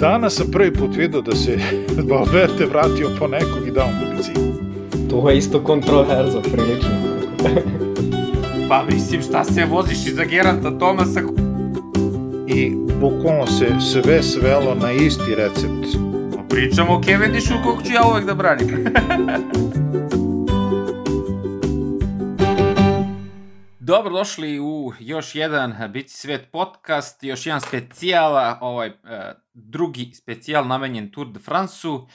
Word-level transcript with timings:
Danas 0.00 0.34
sam 0.34 0.50
prvi 0.50 0.74
put 0.74 0.96
vidio 0.96 1.20
da 1.20 1.36
se 1.36 1.58
Valverde 2.10 2.66
vratio 2.66 3.08
po 3.18 3.26
nekog 3.26 3.68
i 3.68 3.70
dao 3.70 3.86
mu 3.86 4.16
bicikl. 4.16 4.40
To 5.10 5.30
je 5.30 5.38
isto 5.38 5.64
kontroverzo, 5.64 6.40
prilično. 6.40 6.90
Pa 8.68 8.84
mislim, 8.92 9.22
šta 9.22 9.44
se 9.44 9.64
voziš 9.64 10.06
iza 10.06 10.24
Geranta 10.24 10.78
Tomasa? 10.78 11.20
I 12.46 12.72
bukvalno 13.00 13.46
se 13.46 13.66
sve 13.92 14.22
svelo 14.22 14.74
na 14.74 14.92
isti 14.92 15.34
recept. 15.34 15.98
Pričamo 16.48 16.92
o 16.92 17.02
Cavendishu 17.02 17.54
kog 17.64 17.82
ću 17.82 17.92
ja 17.92 18.02
uvek 18.10 18.24
da 18.24 18.34
branim. 18.34 18.68
Dobrodošli 23.90 24.60
u 24.60 24.92
još 25.00 25.34
jedan 25.34 25.92
Bici 25.92 26.16
svet 26.16 26.48
podcast, 26.52 27.22
još 27.22 27.46
jedan 27.46 27.60
specijal, 27.60 28.56
ovaj 28.60 28.88
uh, 28.88 28.94
drugi 29.54 30.12
specijal 30.14 30.66
namenjen 30.66 31.12
Tour 31.12 31.32
de 31.32 31.40
France-u. 31.40 32.08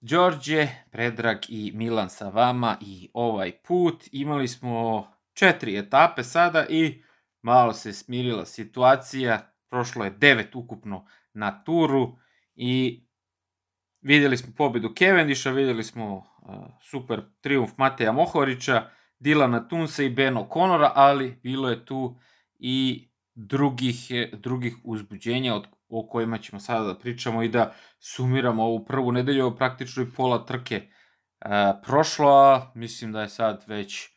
Đorđe, 0.00 0.68
Predrag 0.90 1.38
i 1.48 1.72
Milan 1.74 2.10
sa 2.10 2.28
vama 2.28 2.76
i 2.80 3.10
ovaj 3.14 3.52
put. 3.52 4.04
Imali 4.12 4.48
smo 4.48 5.06
četiri 5.32 5.78
etape 5.78 6.22
sada 6.22 6.66
i 6.68 7.02
malo 7.42 7.72
se 7.72 7.92
smirila 7.92 8.46
situacija, 8.46 9.54
prošlo 9.70 10.04
je 10.04 10.10
devet 10.10 10.54
ukupno 10.54 11.06
na 11.34 11.64
turu 11.64 12.18
i 12.54 13.04
videli 14.00 14.36
smo 14.36 14.52
pobedu 14.56 14.94
Cavendisha, 14.98 15.50
videli 15.50 15.84
smo 15.84 16.16
uh, 16.16 16.24
super 16.82 17.22
triumf 17.40 17.70
Mateja 17.76 18.12
Mohorića, 18.12 18.90
Dilana 19.18 19.68
Tunsa 19.68 20.02
i 20.02 20.10
Beno 20.10 20.48
Konora, 20.48 20.92
ali 20.94 21.40
bilo 21.42 21.70
je 21.70 21.84
tu 21.84 22.16
i 22.58 23.08
drugih, 23.34 23.96
drugih 24.32 24.76
uzbuđenja 24.84 25.54
od, 25.54 25.66
o 25.88 26.08
kojima 26.08 26.38
ćemo 26.38 26.60
sada 26.60 26.86
da 26.86 26.98
pričamo 26.98 27.42
i 27.42 27.48
da 27.48 27.74
sumiramo 27.98 28.64
ovu 28.64 28.84
prvu 28.84 29.12
nedelju, 29.12 29.56
praktično 29.56 30.02
i 30.02 30.10
pola 30.16 30.46
trke 30.46 30.76
e, 30.76 30.88
prošlo, 31.82 32.28
a 32.28 32.72
mislim 32.74 33.12
da 33.12 33.22
je 33.22 33.28
sad 33.28 33.64
već 33.66 34.08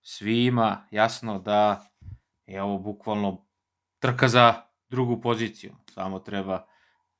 svima 0.00 0.86
jasno 0.90 1.38
da 1.38 1.86
je 2.46 2.62
ovo 2.62 2.78
bukvalno 2.78 3.46
trka 3.98 4.28
za 4.28 4.54
drugu 4.88 5.20
poziciju. 5.20 5.72
Samo 5.90 6.18
treba, 6.18 6.66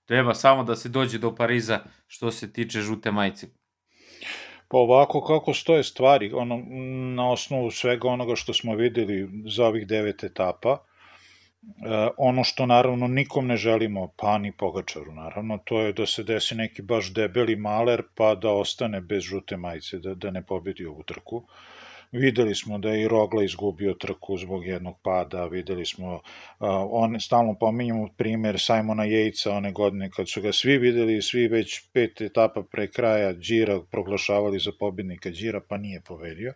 treba 0.04 0.34
samo 0.34 0.64
da 0.64 0.76
se 0.76 0.88
dođe 0.88 1.18
do 1.18 1.34
Pariza 1.34 1.80
što 2.06 2.30
se 2.30 2.52
tiče 2.52 2.80
žute 2.80 3.12
majice. 3.12 3.46
Pa 4.72 4.78
ovako 4.78 5.20
kako 5.20 5.54
stoje 5.54 5.84
stvari, 5.84 6.32
ono, 6.32 6.62
na 7.16 7.30
osnovu 7.30 7.70
svega 7.70 8.08
onoga 8.08 8.36
što 8.36 8.54
smo 8.54 8.74
videli 8.74 9.28
za 9.46 9.66
ovih 9.66 9.86
devet 9.86 10.24
etapa, 10.24 10.78
e, 10.78 12.08
ono 12.16 12.44
što 12.44 12.66
naravno 12.66 13.08
nikom 13.08 13.46
ne 13.46 13.56
želimo, 13.56 14.08
pa 14.16 14.38
ni 14.38 14.52
Pogačaru 14.52 15.12
naravno, 15.12 15.58
to 15.64 15.80
je 15.80 15.92
da 15.92 16.06
se 16.06 16.24
desi 16.24 16.54
neki 16.54 16.82
baš 16.82 17.12
debeli 17.12 17.56
maler 17.56 18.02
pa 18.14 18.34
da 18.34 18.50
ostane 18.50 19.00
bez 19.00 19.22
žute 19.22 19.56
majice, 19.56 19.98
da, 19.98 20.14
da 20.14 20.30
ne 20.30 20.42
pobedi 20.46 20.86
ovu 20.86 21.02
trku. 21.02 21.42
Videli 22.12 22.54
smo 22.54 22.78
da 22.78 22.90
je 22.90 23.02
i 23.02 23.08
Rogla 23.08 23.44
izgubio 23.44 23.94
trku 23.94 24.36
zbog 24.36 24.66
jednog 24.66 24.96
pada, 25.02 25.46
videli 25.46 25.86
smo, 25.86 26.14
uh, 26.14 26.20
on, 26.90 27.20
stalno 27.20 27.54
pominjamo 27.60 28.08
primer 28.16 28.60
Simona 28.60 29.04
Jejca 29.04 29.52
one 29.52 29.72
godine 29.72 30.10
kad 30.10 30.28
su 30.28 30.42
ga 30.42 30.52
svi 30.52 30.78
videli, 30.78 31.22
svi 31.22 31.48
već 31.48 31.80
pet 31.92 32.20
etapa 32.20 32.62
pre 32.62 32.86
kraja 32.86 33.34
Džira 33.34 33.80
proglašavali 33.90 34.58
za 34.58 34.72
pobednika 34.78 35.30
Džira, 35.30 35.60
pa 35.68 35.76
nije 35.76 36.00
povedio 36.00 36.54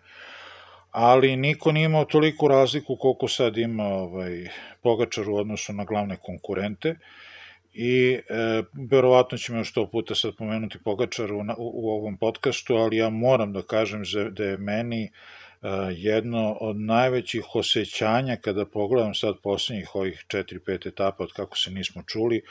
ali 0.98 1.36
niko 1.36 1.72
nije 1.72 1.84
imao 1.84 2.04
toliku 2.04 2.48
razliku 2.48 2.96
koliko 2.96 3.28
sad 3.28 3.56
ima 3.56 3.84
ovaj, 3.84 4.48
Pogačar 4.82 5.28
u 5.28 5.36
odnosu 5.36 5.72
na 5.72 5.84
glavne 5.84 6.16
konkurente. 6.16 6.94
I 7.74 8.12
e, 8.12 8.62
verovatno 8.90 9.38
ćemo 9.38 9.58
još 9.58 9.72
to 9.72 9.86
puta 9.90 10.14
sad 10.14 10.36
pomenuti 10.36 10.78
Pogačar 10.84 11.32
u, 11.32 11.38
u, 11.38 11.44
u 11.58 11.90
ovom 11.90 12.16
podcastu, 12.16 12.76
ali 12.76 12.96
ja 12.96 13.10
moram 13.10 13.52
da 13.52 13.62
kažem 13.62 14.02
da 14.30 14.44
je 14.44 14.56
meni 14.56 15.10
jedno 15.96 16.52
od 16.60 16.76
najvećih 16.76 17.44
osjećanja 17.54 18.36
kada 18.36 18.66
pogledam 18.66 19.14
sad 19.14 19.34
poslednjih 19.42 19.94
ovih 19.94 20.24
4-5 20.28 20.88
etapa 20.88 21.24
od 21.24 21.32
kako 21.32 21.56
se 21.56 21.70
nismo 21.70 22.02
čuli, 22.02 22.42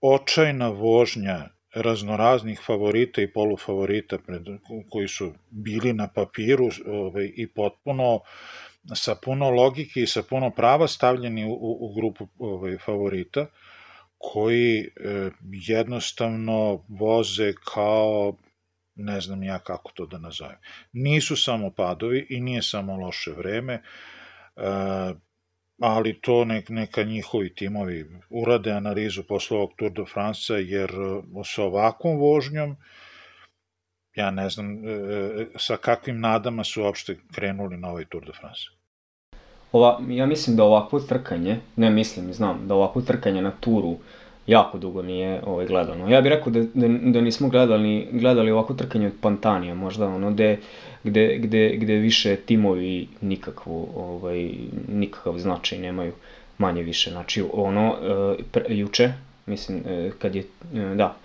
očajna 0.00 0.68
vožnja 0.68 1.48
raznoraznih 1.74 2.60
favorita 2.66 3.22
i 3.22 3.32
polufavorita 3.32 4.18
pred, 4.18 4.42
koji 4.90 5.08
su 5.08 5.32
bili 5.50 5.92
na 5.92 6.08
papiru 6.08 6.68
ovaj, 6.86 7.30
i 7.36 7.46
potpuno 7.48 8.20
sa 8.94 9.14
puno 9.14 9.50
logike 9.50 10.00
i 10.00 10.06
sa 10.06 10.22
puno 10.22 10.50
prava 10.50 10.88
stavljeni 10.88 11.44
u, 11.44 11.56
u 11.60 11.94
grupu 11.94 12.28
ovaj, 12.38 12.78
favorita 12.78 13.46
koji 14.18 14.78
e, 14.80 15.30
jednostavno 15.52 16.84
voze 16.88 17.52
kao 17.74 18.36
ne 18.94 19.20
znam 19.20 19.42
ja 19.42 19.58
kako 19.58 19.92
to 19.92 20.06
da 20.06 20.18
nazovem. 20.18 20.56
Nisu 20.92 21.36
samo 21.36 21.70
padovi 21.70 22.26
i 22.30 22.40
nije 22.40 22.62
samo 22.62 22.96
loše 22.96 23.30
vreme, 23.30 23.74
e, 23.74 23.82
ali 25.80 26.20
to 26.20 26.44
nek, 26.44 26.68
neka 26.68 27.02
njihovi 27.02 27.54
timovi 27.54 28.06
urade 28.30 28.72
analizu 28.72 29.22
posle 29.22 29.56
ovog 29.56 29.70
Tour 29.76 29.92
de 29.92 30.04
France, 30.12 30.52
jer 30.54 30.90
e, 30.90 31.22
sa 31.44 31.62
ovakvom 31.62 32.16
vožnjom, 32.16 32.76
ja 34.14 34.30
ne 34.30 34.50
znam 34.50 34.88
e, 34.88 35.46
sa 35.56 35.76
kakvim 35.76 36.20
nadama 36.20 36.64
su 36.64 36.82
uopšte 36.82 37.18
krenuli 37.32 37.76
na 37.76 37.88
ovaj 37.88 38.04
Tour 38.04 38.26
de 38.26 38.32
France. 38.32 38.62
Ova, 39.72 40.00
ja 40.08 40.26
mislim 40.26 40.56
da 40.56 40.64
ovakvo 40.64 41.00
trkanje, 41.00 41.60
ne 41.76 41.90
mislim, 41.90 42.32
znam, 42.32 42.68
da 42.68 42.74
ovakvo 42.74 43.02
trkanje 43.02 43.42
na 43.42 43.50
turu 43.60 43.96
jako 44.52 44.78
dugo 44.78 45.02
nije 45.02 45.40
ovaj, 45.46 45.66
gledano. 45.66 46.08
Ja 46.08 46.20
bih 46.20 46.30
rekao 46.30 46.52
da, 46.52 46.60
da, 46.74 46.88
da 46.88 47.20
nismo 47.20 47.48
gledali, 47.48 48.08
gledali 48.12 48.50
ovako 48.50 48.74
trkanje 48.74 49.06
od 49.06 49.12
Pantanija, 49.20 49.74
možda 49.74 50.06
ono 50.06 50.30
gde, 50.30 50.58
gde, 51.04 51.38
gde, 51.38 51.76
gde 51.76 51.94
više 51.94 52.36
timovi 52.36 53.08
nikakvu, 53.20 53.88
ovaj, 53.96 54.50
nikakav 54.88 55.38
značaj 55.38 55.78
nemaju, 55.78 56.12
manje 56.58 56.82
više. 56.82 57.10
Znači 57.10 57.44
ono, 57.52 57.88
uh, 57.88 58.44
pre, 58.52 58.64
juče, 58.68 59.12
mislim, 59.46 59.78
uh, 59.78 60.12
kad 60.18 60.34
je, 60.34 60.44
uh, 60.72 60.96
da, 60.96 61.16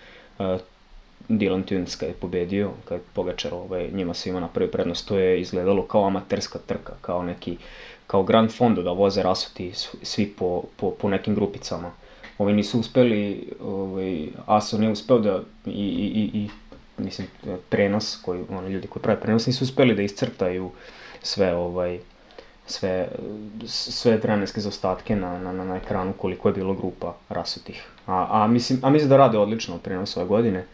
Dylan 1.29 1.63
Tunes 1.65 1.95
kad 1.95 2.09
je 2.09 2.15
pobedio, 2.15 2.71
kad 2.85 2.97
je 2.97 3.03
Pogačar 3.13 3.53
ovaj, 3.53 3.89
njima 3.93 4.13
svima 4.13 4.39
napravio 4.39 4.71
prednost, 4.71 5.07
to 5.07 5.17
je 5.19 5.41
izgledalo 5.41 5.83
kao 5.83 6.07
amaterska 6.07 6.59
trka, 6.65 6.93
kao 7.01 7.23
neki, 7.23 7.57
kao 8.07 8.23
Grand 8.23 8.51
Fondo 8.51 8.83
da 8.83 8.91
voze 8.91 9.23
rasuti 9.23 9.71
svi 10.01 10.33
po, 10.39 10.63
po, 10.77 10.91
po 10.91 11.09
nekim 11.09 11.35
grupicama 11.35 11.91
ovaj, 12.37 12.53
nisu 12.53 12.79
uspeli, 12.79 13.51
ovaj, 13.61 14.27
Aso 14.45 14.77
nije 14.77 14.91
uspeo 14.91 15.19
da 15.19 15.41
i, 15.65 15.71
i, 15.71 16.29
i 16.33 16.49
mislim, 16.97 17.27
prenos, 17.69 18.19
koji, 18.21 18.43
oni 18.49 18.69
ljudi 18.69 18.87
koji 18.87 19.03
prave 19.03 19.21
prenos, 19.21 19.47
nisu 19.47 19.63
uspeli 19.63 19.95
da 19.95 20.01
iscrtaju 20.01 20.71
sve, 21.21 21.55
ovaj, 21.55 21.99
sve, 22.65 23.07
sve 23.65 24.17
vremenske 24.17 24.61
zaostatke 24.61 25.15
na, 25.15 25.39
na, 25.39 25.63
na 25.63 25.75
ekranu 25.75 26.13
koliko 26.13 26.49
je 26.49 26.53
bilo 26.53 26.73
grupa 26.73 27.15
rasutih. 27.29 27.85
A, 28.05 28.27
a, 28.29 28.47
mislim, 28.47 28.79
a 28.83 28.89
mislim 28.89 29.09
da 29.09 29.17
rade 29.17 29.37
odlično 29.37 29.77
prenos 29.77 30.17
ove 30.17 30.25
godine. 30.25 30.65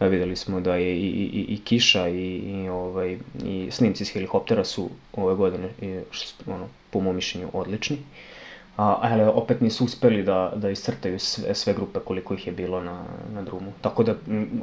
E, 0.00 0.08
videli 0.08 0.36
smo 0.36 0.60
da 0.60 0.76
je 0.76 0.96
i, 0.96 1.06
i, 1.06 1.46
i 1.48 1.60
kiša 1.64 2.08
i, 2.08 2.36
i, 2.36 2.68
ovaj, 2.68 3.18
i 3.44 3.68
snimci 3.70 4.02
iz 4.02 4.12
helikoptera 4.12 4.64
su 4.64 4.90
ove 5.12 5.34
godine, 5.34 5.68
i, 5.80 6.00
ono, 6.46 6.68
po 6.90 7.00
mom 7.00 7.16
mišljenju, 7.16 7.48
odlični. 7.52 7.96
Uh, 7.96 8.02
a, 8.76 8.98
ali 9.00 9.22
opet 9.22 9.60
nisu 9.60 9.84
uspeli 9.84 10.22
da, 10.22 10.52
da 10.56 10.70
iscrtaju 10.70 11.18
sve, 11.18 11.54
sve 11.54 11.74
grupe 11.74 12.00
koliko 12.00 12.34
ih 12.34 12.46
je 12.46 12.52
bilo 12.52 12.80
na, 12.80 13.02
na 13.34 13.42
drumu. 13.42 13.72
Tako 13.80 14.02
da 14.02 14.14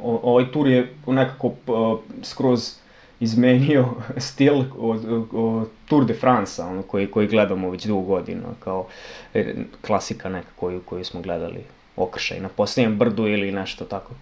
o, 0.02 0.20
ovaj 0.22 0.52
tur 0.52 0.68
je 0.68 0.94
nekako 1.06 1.46
uh, 1.46 1.98
skroz 2.22 2.74
izmenio 3.20 3.86
stil 4.28 4.64
od, 4.78 5.28
od 5.32 5.68
Tour 5.86 6.04
de 6.04 6.14
France, 6.14 6.62
ono 6.62 6.82
koji, 6.82 7.10
koji 7.10 7.26
gledamo 7.26 7.70
već 7.70 7.84
dugo 7.84 8.02
godina, 8.02 8.42
kao 8.60 8.86
e, 9.34 9.54
klasika 9.86 10.28
neka 10.28 10.48
koju, 10.56 10.80
koju 10.80 11.04
smo 11.04 11.20
gledali 11.20 11.64
okršaj 11.96 12.40
na 12.40 12.48
posljednjem 12.48 12.98
brdu 12.98 13.26
ili 13.26 13.52
nešto 13.52 13.84
tako. 13.84 14.12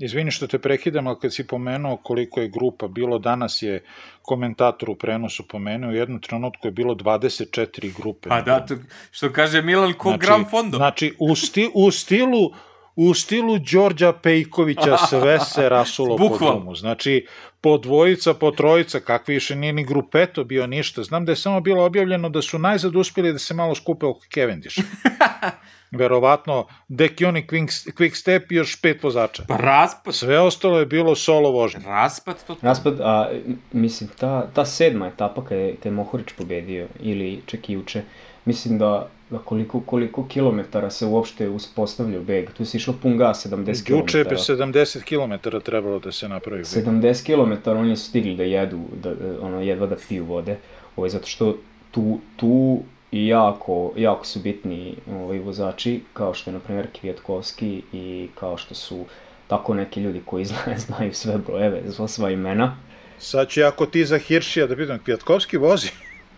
Izvini 0.00 0.30
što 0.30 0.46
te 0.46 0.58
prekidam, 0.58 1.06
ali 1.06 1.16
kad 1.20 1.34
si 1.34 1.46
pomenuo 1.46 1.96
koliko 1.96 2.40
je 2.40 2.48
grupa 2.48 2.88
bilo, 2.88 3.18
danas 3.18 3.62
je 3.62 3.84
komentator 4.22 4.90
u 4.90 4.94
prenosu 4.94 5.48
pomenuo, 5.48 5.90
u 5.90 5.94
jednom 5.94 6.20
trenutku 6.20 6.66
je 6.66 6.70
bilo 6.72 6.94
24 6.94 7.96
grupe. 7.96 8.28
Pa 8.28 8.40
da, 8.40 8.66
to, 8.66 8.74
što 9.10 9.32
kaže 9.32 9.62
Milan, 9.62 9.92
ko 9.92 10.08
znači, 10.08 10.26
Gram 10.26 10.44
Fondo. 10.50 10.76
Znači, 10.76 11.14
u, 11.18 11.36
sti, 11.36 11.70
u 11.74 11.90
stilu 11.90 12.50
u 12.96 13.14
stilu 13.14 13.58
Đorđa 13.58 14.12
Pejkovića 14.12 14.96
sve 15.08 15.40
se 15.40 15.68
rasulo 15.68 16.16
po 16.16 16.38
domu. 16.38 16.74
Znači, 16.74 17.26
po 17.60 17.78
dvojica, 17.78 18.34
po 18.34 18.50
trojica, 18.50 19.00
kakvi 19.00 19.34
više 19.34 19.56
nije 19.56 19.72
ni 19.72 19.84
grupeto 19.84 20.44
bio 20.44 20.66
ništa. 20.66 21.02
Znam 21.02 21.24
da 21.24 21.32
je 21.32 21.36
samo 21.36 21.60
bilo 21.60 21.84
objavljeno 21.84 22.28
da 22.28 22.42
su 22.42 22.58
najzad 22.58 22.96
uspjeli 22.96 23.32
da 23.32 23.38
se 23.38 23.54
malo 23.54 23.74
skupe 23.74 24.06
oko 24.06 24.20
Cavendisha. 24.34 24.82
verovatno 25.94 26.66
Dekioni 26.88 27.46
Quick, 27.46 27.92
quick 27.92 28.14
Step 28.14 28.52
i 28.52 28.54
još 28.54 28.80
pet 28.80 29.02
vozača. 29.02 29.42
Pa 29.48 29.56
raspad. 29.56 30.14
Sve 30.14 30.40
ostalo 30.40 30.78
je 30.78 30.86
bilo 30.86 31.14
solo 31.14 31.50
vožnje. 31.50 31.80
Raspad 31.86 32.44
to. 32.46 32.56
Raspad, 32.62 33.00
a 33.00 33.30
mislim, 33.72 34.10
ta, 34.18 34.46
ta 34.54 34.64
sedma 34.64 35.06
etapa 35.06 35.44
kada 35.44 35.60
je, 35.60 35.76
kad 35.76 35.86
je 35.86 35.92
Mohorić 35.92 36.26
pobedio, 36.38 36.88
ili 37.00 37.42
čak 37.46 37.70
i 37.70 37.76
uče, 37.76 38.02
mislim 38.44 38.78
da, 38.78 39.08
da 39.30 39.38
koliko, 39.38 39.80
koliko 39.80 40.26
kilometara 40.28 40.90
se 40.90 41.06
uopšte 41.06 41.48
uspostavlja 41.48 42.20
beg. 42.20 42.50
Tu 42.50 42.64
se 42.64 42.76
išlo 42.76 42.94
pun 43.02 43.16
gas, 43.16 43.46
70 43.46 43.86
km. 43.86 43.94
Juče 43.94 44.18
je 44.18 44.24
70 44.24 45.02
km 45.02 45.58
trebalo 45.64 45.98
da 45.98 46.12
se 46.12 46.28
napravi 46.28 46.62
beg. 46.74 46.84
70 46.84 47.26
km 47.26 47.70
oni 47.70 47.96
su 47.96 48.08
stigli 48.08 48.36
da 48.36 48.42
jedu, 48.42 48.80
da, 49.02 49.14
ono, 49.40 49.60
jedva 49.60 49.86
da 49.86 49.96
piju 50.08 50.24
vode, 50.24 50.56
ovaj, 50.96 51.10
zato 51.10 51.26
što 51.26 51.56
tu, 51.90 52.18
tu 52.36 52.82
i 53.14 53.26
jako, 53.26 53.92
jako 53.96 54.26
su 54.26 54.40
bitni 54.40 54.94
ovaj, 55.12 55.38
vozači, 55.38 56.00
kao 56.12 56.34
što 56.34 56.50
je, 56.50 56.54
na 56.54 56.60
primjer, 56.60 56.86
Kvijetkovski 57.00 57.82
i 57.92 58.28
kao 58.34 58.56
što 58.56 58.74
su 58.74 59.04
tako 59.46 59.74
neki 59.74 60.00
ljudi 60.00 60.22
koji 60.26 60.44
znaju, 60.50 60.78
znaju 60.78 61.14
sve 61.14 61.38
brojeve, 61.38 61.82
sva 62.08 62.30
imena. 62.30 62.76
Sad 63.18 63.48
ću 63.48 63.60
ako 63.64 63.86
ti 63.86 64.04
za 64.04 64.18
Hiršija 64.18 64.66
da 64.66 64.76
pitam, 64.76 64.98
Kvijetkovski 65.04 65.56
vozi? 65.56 65.88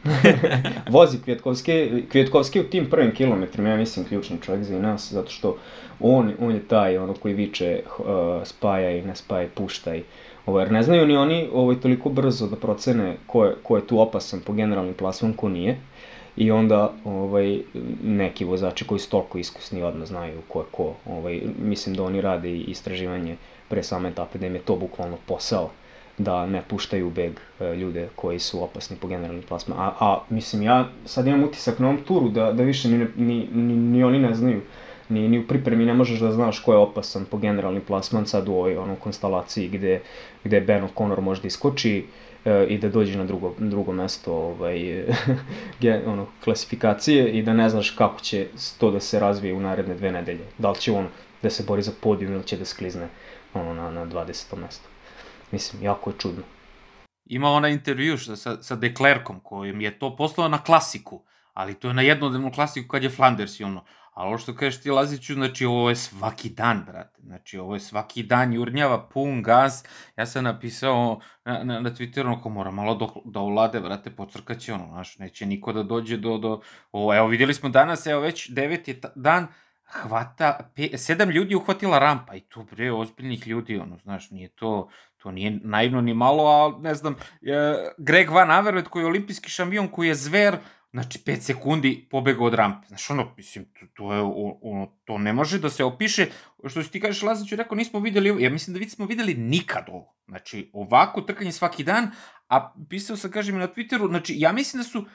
vozi 0.96 1.19
Kvijetkovski, 1.25 2.05
Kvijetkovski 2.11 2.61
u 2.61 2.64
tim 2.64 2.90
prvim 2.90 3.14
kilometrima, 3.14 3.69
ja 3.69 3.76
mislim, 3.76 4.06
ključni 4.06 4.38
čovjek 4.44 4.64
za 4.64 4.78
nas, 4.78 5.12
zato 5.12 5.31
što 5.31 5.58
on, 6.00 6.32
on 6.40 6.55
je 6.55 6.69
taj 6.69 6.99
ono 6.99 7.14
koji 7.14 7.34
viče 7.34 7.82
uh, 7.99 8.05
spajaj, 8.44 9.02
ne 9.02 9.17
spajaj, 9.17 9.49
puštaj. 9.55 10.02
Ovo, 10.46 10.61
jer 10.61 10.73
ne 10.73 10.82
znaju 10.82 11.06
ni 11.06 11.17
oni 11.17 11.49
ovo, 11.52 11.75
toliko 11.75 12.08
brzo 12.08 12.46
da 12.46 12.56
procene 12.56 13.17
ko 13.26 13.44
je, 13.44 13.55
ko 13.62 13.76
je 13.76 13.87
tu 13.87 14.00
opasan 14.00 14.40
po 14.40 14.52
generalnim 14.52 14.94
plasman, 14.94 15.32
ko 15.32 15.49
nije. 15.49 15.78
I 16.37 16.50
onda 16.50 16.93
ovaj, 17.05 17.61
neki 18.05 18.44
vozači 18.44 18.85
koji 18.87 18.99
su 18.99 19.11
toliko 19.11 19.38
iskusni 19.38 19.83
odmah 19.83 20.09
znaju 20.09 20.41
ko 20.49 20.61
je 20.61 20.67
ko. 20.71 20.94
Ovaj, 21.06 21.43
mislim 21.59 21.94
da 21.94 22.03
oni 22.03 22.21
rade 22.21 22.50
i 22.50 22.61
istraživanje 22.61 23.37
pre 23.69 23.83
same 23.83 24.09
etape, 24.09 24.38
da 24.38 24.47
im 24.47 24.55
je 24.55 24.61
to 24.61 24.77
bukvalno 24.77 25.17
posao 25.27 25.71
da 26.19 26.47
ne 26.47 26.62
puštaju 26.69 27.11
beg 27.11 27.33
e, 27.61 27.75
ljude 27.75 28.09
koji 28.17 28.38
su 28.38 28.62
opasni 28.62 28.97
po 28.97 29.09
generalnim 29.09 29.43
plasma. 29.43 29.75
A, 29.79 29.93
a 30.00 30.23
mislim, 30.31 30.62
ja 30.62 30.88
sad 31.05 31.27
imam 31.27 31.44
utisak 31.44 31.79
na 31.79 31.88
ovom 31.88 32.00
turu 32.03 32.29
da, 32.29 32.53
da 32.53 32.62
više 32.62 32.88
ni, 32.88 33.06
ni, 33.17 33.49
ni, 33.53 33.77
ni 33.77 34.05
oni 34.05 34.19
ne 34.19 34.35
znaju, 34.35 34.61
ni, 35.09 35.29
ni 35.29 35.38
u 35.38 35.47
pripremi 35.47 35.85
ne 35.85 35.94
možeš 35.94 36.21
da 36.21 36.33
znaš 36.33 36.61
ko 36.61 36.73
je 36.73 36.79
opasan 36.79 37.25
po 37.31 37.37
generalni 37.37 37.81
plasman 37.81 38.27
sad 38.27 38.49
u 38.49 38.53
ovoj 38.53 38.77
ono, 38.77 38.94
konstelaciji 38.94 39.69
gde, 39.69 40.00
gde 40.44 40.61
Ben 40.61 40.88
O'Connor 40.88 41.21
može 41.21 41.43
da 41.43 41.49
iskoči 41.49 41.99
e, 41.99 42.03
i 42.69 42.79
da 42.79 42.89
dođe 42.89 43.19
na 43.19 43.25
drugo, 43.25 43.55
drugo 43.59 43.93
mesto 43.93 44.33
ovaj, 44.33 45.05
ono, 46.13 46.27
klasifikacije 46.45 47.31
i 47.31 47.43
da 47.43 47.53
ne 47.53 47.69
znaš 47.69 47.91
kako 47.91 48.21
će 48.21 48.47
to 48.79 48.91
da 48.91 49.01
se 49.01 49.21
razvije 49.21 49.55
u 49.55 49.61
naredne 49.61 49.95
dve 49.95 50.13
nedelje. 50.13 50.47
Da 50.59 50.71
li 50.71 50.81
će 50.81 50.93
on 50.93 51.09
da 51.43 51.51
se 51.51 51.65
bori 51.67 51.83
za 51.83 51.93
podijum 52.01 52.33
ili 52.33 52.45
će 52.45 52.57
da 52.57 52.65
sklizne 52.65 53.09
ono, 53.55 53.75
na, 53.75 53.91
na 53.91 54.07
20. 54.07 54.57
mesto. 54.57 54.89
Mislim, 55.53 55.83
jako 55.83 56.11
je 56.11 56.15
čudno. 56.19 56.43
Ima 57.27 57.51
ona 57.51 57.69
intervju 57.69 58.19
sa, 58.19 58.63
sa 58.63 58.77
Deklerkom 58.77 59.41
kojim 59.41 59.81
je 59.81 59.99
to 59.99 60.17
poslao 60.17 60.49
na 60.49 60.63
klasiku, 60.63 61.23
ali 61.55 61.75
to 61.75 61.89
je 61.89 61.95
na 61.95 62.03
jednodnevnu 62.03 62.53
klasiku 62.53 62.89
kad 62.89 63.03
je 63.03 63.11
Flanders 63.11 63.61
i 63.61 63.65
ono. 63.65 63.85
Ali 64.17 64.29
ovo 64.29 64.39
što 64.39 64.55
kažeš 64.55 64.81
ti 64.81 64.91
Laziću, 64.91 65.35
znači 65.35 65.65
ovo 65.65 65.89
je 65.89 65.97
svaki 65.97 66.49
dan, 66.49 66.85
brate. 66.87 67.23
Znači 67.23 67.59
ovo 67.59 67.75
je 67.75 67.81
svaki 67.81 68.23
dan, 68.23 68.53
jurnjava, 68.53 69.09
pun 69.09 69.43
gas. 69.43 69.85
Ja 70.17 70.27
sam 70.27 70.45
napisao 70.45 71.21
na, 71.45 71.65
na, 71.65 71.81
na 71.81 71.91
Twitteru, 71.91 72.39
ako 72.39 72.49
mora 72.49 72.71
malo 72.71 72.95
do, 72.95 73.09
da 73.25 73.41
ulade, 73.41 73.81
brate, 73.81 74.11
pocrkaće 74.11 74.75
ono, 74.75 74.87
znaš, 74.87 75.19
neće 75.19 75.47
niko 75.47 75.73
da 75.73 75.83
dođe 75.83 76.17
do, 76.17 76.39
do, 76.39 76.61
ovo, 76.93 77.15
evo 77.15 77.27
videli 77.27 77.55
smo 77.55 77.69
danas, 77.69 78.07
evo 78.07 78.21
već 78.21 78.49
devet 78.51 78.89
je 78.89 79.01
dan, 79.15 79.47
hvata, 79.85 80.71
pe, 80.77 80.99
sedam 80.99 81.31
ljudi 81.31 81.55
uhvatila 81.55 81.99
rampa 81.99 82.35
i 82.35 82.41
to 82.41 82.62
bre, 82.62 82.93
ozbiljnih 82.93 83.47
ljudi, 83.47 83.79
ono, 83.79 83.99
znaš, 83.99 84.31
nije 84.31 84.49
to, 84.49 84.89
to 85.17 85.31
nije 85.31 85.61
naivno 85.62 86.01
ni 86.01 86.15
malo, 86.15 86.47
a 86.47 86.83
ne 86.83 86.95
znam, 86.95 87.17
e, 87.43 87.55
Greg 87.99 88.31
Van 88.31 88.51
Avermaet 88.51 88.89
koji 88.89 89.03
je 89.03 89.07
olimpijski 89.07 89.51
šampion, 89.51 89.89
koji 89.89 90.09
je 90.09 90.15
zver, 90.15 90.57
znači 90.97 91.19
5 91.19 91.41
sekundi 91.41 92.09
pobega 92.11 92.45
od 92.45 92.55
rampe. 92.55 92.87
Znaš, 92.89 93.11
ono, 93.11 93.35
mislim, 93.37 93.65
to, 93.65 93.87
to 93.95 94.13
je, 94.13 94.21
ono, 94.63 94.87
to 95.05 95.19
ne 95.19 95.33
može 95.33 95.59
da 95.59 95.71
se 95.71 95.85
opiše, 95.85 96.27
što 96.67 96.83
ti 96.83 97.01
kažeš, 97.01 97.23
Laziću, 97.23 97.57
rekao, 97.57 97.77
nismo 97.77 98.01
videli 98.01 98.31
ovo, 98.31 98.41
ja 98.41 98.51
mislim 98.51 98.75
da 98.75 98.81
nismo 98.81 99.07
videli 99.07 99.35
nikad 99.35 99.85
ovo. 99.89 100.17
Znači, 100.29 100.71
ovako 100.73 101.21
trkanje 101.21 101.53
svaki 101.53 101.85
dan, 101.85 102.11
a 102.49 102.73
pisao 102.89 103.17
sam, 103.17 103.31
kažem, 103.31 103.59
na 103.59 103.69
Twitteru, 103.69 104.09
znači, 104.09 104.35
ja 104.39 104.53
mislim 104.53 104.83
da 104.83 104.89
su 104.89 104.99
uh, 104.99 105.07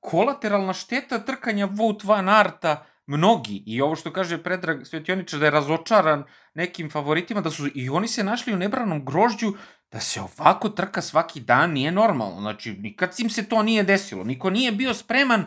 kolateralna 0.00 0.72
šteta 0.72 1.18
trkanja 1.18 1.68
Vout 1.70 2.04
Van 2.04 2.28
Arta, 2.28 2.86
mnogi, 3.06 3.62
i 3.66 3.80
ovo 3.80 3.96
što 3.96 4.12
kaže 4.12 4.42
Predrag 4.42 4.86
Svetioničar 4.86 5.40
da 5.40 5.46
je 5.46 5.50
razočaran 5.50 6.24
nekim 6.54 6.90
favoritima, 6.90 7.40
da 7.40 7.50
su 7.50 7.68
i 7.74 7.88
oni 7.88 8.08
se 8.08 8.24
našli 8.24 8.54
u 8.54 8.58
nebranom 8.58 9.04
grožđu, 9.04 9.52
da 9.94 10.00
se 10.00 10.20
ovako 10.20 10.68
trka 10.68 11.02
svaki 11.02 11.40
dan 11.40 11.72
nije 11.72 11.92
normalno. 11.92 12.40
Znači, 12.40 12.72
nikad 12.72 13.14
im 13.18 13.30
se 13.30 13.48
to 13.48 13.62
nije 13.62 13.82
desilo. 13.82 14.24
Niko 14.24 14.50
nije 14.50 14.72
bio 14.72 14.94
spreman 14.94 15.44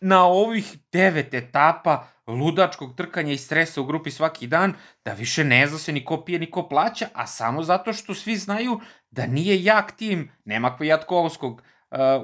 na 0.00 0.24
ovih 0.24 0.76
devet 0.92 1.34
etapa 1.34 2.06
ludačkog 2.26 2.96
trkanja 2.96 3.32
i 3.32 3.38
stresa 3.38 3.80
u 3.80 3.84
grupi 3.84 4.10
svaki 4.10 4.46
dan, 4.46 4.74
da 5.04 5.12
više 5.12 5.44
ne 5.44 5.66
zna 5.66 5.78
se 5.78 5.92
ni 5.92 6.04
ko 6.04 6.24
pije, 6.24 6.38
ni 6.38 6.50
ko 6.50 6.68
plaća, 6.68 7.08
a 7.14 7.26
samo 7.26 7.62
zato 7.62 7.92
što 7.92 8.14
svi 8.14 8.36
znaju 8.36 8.80
da 9.10 9.26
nije 9.26 9.64
jak 9.64 9.92
tim, 9.92 10.30
nema 10.44 10.76
Kvijatkovskog, 10.76 11.62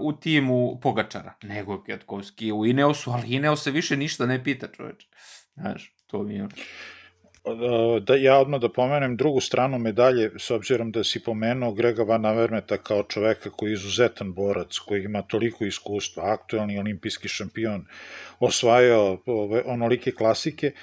u 0.00 0.12
timu 0.12 0.80
Pogačara, 0.82 1.34
nego 1.42 1.82
Kjatkovski 1.82 2.52
u 2.52 2.66
Ineosu, 2.66 3.10
ali 3.10 3.28
Ineos 3.28 3.62
se 3.62 3.70
više 3.70 3.96
ništa 3.96 4.26
ne 4.26 4.44
pita, 4.44 4.66
čoveč. 4.76 5.06
Znaš, 5.54 5.94
to 6.06 6.22
mi 6.22 6.34
je... 6.34 6.48
Da, 8.00 8.14
ja 8.16 8.38
odmah 8.38 8.60
da 8.60 8.68
pomenem 8.68 9.16
drugu 9.16 9.40
stranu 9.40 9.78
medalje, 9.78 10.30
s 10.38 10.50
obzirom 10.50 10.90
da 10.92 11.04
si 11.04 11.22
pomenuo 11.24 11.72
Grega 11.72 12.02
Van 12.02 12.24
Avermeta 12.26 12.76
kao 12.76 13.02
čoveka 13.02 13.50
koji 13.50 13.70
je 13.70 13.72
izuzetan 13.72 14.32
borac, 14.32 14.78
koji 14.78 15.04
ima 15.04 15.22
toliko 15.22 15.64
iskustva, 15.64 16.32
aktuelni 16.32 16.78
olimpijski 16.78 17.28
šampion, 17.28 17.84
osvajao 18.40 19.18
ove, 19.26 19.62
onolike 19.66 20.12
klasike, 20.12 20.66
e, 20.66 20.74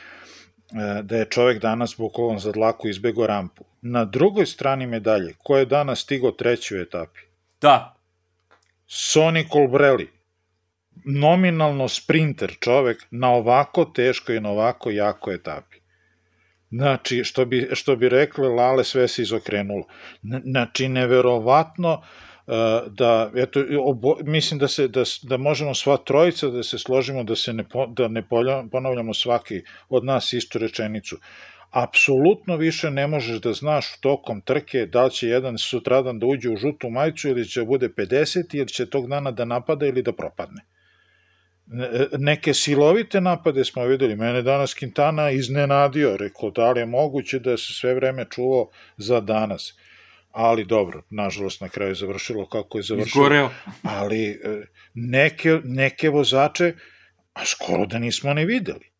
da 1.03 1.17
je 1.17 1.29
čovek 1.29 1.61
danas 1.61 1.95
bukvalno 1.97 2.39
za 2.39 2.51
dlaku 2.51 2.87
izbego 2.87 3.27
rampu. 3.27 3.65
Na 3.81 4.05
drugoj 4.05 4.45
strani 4.45 4.87
medalje, 4.87 5.33
ko 5.43 5.57
je 5.57 5.65
danas 5.65 5.99
stigao 5.99 6.31
treći 6.31 6.77
u 6.77 6.81
etapi? 6.81 7.19
Da, 7.61 7.95
Sonny 8.87 9.49
Colbrelli, 9.51 10.09
nominalno 11.05 11.87
sprinter 11.87 12.55
čovek 12.59 13.05
na 13.11 13.33
ovako 13.33 13.85
teškoj 13.85 14.37
i 14.37 14.39
na 14.39 14.49
ovako 14.49 14.91
jako 14.91 15.31
etapi. 15.31 15.72
Znači, 16.73 17.23
što 17.23 17.45
bi, 17.45 17.69
što 17.73 17.95
bi 17.95 18.09
rekli 18.09 18.47
Lale, 18.47 18.83
sve 18.83 19.07
se 19.07 19.21
izokrenulo. 19.21 19.83
Znači, 20.43 20.89
neverovatno 20.89 21.93
uh, 21.93 22.53
da, 22.87 23.31
eto, 23.35 23.63
obo, 23.79 24.15
mislim 24.23 24.59
da, 24.59 24.67
se, 24.67 24.87
da, 24.87 25.03
da 25.23 25.37
možemo 25.37 25.73
sva 25.73 25.97
trojica 25.97 26.47
da 26.47 26.63
se 26.63 26.79
složimo, 26.79 27.23
da 27.23 27.35
se 27.35 27.53
ne, 27.53 27.65
da 27.87 28.07
ne 28.07 28.23
ponavljamo 28.71 29.13
svaki 29.13 29.61
od 29.89 30.05
nas 30.05 30.33
istu 30.33 30.59
rečenicu 30.59 31.17
apsolutno 31.73 32.55
više 32.57 32.91
ne 32.91 33.07
možeš 33.07 33.41
da 33.41 33.53
znaš 33.53 33.99
tokom 33.99 34.41
trke 34.41 34.85
da 34.85 35.03
li 35.05 35.11
će 35.11 35.27
jedan 35.27 35.57
sutradan 35.57 36.19
da 36.19 36.25
uđe 36.25 36.49
u 36.49 36.57
žutu 36.57 36.89
majicu 36.89 37.29
ili 37.29 37.47
će 37.47 37.59
da 37.59 37.65
bude 37.65 37.89
50 37.89 38.55
ili 38.55 38.67
će 38.67 38.85
tog 38.89 39.07
dana 39.09 39.31
da 39.31 39.45
napada 39.45 39.85
ili 39.85 40.01
da 40.01 40.13
propadne. 40.13 40.61
Neke 42.17 42.53
silovite 42.53 43.21
napade 43.21 43.65
smo 43.65 43.85
videli, 43.85 44.15
mene 44.15 44.41
danas 44.41 44.75
Quintana 44.75 45.31
iznenadio, 45.31 46.17
rekao 46.17 46.51
da 46.51 46.71
li 46.71 46.79
je 46.79 46.85
moguće 46.85 47.39
da 47.39 47.57
se 47.57 47.73
sve 47.73 47.93
vreme 47.93 48.25
čuvao 48.31 48.69
za 48.97 49.19
danas. 49.19 49.73
Ali 50.31 50.65
dobro, 50.65 51.03
nažalost 51.09 51.61
na 51.61 51.69
kraju 51.69 51.91
je 51.91 51.95
završilo 51.95 52.45
kako 52.45 52.77
je 52.77 52.83
završilo. 52.83 53.23
Izgoreo. 53.23 53.49
Ali 53.83 54.29
e, 54.29 54.65
neke, 54.93 55.59
neke 55.63 56.09
vozače, 56.09 56.73
a 57.33 57.45
skoro 57.45 57.85
da 57.85 57.99
nismo 57.99 58.33
ne 58.33 58.45
videli. 58.45 58.92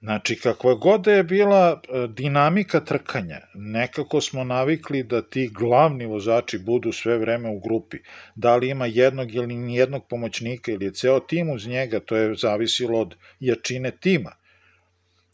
Znači, 0.00 0.36
kakva 0.36 0.74
god 0.74 1.00
da 1.00 1.12
je 1.12 1.22
bila 1.24 1.82
e, 1.82 2.06
dinamika 2.08 2.80
trkanja, 2.80 3.40
nekako 3.54 4.20
smo 4.20 4.44
navikli 4.44 5.02
da 5.02 5.22
ti 5.22 5.48
glavni 5.48 6.06
vozači 6.06 6.58
budu 6.58 6.92
sve 6.92 7.18
vreme 7.18 7.50
u 7.50 7.60
grupi. 7.60 7.98
Da 8.34 8.56
li 8.56 8.70
ima 8.70 8.86
jednog 8.86 9.34
ili 9.34 9.56
nijednog 9.56 10.06
pomoćnika 10.08 10.72
ili 10.72 10.84
je 10.84 10.92
ceo 10.92 11.20
tim 11.20 11.50
uz 11.50 11.66
njega, 11.66 12.00
to 12.00 12.16
je 12.16 12.34
zavisilo 12.34 13.00
od 13.00 13.16
jačine 13.40 13.90
tima. 14.00 14.32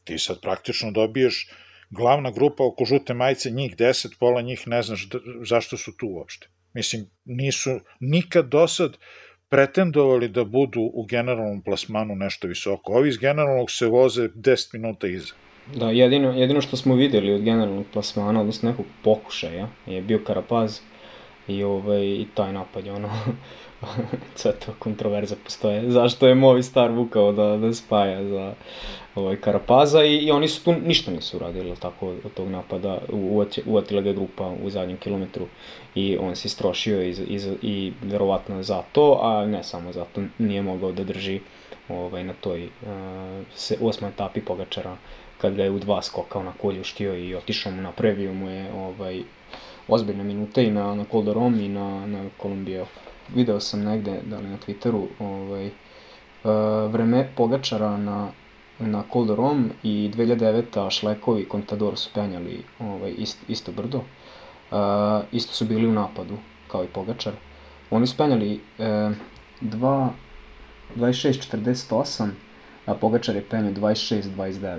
Ti 0.04 0.18
sad 0.18 0.40
praktično 0.40 0.90
dobiješ 0.90 1.50
glavna 1.90 2.30
grupa 2.30 2.64
oko 2.64 2.84
žute 2.84 3.14
majice, 3.14 3.50
njih 3.50 3.76
deset, 3.76 4.12
pola 4.18 4.42
njih 4.42 4.68
ne 4.68 4.82
znaš 4.82 5.08
zašto 5.42 5.76
su 5.76 5.96
tu 5.96 6.06
uopšte. 6.08 6.48
Mislim, 6.74 7.10
nisu 7.24 7.80
nikad 8.00 8.48
do 8.48 8.68
sad 8.68 8.96
pretendovali 9.48 10.28
da 10.28 10.44
budu 10.44 10.80
u 10.80 11.04
generalnom 11.04 11.62
plasmanu 11.62 12.16
nešto 12.16 12.48
visoko. 12.48 12.92
Ovi 12.92 13.08
iz 13.08 13.18
generalnog 13.18 13.70
se 13.70 13.86
voze 13.86 14.28
10 14.28 14.74
minuta 14.74 15.06
iza. 15.06 15.34
Da, 15.74 15.90
jedino, 15.90 16.32
jedino 16.32 16.60
što 16.60 16.76
smo 16.76 16.94
videli 16.94 17.32
od 17.32 17.42
generalnog 17.42 17.86
plasmana, 17.92 18.40
odnosno 18.40 18.70
nekog 18.70 18.86
pokušaja, 19.04 19.68
je 19.86 20.02
bio 20.02 20.20
Karapaz, 20.26 20.80
i, 21.48 21.64
ovaj, 21.64 22.04
i 22.04 22.26
taj 22.34 22.52
napad 22.52 22.86
je 22.86 22.92
ono, 22.92 23.08
sve 24.34 24.52
to 24.52 24.74
kontroverza 24.78 25.36
postoje. 25.44 25.90
Zašto 25.90 26.26
je 26.26 26.34
Movi 26.34 26.62
Star 26.62 26.90
vukao 26.90 27.32
da, 27.32 27.56
da 27.56 27.74
spaja 27.74 28.24
za 28.24 28.54
ovaj, 29.14 29.36
Karapaza 29.36 30.04
i, 30.04 30.16
i 30.16 30.30
oni 30.30 30.48
su 30.48 30.64
tu 30.64 30.72
ništa 30.72 31.10
nisu 31.10 31.36
uradili 31.36 31.76
tako 31.80 32.08
od 32.08 32.34
tog 32.34 32.48
napada. 32.48 32.98
Uvatila 33.66 34.02
ga 34.02 34.12
grupa 34.12 34.52
u 34.64 34.70
zadnjem 34.70 34.96
kilometru 34.98 35.46
i 35.94 36.18
on 36.20 36.36
se 36.36 36.46
istrošio 36.46 37.02
i, 37.02 37.10
i, 37.10 37.40
i 37.62 37.92
verovatno 38.02 38.62
za 38.62 38.82
to, 38.92 39.18
a 39.22 39.46
ne 39.46 39.62
samo 39.62 39.92
zato, 39.92 40.22
nije 40.38 40.62
mogao 40.62 40.92
da 40.92 41.04
drži 41.04 41.40
ovaj, 41.88 42.24
na 42.24 42.32
toj 42.40 42.64
uh, 42.64 42.70
se, 43.54 43.76
osmoj 43.80 44.10
etapi 44.10 44.40
Pogačara 44.40 44.96
kad 45.38 45.54
ga 45.54 45.64
je 45.64 45.70
u 45.70 45.78
dva 45.78 46.02
skoka 46.02 46.38
onako 46.38 46.68
oljuštio 46.68 47.16
i 47.16 47.34
otišao 47.34 47.72
mu 47.72 47.82
napravio 47.82 48.34
mu 48.34 48.50
je 48.50 48.72
ovaj, 48.72 49.22
ozbiljne 49.88 50.24
minute 50.24 50.64
i 50.64 50.70
na, 50.70 50.94
na 50.94 51.04
Col 51.10 51.28
i 51.60 51.68
na, 51.68 52.06
na 52.06 52.24
Kolumbije. 52.36 52.84
Video 53.34 53.60
sam 53.60 53.84
negde, 53.84 54.20
da 54.26 54.38
li 54.38 54.48
na 54.48 54.58
Twitteru, 54.58 55.06
ovaj, 55.18 55.66
uh, 55.66 56.92
vreme 56.92 57.28
Pogačara 57.36 57.96
na, 57.96 58.28
na 58.78 59.04
Col 59.12 59.26
i 59.82 60.10
2009. 60.14 60.90
Šlekovi 60.90 61.42
i 61.42 61.48
Contador 61.50 61.96
su 61.96 62.10
penjali 62.14 62.62
ovaj, 62.78 63.14
ist, 63.18 63.38
isto 63.48 63.72
brdo. 63.72 63.98
Uh, 63.98 65.24
isto 65.32 65.52
su 65.52 65.64
bili 65.64 65.86
u 65.86 65.92
napadu, 65.92 66.36
kao 66.68 66.84
i 66.84 66.86
Pogačar. 66.86 67.32
Oni 67.90 68.06
su 68.06 68.16
penjali 68.16 68.60
uh, 68.78 68.84
2, 69.60 70.08
26-48, 70.96 72.30
a 72.86 72.94
Pogačar 72.94 73.36
je 73.36 73.44
penio 73.48 73.72
26-29. 73.72 74.78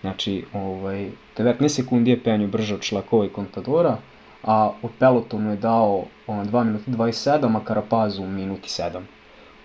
Znači, 0.00 0.44
ovaj, 0.52 1.10
19 1.36 1.68
sekundi 1.68 2.10
je 2.10 2.22
penio 2.22 2.48
brže 2.48 2.74
od 2.74 2.82
Šlakova 2.82 3.26
i 3.26 3.30
Contadora, 3.34 3.98
a 4.44 4.72
u 4.82 4.88
pelotonu 4.98 5.50
je 5.50 5.56
dao 5.56 6.04
on, 6.26 6.46
2 6.46 6.64
minuta 6.64 6.90
27, 6.90 7.56
a 7.56 7.64
Karapazu 7.64 8.26
minuti 8.26 8.68
7 8.68 9.00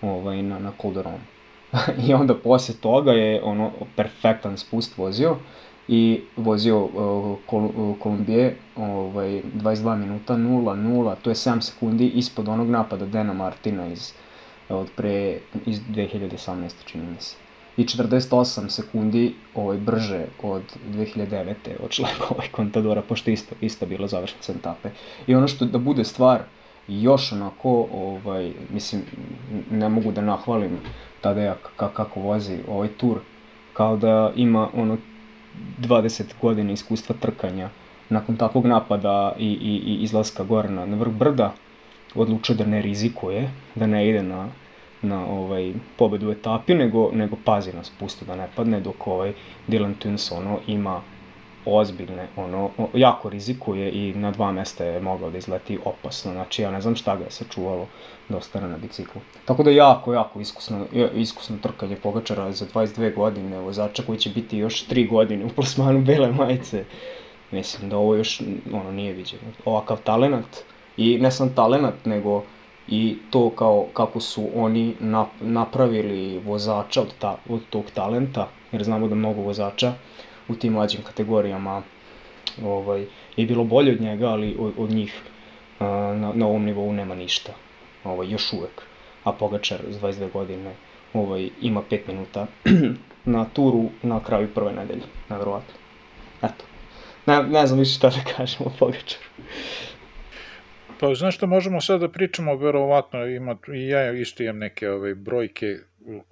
ovaj, 0.02 0.42
na, 0.42 0.58
na 0.58 0.72
Calderon. 0.82 1.20
I 2.06 2.14
onda 2.14 2.34
posle 2.34 2.74
toga 2.74 3.12
je 3.12 3.42
ono 3.42 3.70
perfektan 3.96 4.58
spust 4.58 4.98
vozio 4.98 5.36
i 5.88 6.22
vozio 6.36 6.84
uh, 6.84 7.38
Kol 7.46 7.64
uh, 7.64 7.96
Kolumbije 7.98 8.56
ovaj, 8.76 9.42
22 9.54 9.96
minuta 9.96 10.34
0-0, 10.34 11.14
to 11.22 11.30
je 11.30 11.34
7 11.34 11.60
sekundi 11.60 12.06
ispod 12.08 12.48
onog 12.48 12.68
napada 12.70 13.06
Dena 13.06 13.32
Martina 13.32 13.86
iz, 13.86 14.12
od 14.68 14.90
pre, 14.96 15.38
iz 15.66 15.80
2018. 15.80 16.70
čini 16.84 17.04
mi 17.04 17.20
se 17.20 17.49
i 17.76 17.84
48 17.84 18.68
sekundi 18.68 19.34
ovaj, 19.54 19.76
brže 19.76 20.24
od 20.42 20.62
2009. 20.92 21.54
od 21.82 21.90
čleka 21.90 22.24
ovaj 22.30 22.48
kontadora, 22.48 23.02
pošto 23.02 23.30
isto, 23.30 23.54
isto 23.60 23.86
bilo 23.86 24.06
završnica 24.06 24.52
etape. 24.52 24.90
I 25.26 25.34
ono 25.34 25.48
što 25.48 25.64
da 25.64 25.78
bude 25.78 26.04
stvar 26.04 26.42
još 26.88 27.32
onako, 27.32 27.86
ovaj, 27.92 28.52
mislim, 28.72 29.02
ne 29.70 29.88
mogu 29.88 30.12
da 30.12 30.20
nahvalim 30.20 30.78
Tadeja 31.20 31.56
kako 31.76 32.20
vozi 32.20 32.58
ovaj 32.68 32.88
tur, 32.88 33.18
kao 33.72 33.96
da 33.96 34.32
ima 34.36 34.68
ono 34.74 34.96
20 35.78 36.22
godina 36.42 36.72
iskustva 36.72 37.16
trkanja. 37.20 37.68
Nakon 38.08 38.36
takvog 38.36 38.66
napada 38.66 39.32
i, 39.38 39.46
i, 39.46 39.92
i 39.92 40.02
izlaska 40.02 40.44
gore 40.44 40.68
na, 40.68 40.86
na 40.86 40.96
vrh 40.96 41.12
brda, 41.12 41.52
odlučio 42.14 42.54
da 42.54 42.66
ne 42.66 42.82
rizikuje, 42.82 43.50
da 43.74 43.86
ne 43.86 44.08
ide 44.08 44.22
na 44.22 44.48
na 45.02 45.26
ovaj 45.26 45.72
pobedu 45.96 46.28
u 46.28 46.32
etapi, 46.32 46.74
nego, 46.74 47.10
nego 47.12 47.36
pazi 47.44 47.72
na 47.72 47.84
spustu 47.84 48.24
da 48.24 48.36
ne 48.36 48.48
padne, 48.56 48.80
dok 48.80 49.06
ovaj 49.06 49.32
Dylan 49.68 49.94
Tunes 49.98 50.32
ono 50.32 50.58
ima 50.66 51.00
ozbiljne, 51.64 52.28
ono, 52.36 52.70
jako 52.94 53.28
rizikuje 53.28 53.90
i 53.90 54.14
na 54.14 54.30
dva 54.30 54.52
mesta 54.52 54.84
je 54.84 55.00
mogao 55.00 55.30
da 55.30 55.38
izleti 55.38 55.78
opasno, 55.84 56.32
znači 56.32 56.62
ja 56.62 56.70
ne 56.70 56.80
znam 56.80 56.96
šta 56.96 57.16
ga 57.16 57.24
je 57.24 57.30
sačuvalo 57.30 57.86
da 58.28 58.36
ostane 58.36 58.68
na 58.68 58.78
biciklu. 58.78 59.20
Tako 59.44 59.62
da 59.62 59.70
jako, 59.70 60.14
jako 60.14 60.40
iskusno, 60.40 60.86
iskusno 61.14 61.56
trkanje 61.62 61.96
Pogačara 61.96 62.52
za 62.52 62.66
22 62.74 63.14
godine, 63.14 63.58
vozača 63.58 64.02
koji 64.02 64.18
će 64.18 64.30
biti 64.30 64.58
još 64.58 64.88
3 64.88 65.08
godine 65.08 65.44
u 65.44 65.48
plasmanu 65.48 66.00
bele 66.00 66.32
majice. 66.32 66.84
Mislim 67.50 67.90
da 67.90 67.96
ovo 67.96 68.14
još 68.14 68.42
ono 68.72 68.92
nije 68.92 69.12
viđeno. 69.12 69.42
Ovakav 69.64 69.96
talenat 70.04 70.64
i 70.96 71.18
ne 71.18 71.30
sam 71.30 71.54
talenat, 71.54 72.04
nego 72.04 72.42
i 72.90 73.16
to 73.30 73.50
kao 73.50 73.86
kako 73.92 74.20
su 74.20 74.48
oni 74.54 74.94
napravili 75.40 76.38
vozača 76.38 77.00
od, 77.00 77.14
ta, 77.18 77.36
od 77.48 77.60
tog 77.70 77.84
talenta, 77.94 78.48
jer 78.72 78.84
znamo 78.84 79.08
da 79.08 79.14
mnogo 79.14 79.40
vozača 79.40 79.92
u 80.48 80.54
tim 80.54 80.72
mlađim 80.72 81.02
kategorijama 81.02 81.82
ovaj, 82.64 83.06
je 83.36 83.46
bilo 83.46 83.64
bolje 83.64 83.92
od 83.92 84.00
njega, 84.00 84.28
ali 84.28 84.56
od, 84.58 84.72
od 84.78 84.90
njih 84.90 85.20
na, 85.80 86.32
na 86.34 86.46
ovom 86.46 86.64
nivou 86.64 86.92
nema 86.92 87.14
ništa, 87.14 87.52
ovaj, 88.04 88.28
još 88.28 88.52
uvek. 88.52 88.82
A 89.24 89.32
Pogačar 89.32 89.78
s 89.88 89.96
22 89.96 90.32
godine 90.32 90.74
ovaj, 91.14 91.50
ima 91.60 91.82
5 91.90 92.00
minuta 92.08 92.46
na 93.24 93.44
turu 93.44 93.84
na 94.02 94.20
kraju 94.20 94.48
prve 94.54 94.72
nedelje, 94.72 95.02
nevjerovatno. 95.28 95.74
Eto, 96.42 96.64
ne, 97.26 97.42
ne 97.42 97.66
znam 97.66 97.78
više 97.78 97.94
šta 97.94 98.10
da 98.10 98.32
kažem 98.36 98.66
o 98.66 98.70
Pogačaru. 98.78 99.24
Pa 101.00 101.14
znaš 101.14 101.36
što 101.36 101.46
možemo 101.46 101.80
sad 101.80 102.00
da 102.00 102.08
pričamo, 102.08 102.56
verovatno 102.56 103.26
ima, 103.26 103.56
i 103.74 103.88
ja 103.88 104.12
isto 104.12 104.42
imam 104.42 104.58
neke 104.58 104.88
ove 104.88 104.96
ovaj, 104.98 105.14
brojke 105.14 105.76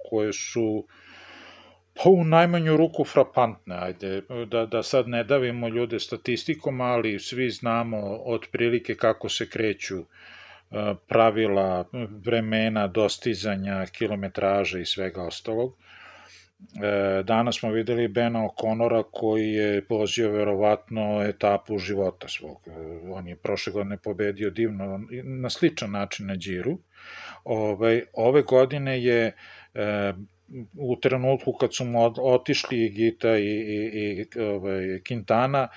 koje 0.09 0.33
su 0.33 0.85
pa 2.03 2.09
u 2.09 2.23
najmanju 2.23 2.77
ruku 2.77 3.03
frapantne, 3.03 3.75
ajde, 3.75 4.21
da, 4.47 4.65
da 4.65 4.83
sad 4.83 5.07
ne 5.07 5.23
davimo 5.23 5.67
ljude 5.67 5.99
statistikom, 5.99 6.81
ali 6.81 7.19
svi 7.19 7.49
znamo 7.49 7.97
otprilike 8.25 8.95
kako 8.95 9.29
se 9.29 9.49
kreću 9.49 10.05
pravila, 11.07 11.85
vremena, 12.25 12.87
dostizanja, 12.87 13.85
kilometraža 13.85 14.79
i 14.79 14.85
svega 14.85 15.23
ostalog. 15.23 15.75
E, 16.59 17.23
danas 17.23 17.59
smo 17.59 17.71
videli 17.71 18.07
Bena 18.07 18.39
O'Connora 18.39 19.03
koji 19.11 19.51
je 19.53 19.85
vozio 19.89 20.31
verovatno 20.31 21.23
etapu 21.23 21.77
života 21.77 22.27
svog. 22.27 22.67
E, 22.67 22.71
on 23.11 23.27
je 23.27 23.35
prošle 23.35 23.73
godine 23.73 23.97
pobedio 23.97 24.49
divno 24.49 25.01
na 25.23 25.49
sličan 25.49 25.91
način 25.91 26.27
na 26.27 26.35
Điru. 26.35 26.79
Ove, 27.43 28.03
ove 28.13 28.41
godine 28.41 29.03
je 29.03 29.35
e, 29.73 30.13
u 30.77 30.95
trenutku 31.01 31.53
kad 31.53 31.75
su 31.75 31.85
mu 31.85 32.13
otišli 32.17 32.89
Gita 32.89 33.37
i, 33.37 33.43
i, 33.43 34.27
i 34.35 34.39
ove, 34.41 34.99
Quintana, 34.99 35.67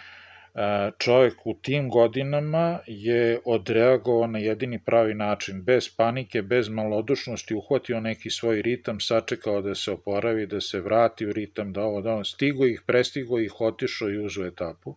čovek 0.99 1.47
u 1.47 1.55
tim 1.55 1.89
godinama 1.91 2.79
je 2.87 3.41
odreagovao 3.45 4.27
na 4.27 4.39
jedini 4.39 4.79
pravi 4.79 5.15
način, 5.15 5.63
bez 5.63 5.97
panike, 5.97 6.43
bez 6.43 6.69
malodušnosti, 6.69 7.55
uhvatio 7.55 8.01
neki 8.01 8.31
svoj 8.31 8.63
ritam, 8.63 9.01
sačekao 9.01 9.63
da 9.63 9.75
se 9.75 9.91
oporavi, 9.91 10.47
da 10.47 10.61
se 10.61 10.81
vrati 10.81 11.27
u 11.27 11.33
ritam, 11.33 11.73
da 11.73 11.83
ovo, 11.83 12.01
da 12.01 12.15
on 12.15 12.25
stigo 12.25 12.67
ih, 12.67 12.83
prestigo 12.87 13.41
ih, 13.41 13.61
otišao 13.61 14.11
i 14.11 14.25
uzu 14.25 14.45
etapu. 14.45 14.97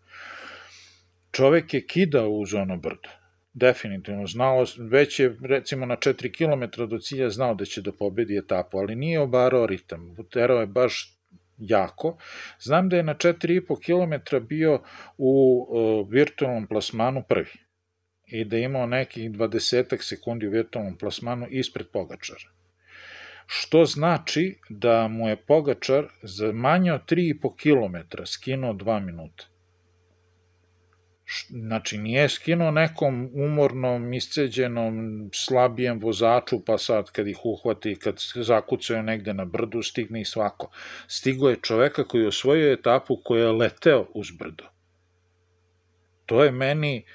Čovek 1.31 1.73
je 1.73 1.85
kidao 1.85 2.29
uz 2.29 2.53
ono 2.53 2.77
brdo. 2.77 3.09
Definitivno, 3.53 4.27
znao, 4.27 4.65
već 4.77 5.19
je 5.19 5.37
recimo 5.43 5.85
na 5.85 5.95
4 5.95 6.31
km 6.37 6.87
do 6.89 6.99
cilja 6.99 7.29
znao 7.29 7.53
da 7.53 7.65
će 7.65 7.81
da 7.81 7.91
pobedi 7.91 8.37
etapu, 8.37 8.77
ali 8.77 8.95
nije 8.95 9.19
obarao 9.19 9.65
ritam. 9.65 10.15
Terao 10.31 10.59
je 10.59 10.67
baš 10.67 11.14
jako. 11.57 12.17
Znam 12.59 12.89
da 12.89 12.97
je 12.97 13.03
na 13.03 13.15
4,5 13.15 13.79
km 13.85 14.45
bio 14.45 14.81
u 15.17 15.65
uh, 15.69 16.11
virtualnom 16.11 16.67
plasmanu 16.67 17.23
prvi 17.29 17.51
i 18.25 18.45
da 18.45 18.57
je 18.57 18.63
imao 18.63 18.85
nekih 18.85 19.31
20 19.31 20.01
sekundi 20.01 20.47
u 20.47 20.51
virtualnom 20.51 20.97
plasmanu 20.97 21.47
ispred 21.49 21.87
Pogačara. 21.93 22.49
Što 23.47 23.85
znači 23.85 24.59
da 24.69 25.07
mu 25.07 25.29
je 25.29 25.35
Pogačar 25.35 26.05
za 26.21 26.51
manje 26.51 26.93
od 26.93 27.01
3,5 27.05 27.55
km 27.55 28.23
skinuo 28.25 28.73
2 28.73 28.99
minuta. 28.99 29.54
Znači, 31.49 31.97
nije 31.97 32.29
skinuo 32.29 32.71
nekom 32.71 33.29
umornom, 33.33 34.13
isceđenom, 34.13 35.29
slabijem 35.33 35.99
vozaču, 35.99 36.59
pa 36.65 36.77
sad 36.77 37.11
kad 37.11 37.27
ih 37.27 37.45
uhvati, 37.45 37.95
kad 37.95 38.15
zakucaju 38.35 39.03
negde 39.03 39.33
na 39.33 39.45
brdu, 39.45 39.81
stigne 39.81 40.21
i 40.21 40.25
svako. 40.25 40.71
Stigo 41.07 41.49
je 41.49 41.61
čoveka 41.61 42.03
koji 42.03 42.21
je 42.21 42.27
osvojio 42.27 42.73
etapu 42.73 43.17
koja 43.23 43.45
je 43.45 43.51
leteo 43.51 44.07
uz 44.13 44.31
brdo. 44.39 44.63
To 46.25 46.43
je 46.43 46.51
meni, 46.51 47.05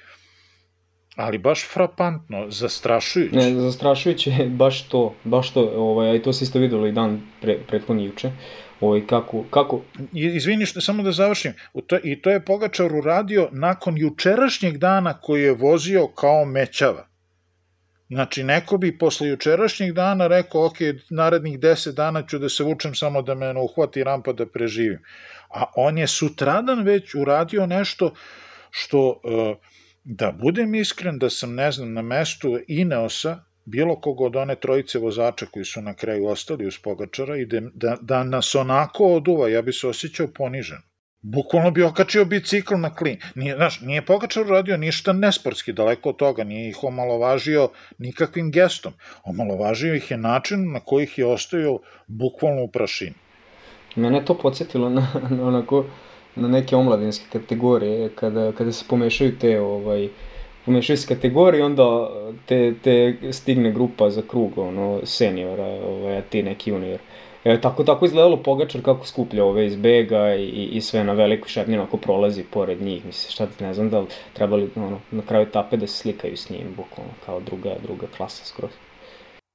ali 1.15 1.37
baš 1.37 1.67
frapantno, 1.73 2.45
zastrašujuće. 2.49 3.35
Ne, 3.35 3.53
zastrašujuće 3.53 4.31
je 4.31 4.45
baš 4.45 4.87
to, 4.87 5.15
baš 5.23 5.53
to, 5.53 5.71
ovaj, 5.75 6.15
i 6.15 6.21
to 6.21 6.33
se 6.33 6.43
isto 6.43 6.59
videlo 6.59 6.87
i 6.87 6.91
dan 6.91 7.21
pre, 7.41 7.57
prethodni 7.67 8.05
juče. 8.05 8.31
Ovaj, 8.81 9.07
kako, 9.07 9.43
kako... 9.43 9.81
Izvini 10.13 10.65
što 10.65 10.81
samo 10.81 11.03
da 11.03 11.11
završim. 11.11 11.53
To, 11.87 11.97
I 12.03 12.21
to 12.21 12.29
je 12.29 12.45
Pogačar 12.45 12.95
uradio 12.95 13.49
nakon 13.51 13.97
jučerašnjeg 13.97 14.77
dana 14.77 15.13
koji 15.13 15.43
je 15.43 15.53
vozio 15.53 16.07
kao 16.07 16.45
mećava. 16.45 17.07
Znači, 18.09 18.43
neko 18.43 18.77
bi 18.77 18.97
posle 18.97 19.27
jučerašnjeg 19.27 19.93
dana 19.93 20.27
rekao, 20.27 20.65
ok, 20.65 20.77
narednih 21.09 21.59
10 21.59 21.91
dana 21.91 22.25
ću 22.27 22.39
da 22.39 22.49
se 22.49 22.63
vučem 22.63 22.95
samo 22.95 23.21
da 23.21 23.35
me 23.35 23.53
uhvati 23.59 24.03
rampa 24.03 24.33
da 24.33 24.45
preživim. 24.45 24.99
A 25.49 25.65
on 25.75 25.97
je 25.97 26.07
sutradan 26.07 26.83
već 26.83 27.15
uradio 27.15 27.65
nešto 27.65 28.13
što 28.71 29.07
uh, 29.09 29.55
Da 30.03 30.31
budem 30.31 30.75
iskren 30.75 31.19
da 31.19 31.29
sam, 31.29 31.55
ne 31.55 31.71
znam, 31.71 31.93
na 31.93 32.01
mestu 32.01 32.59
Ineosa, 32.67 33.43
bilo 33.65 33.95
kog 33.95 34.21
od 34.21 34.35
one 34.35 34.55
trojice 34.55 34.99
vozača 34.99 35.45
koji 35.45 35.65
su 35.65 35.81
na 35.81 35.93
kraju 35.93 36.27
ostali 36.27 36.67
uz 36.67 36.77
Pogačara 36.83 37.37
i 37.37 37.45
da, 37.45 37.61
da, 37.73 37.97
da 38.01 38.23
nas 38.23 38.55
onako 38.55 39.05
oduva, 39.05 39.49
ja 39.49 39.61
bi 39.61 39.73
se 39.73 39.87
osjećao 39.87 40.27
ponižen. 40.27 40.77
Bukvalno 41.21 41.71
bi 41.71 41.83
okačio 41.83 42.25
bicikl 42.25 42.75
na 42.75 42.95
klin. 42.95 43.17
Nije, 43.35 43.55
znaš, 43.55 43.81
nije 43.81 44.05
Pogačar 44.05 44.43
uradio 44.43 44.77
ništa 44.77 45.13
nesportski, 45.13 45.73
daleko 45.73 46.09
od 46.09 46.15
toga, 46.15 46.43
nije 46.43 46.69
ih 46.69 46.83
omalovažio 46.83 47.69
nikakvim 47.97 48.51
gestom. 48.51 48.93
Omalovažio 49.23 49.95
ih 49.95 50.11
je 50.11 50.17
način 50.17 50.71
na 50.71 50.79
koji 50.79 51.03
ih 51.03 51.17
je 51.17 51.25
ostavio 51.25 51.79
bukvalno 52.07 52.63
u 52.63 52.67
prašini. 52.67 53.13
Mene 53.95 54.25
to 54.25 54.37
podsjetilo 54.37 54.89
na, 54.89 55.07
na 55.29 55.47
onako 55.47 55.85
na 56.35 56.47
neke 56.47 56.75
omladinske 56.75 57.25
kategorije, 57.39 58.09
kada, 58.15 58.51
kada 58.51 58.71
se 58.71 58.85
pomešaju 58.89 59.39
te, 59.39 59.59
ovaj, 59.59 60.09
pomešaju 60.65 60.97
se 60.97 61.15
kategorije, 61.15 61.65
onda 61.65 62.09
te, 62.45 62.73
te 62.83 63.15
stigne 63.31 63.71
grupa 63.71 64.09
za 64.09 64.21
krug, 64.21 64.57
ono, 64.57 64.99
seniora, 65.03 65.65
ovaj, 65.65 66.17
a 66.17 66.21
ti 66.21 66.43
neki 66.43 66.69
junior. 66.69 66.99
E, 67.43 67.61
tako, 67.61 67.83
tako 67.83 68.05
izgledalo 68.05 68.37
Pogačar 68.37 68.81
kako 68.81 69.05
skuplja 69.05 69.43
ove 69.45 69.65
iz 69.67 69.75
bega 69.75 70.35
i, 70.35 70.69
i 70.71 70.81
sve 70.81 71.03
na 71.03 71.13
veliku 71.13 71.47
šepnjinu 71.47 71.83
ako 71.83 71.97
prolazi 71.97 72.43
pored 72.43 72.81
njih. 72.81 73.05
Mislim, 73.05 73.31
šta 73.31 73.47
ne 73.65 73.73
znam 73.73 73.89
da 73.89 73.99
li 73.99 74.07
trebali 74.33 74.69
ono, 74.75 74.99
na 75.11 75.21
kraju 75.21 75.47
etape 75.47 75.77
da 75.77 75.87
se 75.87 75.97
slikaju 75.97 76.37
s 76.37 76.49
njim, 76.49 76.73
bukvalno, 76.77 77.13
kao 77.25 77.39
druga, 77.39 77.75
druga 77.83 78.07
klasa 78.17 78.45
skroz. 78.45 78.71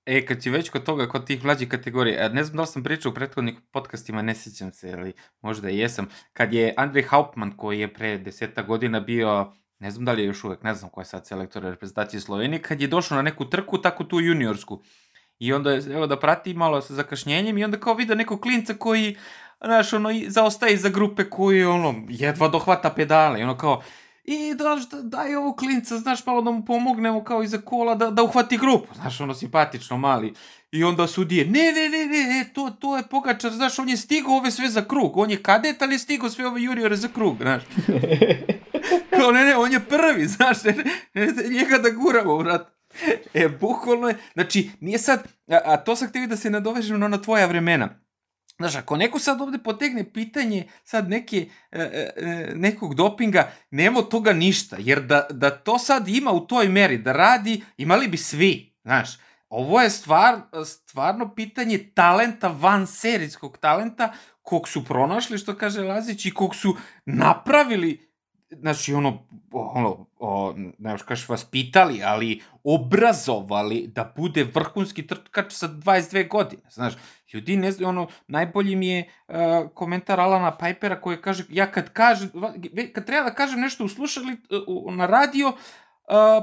E, 0.07 0.27
kad 0.27 0.43
si 0.43 0.51
već 0.51 0.69
kod 0.71 0.85
toga, 0.85 1.09
kod 1.09 1.27
tih 1.27 1.45
mlađih 1.45 1.69
kategorija, 1.69 2.29
ne 2.29 2.45
znam 2.45 2.57
da 2.57 2.63
li 2.63 2.67
sam 2.67 2.83
pričao 2.83 3.11
u 3.11 3.15
prethodnih 3.15 3.55
podcastima, 3.71 4.23
ne 4.23 4.35
sjećam 4.35 4.73
se, 4.73 4.95
ali 4.99 5.13
možda 5.43 5.71
i 5.71 5.79
jesam, 5.79 6.09
kad 6.33 6.53
je 6.53 6.75
Andrej 6.77 7.05
Hauptmann, 7.05 7.57
koji 7.57 7.81
je 7.81 7.95
pre 7.95 8.19
deseta 8.19 8.63
godina 8.63 9.01
bio, 9.01 9.53
ne 9.79 9.91
znam 9.91 10.05
da 10.05 10.13
li 10.13 10.23
je 10.23 10.27
još 10.27 10.45
uvek, 10.45 10.63
ne 10.63 10.75
znam 10.75 10.91
ko 10.91 11.01
je 11.01 11.05
sad 11.05 11.27
selektor 11.27 11.63
reprezentacije 11.63 12.21
Slovenije, 12.21 12.63
kad 12.63 12.81
je 12.81 12.89
došao 12.89 13.17
na 13.17 13.23
neku 13.23 13.45
trku, 13.45 13.79
tako 13.79 14.05
tu 14.05 14.21
juniorsku, 14.21 14.83
i 15.39 15.53
onda 15.53 15.71
je, 15.71 15.95
evo 15.95 16.07
da 16.07 16.19
prati 16.19 16.55
malo 16.55 16.81
sa 16.81 16.95
zakašnjenjem 16.95 17.59
i 17.59 17.65
onda 17.65 17.81
kao 17.81 17.95
vide 17.95 18.15
nekog 18.15 18.41
klinca 18.41 18.75
koji, 18.75 19.17
znaš, 19.65 19.93
ono, 19.93 20.11
zaostaje 20.29 20.77
za 20.77 20.89
grupe 20.89 21.31
koji, 21.31 21.65
ono, 21.65 21.95
jedva 22.09 22.49
dohvata 22.49 22.91
pedale, 22.91 23.41
i 23.41 23.43
ono 23.43 23.57
kao, 23.57 23.83
i 24.25 24.55
da, 24.55 24.79
daj 25.03 25.37
ovo 25.37 25.57
klinca, 25.57 25.99
znaš, 25.99 26.27
malo 26.27 26.43
da 26.43 26.51
mu 26.51 26.65
pomognemo 26.65 27.25
kao 27.25 27.43
iza 27.43 27.59
kola 27.59 27.95
da, 27.95 28.11
da 28.11 28.23
uhvati 28.23 28.59
grupu, 28.59 28.95
znaš, 28.95 29.21
ono 29.21 29.35
simpatično 29.35 29.99
mali. 29.99 30.35
I 30.73 30.85
onda 30.85 31.07
sudije, 31.07 31.45
ne, 31.45 31.73
ne, 31.73 31.89
ne, 31.89 32.07
ne, 32.07 32.25
ne, 32.25 32.51
to, 32.55 32.71
to 32.71 32.97
je 32.97 33.03
Pogačar, 33.03 33.53
znaš, 33.53 33.79
on 33.79 33.89
je 33.89 33.97
stigao 33.97 34.37
ove 34.37 34.51
sve 34.51 34.69
za 34.69 34.85
krug, 34.85 35.17
on 35.17 35.31
je 35.31 35.43
kadet, 35.43 35.83
ali 35.83 35.95
je 35.95 35.99
stigao 35.99 36.31
sve 36.31 36.47
ove 36.47 36.63
juniore 36.63 36.97
za 36.97 37.09
krug, 37.09 37.37
znaš. 37.41 37.63
kao, 39.19 39.31
ne, 39.31 39.45
ne, 39.45 39.57
on 39.57 39.73
je 39.73 39.81
prvi, 39.81 40.27
znaš, 40.37 40.65
ne, 40.65 40.73
ne, 41.15 41.27
ne, 41.27 41.49
njega 41.51 41.79
da 41.79 41.91
guramo, 41.91 42.37
vrat. 42.37 42.77
E, 43.35 43.49
bukvalno 43.49 44.09
je, 44.09 44.17
znači, 44.35 44.71
nije 44.81 44.99
sad, 44.99 45.23
a, 45.49 45.61
a 45.65 45.77
to 45.77 45.97
sam 45.97 46.09
htio 46.09 46.27
da 46.27 46.37
se 46.37 46.51
nadovežem 46.51 47.01
na 47.01 47.23
tvoja 47.23 47.47
vremena 47.47 48.07
Znaš, 48.59 48.77
ako 48.77 48.97
neko 48.97 49.19
sad 49.19 49.41
ovde 49.41 49.59
potegne 49.59 50.13
pitanje 50.13 50.69
sad 50.85 51.09
neke, 51.09 51.47
e, 51.73 51.81
e, 51.81 52.11
e, 52.17 52.53
nekog 52.55 52.95
dopinga, 52.95 53.51
nema 53.71 53.99
od 53.99 54.09
toga 54.09 54.33
ništa, 54.33 54.77
jer 54.81 55.03
da, 55.03 55.27
da 55.31 55.51
to 55.51 55.79
sad 55.79 56.09
ima 56.09 56.31
u 56.31 56.47
toj 56.47 56.69
meri, 56.69 56.99
da 56.99 57.13
radi, 57.13 57.63
imali 57.77 58.09
bi 58.09 58.17
svi, 58.17 58.77
znaš. 58.85 59.19
Ovo 59.49 59.81
je 59.81 59.91
stvar, 59.91 60.41
stvarno 60.65 61.35
pitanje 61.35 61.91
talenta, 61.95 62.49
van 62.49 62.87
serijskog 62.87 63.59
talenta, 63.59 64.13
kog 64.43 64.69
su 64.69 64.85
pronašli, 64.85 65.39
što 65.39 65.57
kaže 65.57 65.83
Lazić, 65.83 66.27
i 66.27 66.35
kog 66.35 66.55
su 66.55 66.77
napravili 67.05 68.06
znači 68.51 68.95
ono, 68.95 69.27
ono, 69.53 70.07
o, 70.19 70.55
ne 70.79 70.91
još 70.91 71.03
kažeš 71.03 71.29
vaspitali, 71.29 72.03
ali 72.05 72.43
obrazovali 72.65 73.87
da 73.95 74.13
bude 74.17 74.45
vrhunski 74.45 75.07
trkač 75.07 75.53
sa 75.53 75.69
22 75.69 76.29
godine, 76.29 76.63
znaš, 76.71 76.95
ljudi 77.33 77.57
ne 77.57 77.73
znaju, 77.73 77.89
ono, 77.89 78.09
najbolji 78.29 78.77
mi 78.77 78.89
je 78.89 79.09
uh, 79.29 79.35
komentar 79.75 80.21
Alana 80.21 80.57
Pipera 80.59 81.01
koji 81.01 81.21
kaže, 81.21 81.45
ja 81.49 81.73
kad 81.73 81.93
kažem, 81.93 82.31
kad 82.95 83.07
treba 83.07 83.25
da 83.29 83.35
kažem 83.35 83.61
nešto 83.61 83.85
u 83.85 83.89
slušali, 83.89 84.37
uh, 84.67 84.95
na 84.95 85.07
radio, 85.07 85.49
uh, 85.49 85.55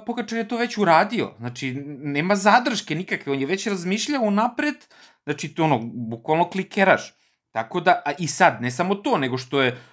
Pogačar 0.06 0.38
je 0.38 0.48
to 0.48 0.58
već 0.58 0.78
uradio, 0.78 1.34
znači, 1.40 1.74
nema 1.86 2.36
zadrške 2.36 2.96
nikakve, 2.96 3.34
on 3.34 3.40
je 3.40 3.46
već 3.46 3.68
razmišljao 3.68 4.30
napred, 4.30 4.76
znači, 5.24 5.56
to 5.56 5.64
ono, 5.64 5.80
bukvalno 5.94 6.50
klikeraš, 6.50 7.14
tako 7.52 7.80
da, 7.80 8.02
a 8.06 8.12
i 8.20 8.28
sad, 8.28 8.62
ne 8.62 8.72
samo 8.72 8.96
to, 8.96 9.18
nego 9.18 9.38
što 9.38 9.62
je 9.62 9.72
Uh, 9.72 9.93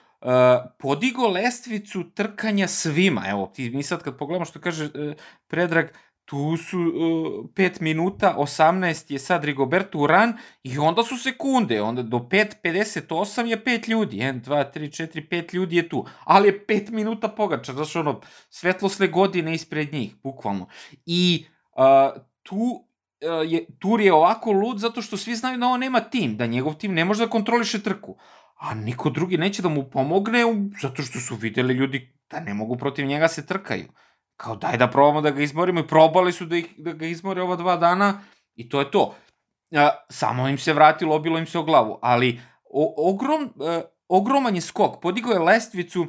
podigo 0.78 1.28
lestvicu 1.28 2.11
trkanja 2.14 2.68
svima. 2.68 3.24
Evo, 3.28 3.52
ti 3.54 3.70
mi 3.70 3.83
sad 3.83 4.02
kad 4.02 4.18
pogledamo 4.18 4.44
što 4.44 4.61
kaže 4.61 4.85
uh, 4.85 5.14
Predrag, 5.46 5.87
tu 6.30 6.56
su 6.56 6.78
uh, 6.78 7.50
5 7.54 7.80
minuta, 7.80 8.35
18 8.38 9.12
je 9.12 9.18
sad 9.18 9.44
Rigoberto 9.44 9.98
Uran 9.98 10.38
i 10.62 10.78
onda 10.78 11.02
su 11.02 11.16
sekunde, 11.16 11.83
onda 11.83 12.02
do 12.02 12.18
5.58 12.18 13.46
je 13.46 13.64
5 13.64 13.88
ljudi, 13.88 14.16
1, 14.16 14.40
2, 14.42 14.64
3, 14.74 15.02
4, 15.02 15.28
5 15.28 15.54
ljudi 15.54 15.76
je 15.76 15.88
tu, 15.88 16.06
ali 16.24 16.48
je 16.48 16.66
5 16.66 16.90
minuta 16.90 17.28
pogača, 17.28 17.72
znaš 17.72 17.96
ono, 17.96 18.20
svetlosle 18.50 19.09
godine 19.09 19.54
ispred 19.54 19.92
njih, 19.92 20.14
bukvalno. 20.22 20.66
I 21.06 21.46
uh, 21.72 22.22
tu 22.42 22.56
uh, 22.56 23.52
je, 23.52 23.66
Tur 23.78 24.00
je 24.00 24.12
ovako 24.12 24.52
lud 24.52 24.78
zato 24.78 25.02
što 25.02 25.16
svi 25.16 25.35
znaju 25.35 25.59
da 25.59 25.66
on 25.66 25.80
nema 25.80 26.00
tim, 26.00 26.37
da 26.37 26.46
njegov 26.46 26.74
tim 26.74 26.94
ne 26.94 27.04
može 27.04 27.24
da 27.24 27.30
kontroliše 27.30 27.83
trku 27.83 28.16
a 28.61 28.75
niko 28.75 29.11
drugi 29.11 29.38
neće 29.38 29.62
da 29.62 29.68
mu 29.68 29.90
pomogne 29.90 30.44
zato 30.83 31.03
što 31.03 31.20
su 31.20 31.37
videli 31.37 31.75
ljudi 31.75 32.12
da 32.31 32.40
ne 32.40 32.55
mogu 32.55 32.77
protiv 32.77 33.07
njega 33.07 33.29
se 33.29 33.46
trkaju. 33.46 33.88
Kao 34.37 34.57
daj 34.57 34.77
da 34.77 34.90
probamo 34.90 35.20
da 35.20 35.31
ga 35.31 35.42
izmorimo 35.42 35.81
i 35.81 35.87
probali 35.87 36.33
su 36.33 36.46
da, 36.46 36.57
ih, 36.57 36.66
da 36.79 36.92
ga 36.92 37.07
izmore 37.07 37.42
ova 37.42 37.57
dva 37.57 37.77
dana 37.77 38.20
i 38.55 38.68
to 38.68 38.81
je 38.81 38.90
to. 38.90 39.14
A, 39.73 39.90
samo 40.11 40.49
im 40.49 40.59
se 40.59 40.73
vratilo, 40.73 41.16
obilo 41.16 41.38
im 41.38 41.46
se 41.46 41.59
o 41.59 41.62
glavu, 41.62 41.99
ali 42.03 42.40
o, 42.64 43.11
ogrom, 43.11 43.53
a, 43.61 43.81
ogroman 44.09 44.55
je 44.55 44.61
skok, 44.61 45.01
podigao 45.03 45.33
je 45.33 45.38
lestvicu 45.38 46.07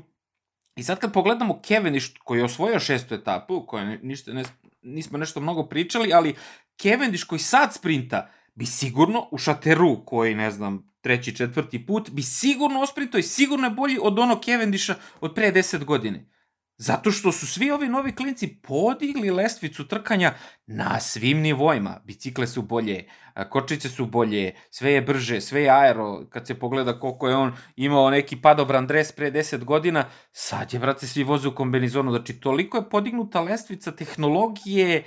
i 0.76 0.84
sad 0.84 1.00
kad 1.00 1.14
pogledamo 1.14 1.62
Cavendish 1.68 2.08
koji 2.24 2.40
je 2.40 2.46
osvojio 2.46 2.80
šestu 2.80 3.16
etapu, 3.16 3.56
o 3.56 3.66
kojoj 3.66 4.00
ništa, 4.04 4.34
ne, 4.34 4.44
nismo 4.82 5.18
nešto 5.18 5.40
mnogo 5.40 5.64
pričali, 5.64 6.14
ali 6.14 6.36
Cavendish 6.82 7.26
koji 7.26 7.40
sad 7.40 7.74
sprinta, 7.74 8.30
bi 8.56 8.66
sigurno 8.66 9.28
u 9.32 9.38
šateru 9.38 10.06
koji, 10.06 10.36
ne 10.36 10.52
znam, 10.52 10.91
treći, 11.02 11.36
četvrti 11.36 11.86
put, 11.86 12.10
bi 12.10 12.22
sigurno 12.22 12.82
osprintao 12.82 13.20
i 13.20 13.24
sigurno 13.24 13.68
je 13.68 13.72
bolji 13.72 13.98
od 14.02 14.20
onog 14.20 14.46
Cavendisha 14.46 14.96
od 15.22 15.36
pre 15.36 15.52
10 15.52 15.84
godine. 15.84 16.32
Zato 16.78 17.12
što 17.12 17.32
su 17.32 17.48
svi 17.48 17.72
ovi 17.72 17.88
novi 17.88 18.16
klinci 18.16 18.48
podigli 18.48 19.30
lestvicu 19.30 19.88
trkanja 19.88 20.34
na 20.68 21.00
svim 21.00 21.40
nivoima. 21.40 22.02
Bicikle 22.06 22.48
su 22.48 22.62
bolje, 22.62 23.10
kočice 23.50 23.90
su 23.90 24.06
bolje, 24.06 24.56
sve 24.70 24.92
je 24.92 25.02
brže, 25.02 25.42
sve 25.42 25.62
je 25.62 25.70
aero. 25.70 26.26
Kad 26.30 26.48
se 26.48 26.60
pogleda 26.60 27.00
koliko 27.00 27.28
je 27.28 27.36
on 27.36 27.54
imao 27.76 28.10
neki 28.10 28.42
padobran 28.42 28.88
dres 28.88 29.12
pre 29.12 29.32
10 29.32 29.64
godina, 29.64 30.06
sad 30.32 30.74
je, 30.74 30.80
brate, 30.80 31.08
svi 31.08 31.24
voze 31.24 31.48
u 31.48 31.56
kombinizonu. 31.56 32.12
Znači, 32.12 32.40
toliko 32.40 32.78
je 32.78 32.90
podignuta 32.90 33.42
lestvica 33.42 33.92
tehnologije, 33.92 35.04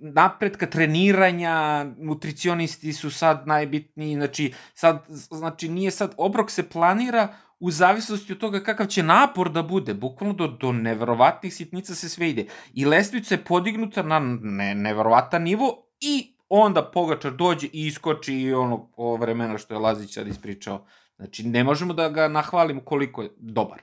napretka 0.00 0.66
treniranja, 0.66 1.84
nutricionisti 1.98 2.92
su 2.92 3.10
sad 3.10 3.46
najbitniji, 3.46 4.14
znači, 4.14 4.52
sad, 4.74 5.04
znači 5.08 5.68
nije 5.68 5.90
sad, 5.90 6.14
obrok 6.16 6.50
se 6.50 6.68
planira 6.68 7.28
u 7.60 7.70
zavisnosti 7.70 8.32
od 8.32 8.38
toga 8.38 8.60
kakav 8.60 8.86
će 8.86 9.02
napor 9.02 9.52
da 9.52 9.62
bude, 9.62 9.94
bukvalno 9.94 10.34
do, 10.34 10.48
do 10.48 10.72
neverovatnih 10.72 11.54
sitnica 11.54 11.94
se 11.94 12.08
sve 12.08 12.30
ide. 12.30 12.46
I 12.74 12.84
lestvica 12.84 13.34
je 13.34 13.44
podignuta 13.44 14.02
na 14.02 14.18
ne, 14.42 14.74
neverovatan 14.74 15.42
nivo 15.42 15.86
i 16.00 16.36
onda 16.48 16.90
Pogačar 16.90 17.32
dođe 17.32 17.66
i 17.66 17.86
iskoči 17.86 18.34
i 18.34 18.54
ono, 18.54 18.88
ovo 18.96 19.16
vremena 19.16 19.58
što 19.58 19.74
je 19.74 19.80
Lazić 19.80 20.14
sad 20.14 20.28
ispričao. 20.28 20.86
Znači, 21.16 21.48
ne 21.48 21.64
možemo 21.64 21.94
da 21.94 22.08
ga 22.08 22.28
nahvalimo 22.28 22.80
koliko 22.80 23.22
je 23.22 23.30
dobar. 23.36 23.82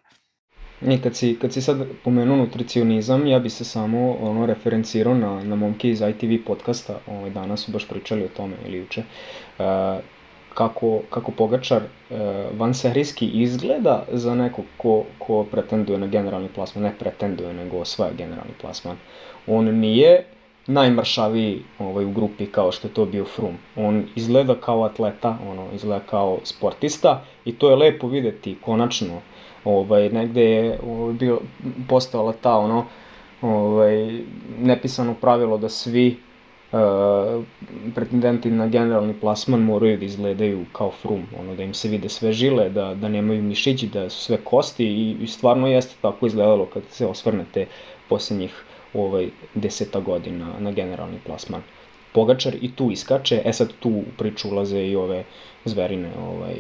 I 0.88 0.98
kad 1.02 1.16
si, 1.16 1.38
kad 1.42 1.54
si 1.54 1.62
sad 1.62 1.78
pomenuo 2.04 2.38
nutricionizam, 2.38 3.28
ja 3.28 3.40
bi 3.40 3.50
se 3.50 3.64
samo 3.64 4.18
ono, 4.22 4.46
referencirao 4.46 5.14
na, 5.14 5.44
na 5.44 5.56
momke 5.56 5.90
iz 5.90 6.02
ITV 6.02 6.46
podcasta, 6.48 7.00
ovaj, 7.08 7.30
danas 7.30 7.60
su 7.60 7.72
baš 7.72 7.88
pričali 7.88 8.24
o 8.24 8.28
tome 8.38 8.56
ili 8.66 8.78
juče, 8.78 9.04
uh, 9.60 9.66
kako, 10.54 11.02
kako 11.10 11.32
Pogačar 11.32 11.82
uh, 11.84 12.18
vanserijski 12.58 13.28
izgleda 13.28 14.06
za 14.12 14.36
nekog 14.36 14.66
ko, 14.78 15.04
ko 15.20 15.44
pretenduje 15.44 16.00
na 16.00 16.08
generalni 16.08 16.48
plasman, 16.56 16.84
ne 16.84 16.94
pretenduje, 17.00 17.54
nego 17.54 17.78
osvaja 17.78 18.14
generalni 18.14 18.54
plasman. 18.62 18.98
On 19.48 19.66
nije 19.66 20.26
najmršaviji 20.68 21.62
ovaj, 21.80 22.06
u 22.06 22.12
grupi 22.12 22.46
kao 22.46 22.72
što 22.72 22.88
je 22.88 22.94
to 22.94 23.06
bio 23.06 23.26
Frum. 23.26 23.58
On 23.76 24.06
izgleda 24.16 24.56
kao 24.56 24.84
atleta, 24.84 25.38
ono, 25.50 25.68
izgleda 25.76 26.06
kao 26.10 26.40
sportista 26.44 27.26
i 27.46 27.56
to 27.56 27.70
je 27.70 27.76
lepo 27.76 28.08
videti 28.08 28.58
konačno 28.62 29.22
ovaj, 29.66 30.10
negde 30.10 30.44
je 30.44 30.80
ovaj, 30.88 31.14
bio, 31.14 31.40
postojala 31.90 32.34
ta 32.42 32.58
ono, 32.58 32.86
ovaj, 33.42 34.20
nepisano 34.60 35.14
pravilo 35.14 35.58
da 35.58 35.70
svi 35.70 36.18
pretendenti 37.96 38.52
na 38.52 38.68
generalni 38.68 39.14
plasman 39.14 39.62
moraju 39.62 39.98
da 39.98 40.06
izgledaju 40.06 40.66
kao 40.72 40.92
frum, 40.92 41.24
ono, 41.40 41.56
da 41.56 41.64
im 41.64 41.74
se 41.74 41.90
vide 41.90 42.10
sve 42.10 42.32
žile, 42.34 42.70
da, 42.70 42.94
da 42.94 43.10
nemaju 43.10 43.44
mišići, 43.44 43.88
da 43.88 44.10
su 44.10 44.24
sve 44.24 44.38
kosti 44.44 44.86
i, 44.86 45.18
i 45.22 45.28
stvarno 45.28 45.68
jeste 45.68 45.96
tako 46.02 46.26
izgledalo 46.26 46.66
kad 46.66 46.84
se 46.90 47.06
osvrnete 47.06 47.66
posljednjih 48.10 48.64
ovaj, 48.94 49.30
deseta 49.54 50.00
godina 50.00 50.48
na 50.60 50.72
generalni 50.72 51.20
plasman. 51.26 51.62
Pogačar 52.14 52.56
i 52.62 52.72
tu 52.76 52.92
iskače, 52.92 53.42
e 53.46 53.54
sad 53.54 53.74
tu 53.80 53.90
u 53.90 54.04
priču 54.18 54.50
ulaze 54.50 54.80
i 54.80 54.96
ove 54.96 55.24
zverine, 55.66 56.10
ovaj, 56.20 56.56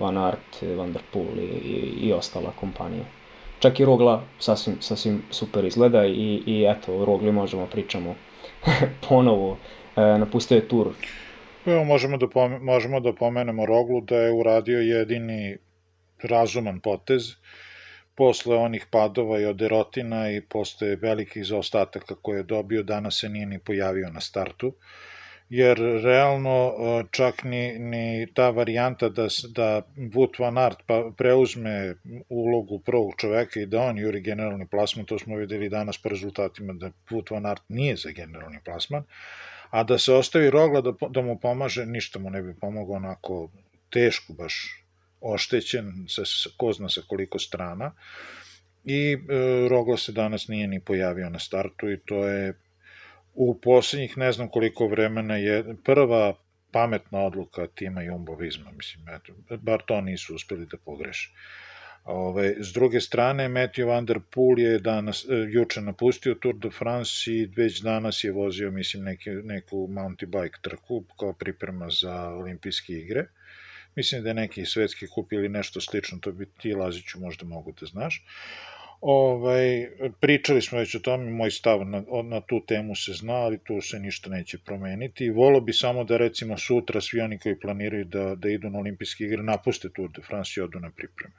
Van 0.00 0.18
Aert, 0.18 0.62
Van 0.76 0.92
der 0.92 1.02
Poel 1.12 1.38
i, 1.38 1.42
i, 1.42 2.08
i 2.08 2.12
ostala 2.12 2.52
kompanija. 2.60 3.04
Čak 3.58 3.80
i 3.80 3.84
Rogla 3.84 4.22
sasvim, 4.38 4.76
sasvim 4.80 5.22
super 5.30 5.64
izgleda 5.64 6.06
i, 6.06 6.42
i 6.46 6.66
eto, 6.68 6.96
o 6.96 7.04
Rogli 7.04 7.32
možemo 7.32 7.66
pričamo 7.66 8.14
ponovo. 9.08 9.56
E, 9.96 10.00
napustio 10.18 10.56
je 10.56 10.68
tur. 10.68 10.92
Evo, 11.66 11.84
možemo 11.84 12.16
da, 12.16 12.28
pome, 12.28 12.58
možemo 12.58 13.00
da 13.00 13.12
pomenemo 13.12 13.66
Roglu 13.66 14.00
da 14.00 14.16
je 14.16 14.32
uradio 14.32 14.80
jedini 14.80 15.56
razuman 16.22 16.80
potez 16.80 17.34
posle 18.14 18.56
onih 18.56 18.86
padova 18.90 19.40
i 19.40 19.44
od 19.44 19.62
erotina 19.62 20.30
i 20.30 20.40
posle 20.40 20.96
velikih 20.96 21.44
zaostataka 21.46 22.14
koje 22.22 22.38
je 22.38 22.42
dobio, 22.42 22.82
danas 22.82 23.20
se 23.20 23.28
nije 23.28 23.46
ni 23.46 23.58
pojavio 23.58 24.10
na 24.10 24.20
startu. 24.20 24.68
Uh, 24.68 24.74
jer 25.48 25.78
realno 25.78 26.54
e, 26.68 27.04
čak 27.10 27.44
ni, 27.44 27.78
ni 27.78 28.26
ta 28.34 28.50
varijanta 28.50 29.08
da, 29.08 29.28
da 29.48 29.82
Wout 29.96 30.38
van 30.38 30.58
Aert 30.58 30.82
pa 30.86 31.10
preuzme 31.16 31.94
ulogu 32.28 32.78
prvog 32.78 33.12
čoveka 33.16 33.60
i 33.60 33.66
da 33.66 33.80
on 33.80 33.98
juri 33.98 34.20
generalni 34.20 34.66
plasman, 34.66 35.06
to 35.06 35.18
smo 35.18 35.36
videli 35.36 35.68
danas 35.68 35.98
po 36.02 36.08
rezultatima 36.08 36.72
da 36.72 36.90
Wout 37.10 37.30
van 37.30 37.46
Aert 37.46 37.62
nije 37.68 37.96
za 37.96 38.10
generalni 38.10 38.58
plasman, 38.64 39.04
a 39.70 39.82
da 39.82 39.98
se 39.98 40.14
ostavi 40.14 40.50
Rogla 40.50 40.80
da, 40.80 40.92
da 41.10 41.22
mu 41.22 41.38
pomaže, 41.38 41.86
ništa 41.86 42.18
mu 42.18 42.30
ne 42.30 42.42
bi 42.42 42.54
pomogao 42.60 42.96
onako 42.96 43.50
teško 43.90 44.32
baš 44.32 44.82
oštećen, 45.20 46.06
sa, 46.08 46.24
sa, 46.24 46.50
ko 46.56 46.72
zna 46.72 46.88
sa 46.88 47.00
koliko 47.06 47.38
strana, 47.38 47.92
i 48.84 49.12
e, 49.12 49.18
Rogla 49.68 49.96
se 49.96 50.12
danas 50.12 50.48
nije 50.48 50.66
ni 50.66 50.80
pojavio 50.80 51.30
na 51.30 51.38
startu 51.38 51.90
i 51.90 51.98
to 52.06 52.26
je 52.26 52.54
u 53.36 53.60
poslednjih 53.60 54.18
ne 54.18 54.32
znam 54.32 54.48
koliko 54.48 54.86
vremena 54.86 55.36
je 55.36 55.64
prva 55.84 56.34
pametna 56.70 57.20
odluka 57.20 57.66
tima 57.66 58.00
Jumbo-Visma, 58.00 58.72
mislim, 58.76 59.08
eto, 59.08 59.56
bar 59.56 59.82
to 59.86 60.00
nisu 60.00 60.34
uspeli 60.34 60.66
da 60.66 60.76
pogreše. 60.76 61.30
Ove, 62.04 62.54
s 62.60 62.72
druge 62.72 63.00
strane, 63.00 63.48
Matthew 63.48 63.86
Van 63.86 64.06
Der 64.06 64.20
Poel 64.34 64.58
je 64.58 64.78
danas, 64.78 65.24
e, 65.24 65.34
juče 65.50 65.80
napustio 65.80 66.34
Tour 66.34 66.54
de 66.54 66.70
France 66.70 67.32
i 67.32 67.46
već 67.56 67.80
danas 67.82 68.24
je 68.24 68.32
vozio, 68.32 68.70
mislim, 68.70 69.04
neki, 69.04 69.30
neku 69.30 69.88
mountain 69.90 70.30
bike 70.30 70.58
trku 70.62 71.04
kao 71.18 71.32
priprema 71.32 71.88
za 71.90 72.28
olimpijske 72.30 72.92
igre. 72.92 73.26
Mislim 73.96 74.22
da 74.22 74.30
je 74.30 74.34
neki 74.34 74.64
svetski 74.64 75.06
kup 75.06 75.32
ili 75.32 75.48
nešto 75.48 75.80
slično, 75.80 76.18
to 76.18 76.32
bi 76.32 76.46
ti 76.60 76.74
Laziću 76.74 77.20
možda 77.20 77.46
mogu 77.46 77.72
da 77.80 77.86
znaš. 77.86 78.24
Ovaj, 79.00 79.88
pričali 80.20 80.62
smo 80.62 80.78
već 80.78 80.94
o 80.94 80.98
tome, 80.98 81.30
moj 81.30 81.50
stav 81.50 81.86
na, 81.86 82.02
na 82.24 82.40
tu 82.40 82.60
temu 82.66 82.94
se 82.94 83.12
zna, 83.12 83.34
ali 83.34 83.58
tu 83.58 83.80
se 83.80 83.98
ništa 83.98 84.30
neće 84.30 84.58
promeniti. 84.58 85.30
Volo 85.30 85.60
bi 85.60 85.72
samo 85.72 86.04
da 86.04 86.16
recimo 86.16 86.58
sutra 86.58 87.00
svi 87.00 87.20
oni 87.20 87.38
koji 87.38 87.60
planiraju 87.60 88.04
da, 88.04 88.34
da 88.34 88.48
idu 88.48 88.70
na 88.70 88.78
olimpijske 88.78 89.24
igre 89.24 89.42
napuste 89.42 89.88
Tour 89.94 90.10
de 90.10 90.22
France 90.22 90.60
i 90.60 90.62
odu 90.62 90.80
na 90.80 90.90
pripreme. 90.90 91.34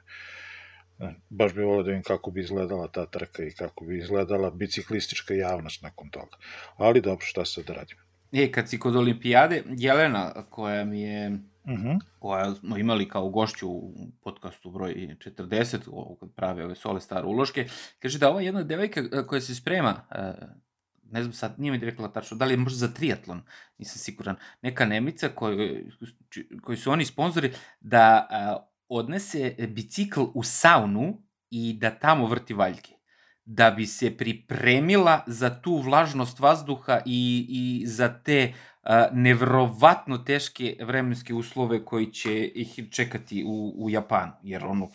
E, 1.00 1.14
baš 1.30 1.54
bi 1.54 1.62
volio 1.62 1.82
da 1.82 1.90
vidim 1.90 2.02
kako 2.02 2.30
bi 2.30 2.40
izgledala 2.40 2.88
ta 2.88 3.06
trka 3.06 3.42
i 3.42 3.50
kako 3.50 3.84
bi 3.84 3.98
izgledala 3.98 4.50
biciklistička 4.50 5.34
javnost 5.34 5.82
nakon 5.82 6.10
toga. 6.10 6.36
Ali 6.76 7.00
dobro, 7.00 7.26
šta 7.26 7.44
sad 7.44 7.64
da 7.64 7.72
radimo? 7.72 8.00
E, 8.32 8.52
kad 8.52 8.68
si 8.68 8.78
kod 8.78 8.96
olimpijade, 8.96 9.62
Jelena, 9.76 10.44
koja 10.50 10.84
mi 10.84 11.02
je 11.02 11.38
uh 11.68 11.78
mhm. 11.78 11.88
-huh. 11.88 12.00
koja 12.18 12.54
smo 12.54 12.76
imali 12.76 13.08
kao 13.08 13.28
gošću 13.28 13.68
u 13.68 13.94
podcastu 14.22 14.70
broj 14.70 14.94
40, 14.94 16.16
kad 16.20 16.34
prave 16.34 16.64
ove 16.64 16.74
sole 16.74 17.00
stare 17.00 17.26
uloške, 17.26 17.68
kaže 17.98 18.18
da 18.18 18.30
ova 18.30 18.40
jedna 18.40 18.62
devojka 18.62 19.00
e, 19.00 19.26
koja 19.26 19.40
se 19.40 19.54
sprema, 19.54 20.06
e, 20.10 20.32
ne 21.10 21.22
znam 21.22 21.32
sad, 21.32 21.54
nije 21.58 21.72
mi 21.72 21.78
rekla 21.78 22.12
tačno, 22.12 22.36
da 22.36 22.44
li 22.44 22.52
je 22.52 22.56
možda 22.56 22.78
za 22.78 22.94
triatlon, 22.94 23.42
nisam 23.78 23.98
siguran, 23.98 24.36
neka 24.62 24.86
Nemica 24.86 25.28
koju, 25.28 25.86
koji 26.62 26.78
su 26.78 26.90
oni 26.90 27.04
sponzori, 27.04 27.52
da 27.80 28.28
e, 28.30 28.64
odnese 28.88 29.54
bicikl 29.68 30.20
u 30.34 30.42
saunu 30.42 31.22
i 31.50 31.72
da 31.72 31.90
tamo 31.90 32.26
vrti 32.26 32.54
valjke 32.54 32.98
da 33.50 33.70
bi 33.70 33.86
se 33.86 34.16
pripremila 34.16 35.24
za 35.26 35.60
tu 35.62 35.76
vlažnost 35.76 36.40
vazduha 36.40 37.00
i, 37.06 37.46
i 37.48 37.86
za 37.86 38.08
te 38.22 38.54
nevrovatno 39.12 40.18
teške 40.18 40.76
vremenske 40.80 41.34
uslove 41.34 41.84
koji 41.84 42.06
će 42.06 42.44
ih 42.46 42.80
čekati 42.90 43.44
u, 43.46 43.74
u 43.78 43.90
Japanu, 43.90 44.32
jer 44.42 44.64
ono, 44.64 44.88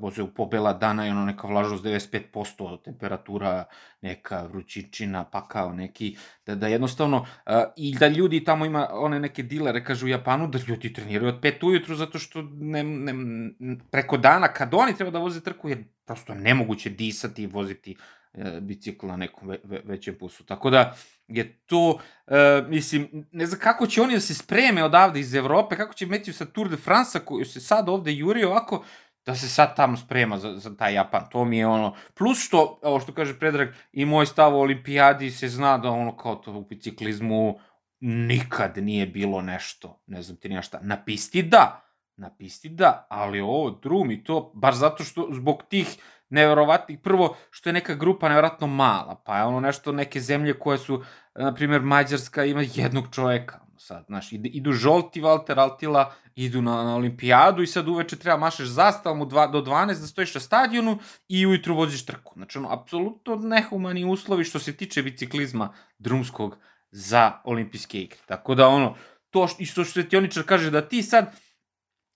boze 0.00 0.22
u 0.22 0.34
pobela 0.34 0.72
dana 0.72 1.04
je 1.04 1.10
ono 1.10 1.24
neka 1.24 1.46
vlažnost 1.46 1.84
95%, 1.84 2.82
temperatura 2.84 3.64
neka 4.02 4.42
vrućičina, 4.42 5.24
pa 5.24 5.48
kao 5.48 5.72
neki, 5.72 6.16
da, 6.46 6.54
da 6.54 6.68
jednostavno, 6.68 7.26
i 7.76 7.96
da 7.98 8.08
ljudi 8.08 8.44
tamo 8.44 8.66
ima 8.66 8.88
one 8.92 9.20
neke 9.20 9.42
dilere, 9.42 9.84
kaže 9.84 10.04
u 10.04 10.08
Japanu, 10.08 10.48
da 10.48 10.58
ljudi 10.68 10.92
treniraju 10.92 11.28
od 11.28 11.40
5 11.40 11.66
ujutru 11.66 11.94
zato 11.94 12.18
što 12.18 12.42
ne, 12.42 12.84
ne, 12.84 13.14
preko 13.90 14.16
dana 14.16 14.48
kad 14.48 14.74
oni 14.74 14.96
treba 14.96 15.10
da 15.10 15.18
voze 15.18 15.40
trku 15.40 15.68
je 15.68 15.84
prosto 16.06 16.34
nemoguće 16.34 16.90
disati 16.90 17.42
i 17.42 17.46
voziti 17.46 17.96
e, 18.34 18.60
bicikl 18.60 19.06
na 19.06 19.16
nekom 19.16 19.48
ve, 19.48 19.58
ve, 19.64 19.80
većem 19.84 20.14
pusu. 20.20 20.44
Tako 20.44 20.70
da, 20.70 20.94
je 21.28 21.58
to, 21.66 21.88
uh, 21.90 22.68
mislim, 22.68 23.26
ne 23.32 23.46
znam 23.46 23.60
kako 23.60 23.86
će 23.86 24.02
oni 24.02 24.14
da 24.14 24.20
se 24.20 24.34
spreme 24.34 24.84
odavde 24.84 25.20
iz 25.20 25.34
Evrope, 25.34 25.76
kako 25.76 25.94
će 25.94 26.06
Matthew 26.06 26.32
sa 26.32 26.44
Tour 26.44 26.68
de 26.68 26.76
France 26.76 27.20
koju 27.24 27.44
se 27.44 27.60
sad 27.60 27.88
ovde 27.88 28.12
juri 28.12 28.44
ovako, 28.44 28.84
da 29.26 29.34
se 29.34 29.48
sad 29.48 29.76
tamo 29.76 29.96
sprema 29.96 30.38
za, 30.38 30.56
za 30.56 30.76
taj 30.76 30.94
Japan. 30.94 31.22
To 31.30 31.44
mi 31.44 31.58
je 31.58 31.66
ono, 31.66 31.94
plus 32.14 32.38
što, 32.38 32.78
ovo 32.82 33.00
što 33.00 33.14
kaže 33.14 33.38
Predrag, 33.38 33.68
i 33.92 34.04
moj 34.04 34.26
stav 34.26 34.54
o 34.54 34.60
olimpijadi 34.60 35.30
se 35.30 35.48
zna 35.48 35.78
da 35.78 35.90
ono 35.90 36.16
kao 36.16 36.34
to 36.34 36.52
u 36.52 36.64
biciklizmu 36.64 37.58
nikad 38.00 38.76
nije 38.76 39.06
bilo 39.06 39.42
nešto, 39.42 40.02
ne 40.06 40.22
znam 40.22 40.36
ti 40.36 40.48
nija 40.48 40.62
šta, 40.62 40.80
na 40.82 41.04
pisti 41.04 41.42
da, 41.42 41.80
na 42.16 42.36
pisti 42.36 42.68
da, 42.68 43.06
ali 43.10 43.40
ovo 43.40 43.70
drum 43.70 44.10
i 44.10 44.24
to, 44.24 44.52
baš 44.54 44.74
zato 44.74 45.04
što 45.04 45.28
zbog 45.32 45.62
tih 45.68 45.96
neverovatnih, 46.34 46.98
prvo 47.02 47.36
što 47.50 47.68
je 47.68 47.72
neka 47.72 47.94
grupa 47.94 48.28
neverovatno 48.28 48.66
mala, 48.66 49.22
pa 49.26 49.38
je 49.38 49.44
ono 49.44 49.60
nešto, 49.60 49.92
neke 49.92 50.20
zemlje 50.20 50.58
koje 50.58 50.78
su, 50.78 51.02
na 51.34 51.54
primjer, 51.54 51.82
Mađarska 51.82 52.44
ima 52.44 52.62
jednog 52.74 53.04
čoveka, 53.12 53.60
sad, 53.78 54.04
znaš, 54.06 54.32
idu 54.32 54.72
žolti 54.72 55.22
Walter 55.22 55.58
Altila, 55.58 56.12
idu 56.34 56.62
na, 56.62 56.84
na 56.84 56.96
olimpijadu 56.96 57.62
i 57.62 57.66
sad 57.66 57.88
uveče 57.88 58.16
treba 58.16 58.36
mašeš 58.36 58.68
zastavom 58.68 59.28
dva, 59.28 59.46
do 59.46 59.60
12 59.60 60.00
da 60.00 60.06
stojiš 60.06 60.34
na 60.34 60.40
stadionu 60.40 60.98
i 61.28 61.46
ujutru 61.46 61.76
voziš 61.76 62.06
trku. 62.06 62.32
Znači, 62.36 62.58
ono, 62.58 62.72
apsolutno 62.72 63.36
nehumani 63.36 64.04
uslovi 64.04 64.44
što 64.44 64.58
se 64.58 64.76
tiče 64.76 65.02
biciklizma 65.02 65.72
drumskog 65.98 66.56
za 66.90 67.32
olimpijske 67.44 68.00
igre. 68.00 68.18
Tako 68.26 68.54
da, 68.54 68.68
ono, 68.68 68.96
to 69.30 69.46
što, 69.46 69.62
i 69.62 69.66
što 69.66 69.84
svetioničar 69.84 70.42
kaže 70.42 70.70
da 70.70 70.88
ti 70.88 71.02
sad 71.02 71.32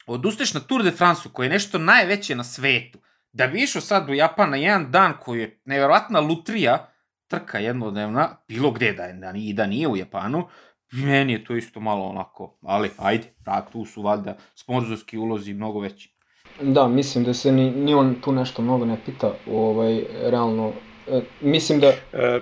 odusteš 0.06 0.54
na 0.54 0.60
Tour 0.60 0.82
de 0.82 0.90
France, 0.90 1.28
koji 1.32 1.46
je 1.46 1.50
nešto 1.50 1.78
najveće 1.78 2.36
na 2.36 2.44
svetu, 2.44 2.98
da 3.32 3.46
bi 3.46 3.62
išao 3.62 3.82
sad 3.82 4.10
u 4.10 4.14
Japan 4.14 4.50
na 4.50 4.56
jedan 4.56 4.90
dan 4.90 5.12
koji 5.20 5.40
je 5.40 5.60
neverovatna 5.64 6.20
lutrija, 6.20 6.92
trka 7.26 7.58
jednodnevna, 7.58 8.36
bilo 8.48 8.70
gde 8.70 8.92
da 8.92 9.02
je, 9.02 9.12
da 9.12 9.32
nije, 9.32 9.54
da 9.54 9.66
nije 9.66 9.88
u 9.88 9.96
Japanu, 9.96 10.48
meni 10.92 11.32
je 11.32 11.44
to 11.44 11.56
isto 11.56 11.80
malo 11.80 12.04
onako, 12.06 12.58
ali 12.62 12.90
ajde, 12.98 13.32
da, 13.44 13.66
tu 13.72 13.84
su 13.84 14.02
valjda 14.02 14.36
sponzorski 14.54 15.18
ulozi 15.18 15.54
mnogo 15.54 15.80
veći. 15.80 16.14
Da, 16.62 16.88
mislim 16.88 17.24
da 17.24 17.34
se 17.34 17.52
ni, 17.52 17.70
ni 17.70 17.94
on 17.94 18.14
tu 18.20 18.32
nešto 18.32 18.62
mnogo 18.62 18.84
ne 18.84 18.96
pita, 19.06 19.34
ovaj, 19.50 20.04
realno, 20.22 20.72
e, 21.08 21.20
mislim 21.40 21.80
da... 21.80 21.86
E, 21.86 22.40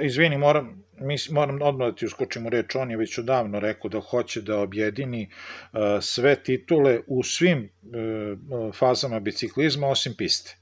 izvini, 0.00 0.38
moram, 0.38 0.83
mis, 1.00 1.30
moram 1.30 1.62
odmah 1.62 1.88
da 1.88 1.94
ti 1.94 2.06
uskočim 2.06 2.46
u 2.46 2.50
reč, 2.50 2.74
on 2.74 2.90
je 2.90 2.96
već 2.96 3.18
odavno 3.18 3.60
rekao 3.60 3.88
da 3.90 4.00
hoće 4.00 4.42
da 4.42 4.58
objedini 4.58 5.28
uh, 5.28 5.78
sve 6.00 6.36
titule 6.42 7.00
u 7.06 7.22
svim 7.22 7.68
uh, 7.82 8.74
fazama 8.74 9.20
biciklizma 9.20 9.88
osim 9.88 10.14
piste. 10.14 10.56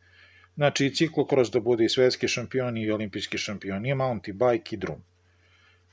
Znači 0.55 0.87
i 0.87 0.95
ciklokros 0.95 1.51
da 1.51 1.61
bude 1.61 1.85
i 1.85 1.89
svetski 1.89 2.29
šampion 2.29 2.77
i 2.77 2.91
olimpijski 2.91 3.39
šampion, 3.39 3.87
i 3.87 3.95
mountain 3.95 4.39
bike 4.39 4.77
i 4.77 4.79
drum. 4.79 5.03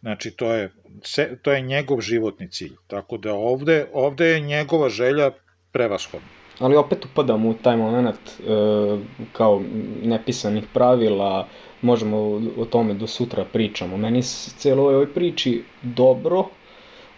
Znači 0.02 0.32
to 0.32 0.54
je, 0.54 0.72
to 1.42 1.52
je 1.52 1.62
njegov 1.62 2.02
životni 2.02 2.52
cilj. 2.52 2.76
Tako 2.88 3.18
da 3.18 3.34
ovde, 3.34 3.86
ovde 3.94 4.26
je 4.26 4.40
njegova 4.40 4.90
želja 4.90 5.32
prevashodna. 5.72 6.28
Ali 6.60 6.76
opet 6.76 7.06
upadam 7.06 7.46
u 7.46 7.54
taj 7.54 7.78
moment 7.78 8.16
e, 8.16 8.42
kao 9.34 9.62
nepisanih 10.04 10.64
pravila, 10.74 11.48
možemo 11.82 12.18
o 12.58 12.66
tome 12.66 12.94
do 12.94 13.08
sutra 13.08 13.46
pričamo. 13.54 13.98
Meni 13.98 14.24
se 14.24 14.52
cijelo 14.58 14.84
ovoj 14.84 15.14
priči 15.14 15.64
dobro, 15.82 16.46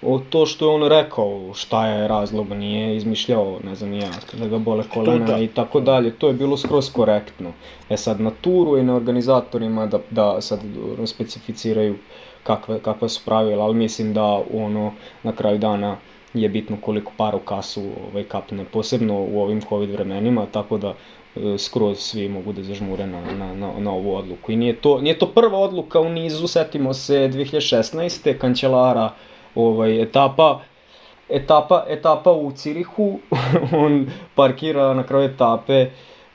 o 0.02 0.19
to 0.30 0.45
što 0.45 0.65
je 0.65 0.76
on 0.76 0.89
rekao, 0.89 1.54
šta 1.54 1.88
je 1.88 2.08
razlog, 2.08 2.50
nije 2.50 2.95
izmišljao, 2.95 3.60
ne 3.63 3.76
znam 3.76 3.93
ja, 3.93 4.10
da 4.34 4.47
ga 4.47 4.58
bole 4.58 4.84
kolena 4.93 5.26
da. 5.26 5.38
i 5.38 5.47
tako 5.47 5.80
dalje, 5.80 6.12
to 6.12 6.28
je 6.28 6.34
bilo 6.34 6.58
skroz 6.58 6.91
korektno. 6.91 7.52
E 7.89 7.97
sad 7.97 8.21
na 8.21 8.32
turu 8.41 8.78
i 8.78 8.84
na 8.84 8.95
organizatorima 8.95 9.86
da, 9.86 10.00
da 10.10 10.41
sad 10.41 10.60
specificiraju 11.06 11.95
kakve, 12.43 12.80
kakve 12.80 13.10
su 13.10 13.21
pravila, 13.26 13.65
ali 13.65 13.76
mislim 13.76 14.13
da 14.13 14.41
ono 14.54 14.93
na 15.24 15.32
kraju 15.32 15.58
dana 15.58 15.97
je 16.34 16.50
bitno 16.50 16.78
koliko 16.82 17.12
para 17.17 17.38
u 17.38 17.39
kasu 17.39 17.84
ovaj, 18.12 18.24
kapne, 18.24 18.65
posebno 18.65 19.21
u 19.21 19.41
ovim 19.41 19.62
covid 19.62 19.89
vremenima, 19.89 20.45
tako 20.45 20.78
da 20.78 20.93
skroz 21.58 21.98
svi 22.00 22.30
mogu 22.30 22.54
da 22.54 22.63
zažmure 22.63 23.08
na, 23.08 23.22
na, 23.22 23.54
na, 23.54 23.74
na 23.80 23.91
ovu 23.91 24.15
odluku. 24.15 24.52
I 24.52 24.56
nije 24.56 24.76
to, 24.76 25.02
nije 25.02 25.20
to 25.20 25.28
prva 25.28 25.60
odluka 25.60 26.00
u 26.00 26.10
nizu, 26.10 26.48
setimo 26.48 26.94
se 26.94 27.13
2016. 27.13 28.38
kancelara 28.38 29.12
ovaj, 29.56 30.02
etapa, 30.02 30.60
etapa, 31.30 31.86
etapa 31.89 32.32
u 32.32 32.52
Cirihu, 32.52 33.20
on 33.86 34.12
parkira 34.36 34.94
na 34.94 35.04
kraju 35.04 35.26
etape 35.26 35.88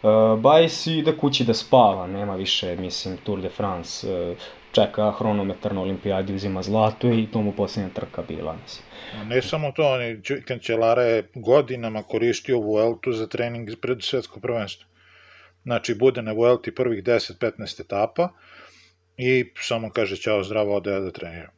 uh, 0.02 0.38
bajs 0.38 0.86
i 0.86 0.98
ide 0.98 1.16
kući 1.16 1.44
da 1.44 1.54
spava, 1.54 2.06
nema 2.06 2.34
više, 2.34 2.76
mislim, 2.76 3.16
Tour 3.16 3.40
de 3.40 3.48
France, 3.48 4.08
uh, 4.12 4.36
čeka 4.76 5.10
hronometar 5.18 5.74
na 5.74 5.80
olimpijadi, 5.80 6.34
uzima 6.34 6.62
zlato 6.62 7.08
i 7.08 7.26
to 7.32 7.42
mu 7.42 7.52
posljednja 7.52 7.90
trka 7.94 8.22
bila, 8.22 8.56
mislim. 8.62 8.84
Ne 9.28 9.42
samo 9.42 9.72
to, 9.72 9.88
on 9.92 10.02
je, 10.02 10.20
Kancelara 10.44 11.02
je 11.02 11.28
godinama 11.34 12.02
koristio 12.02 12.58
Vueltu 12.58 13.12
za 13.12 13.26
trening 13.26 13.70
pred 13.82 13.98
svetsko 14.02 14.40
prvenstvo. 14.40 14.86
Znači, 15.62 15.94
bude 15.94 16.22
na 16.22 16.32
Vuelti 16.32 16.74
prvih 16.74 17.04
10-15 17.04 17.80
etapa 17.80 18.28
i 19.16 19.52
samo 19.60 19.90
kaže, 19.90 20.16
čao, 20.16 20.44
zdravo, 20.44 20.76
ode 20.76 21.00
da 21.00 21.10
treniram. 21.10 21.52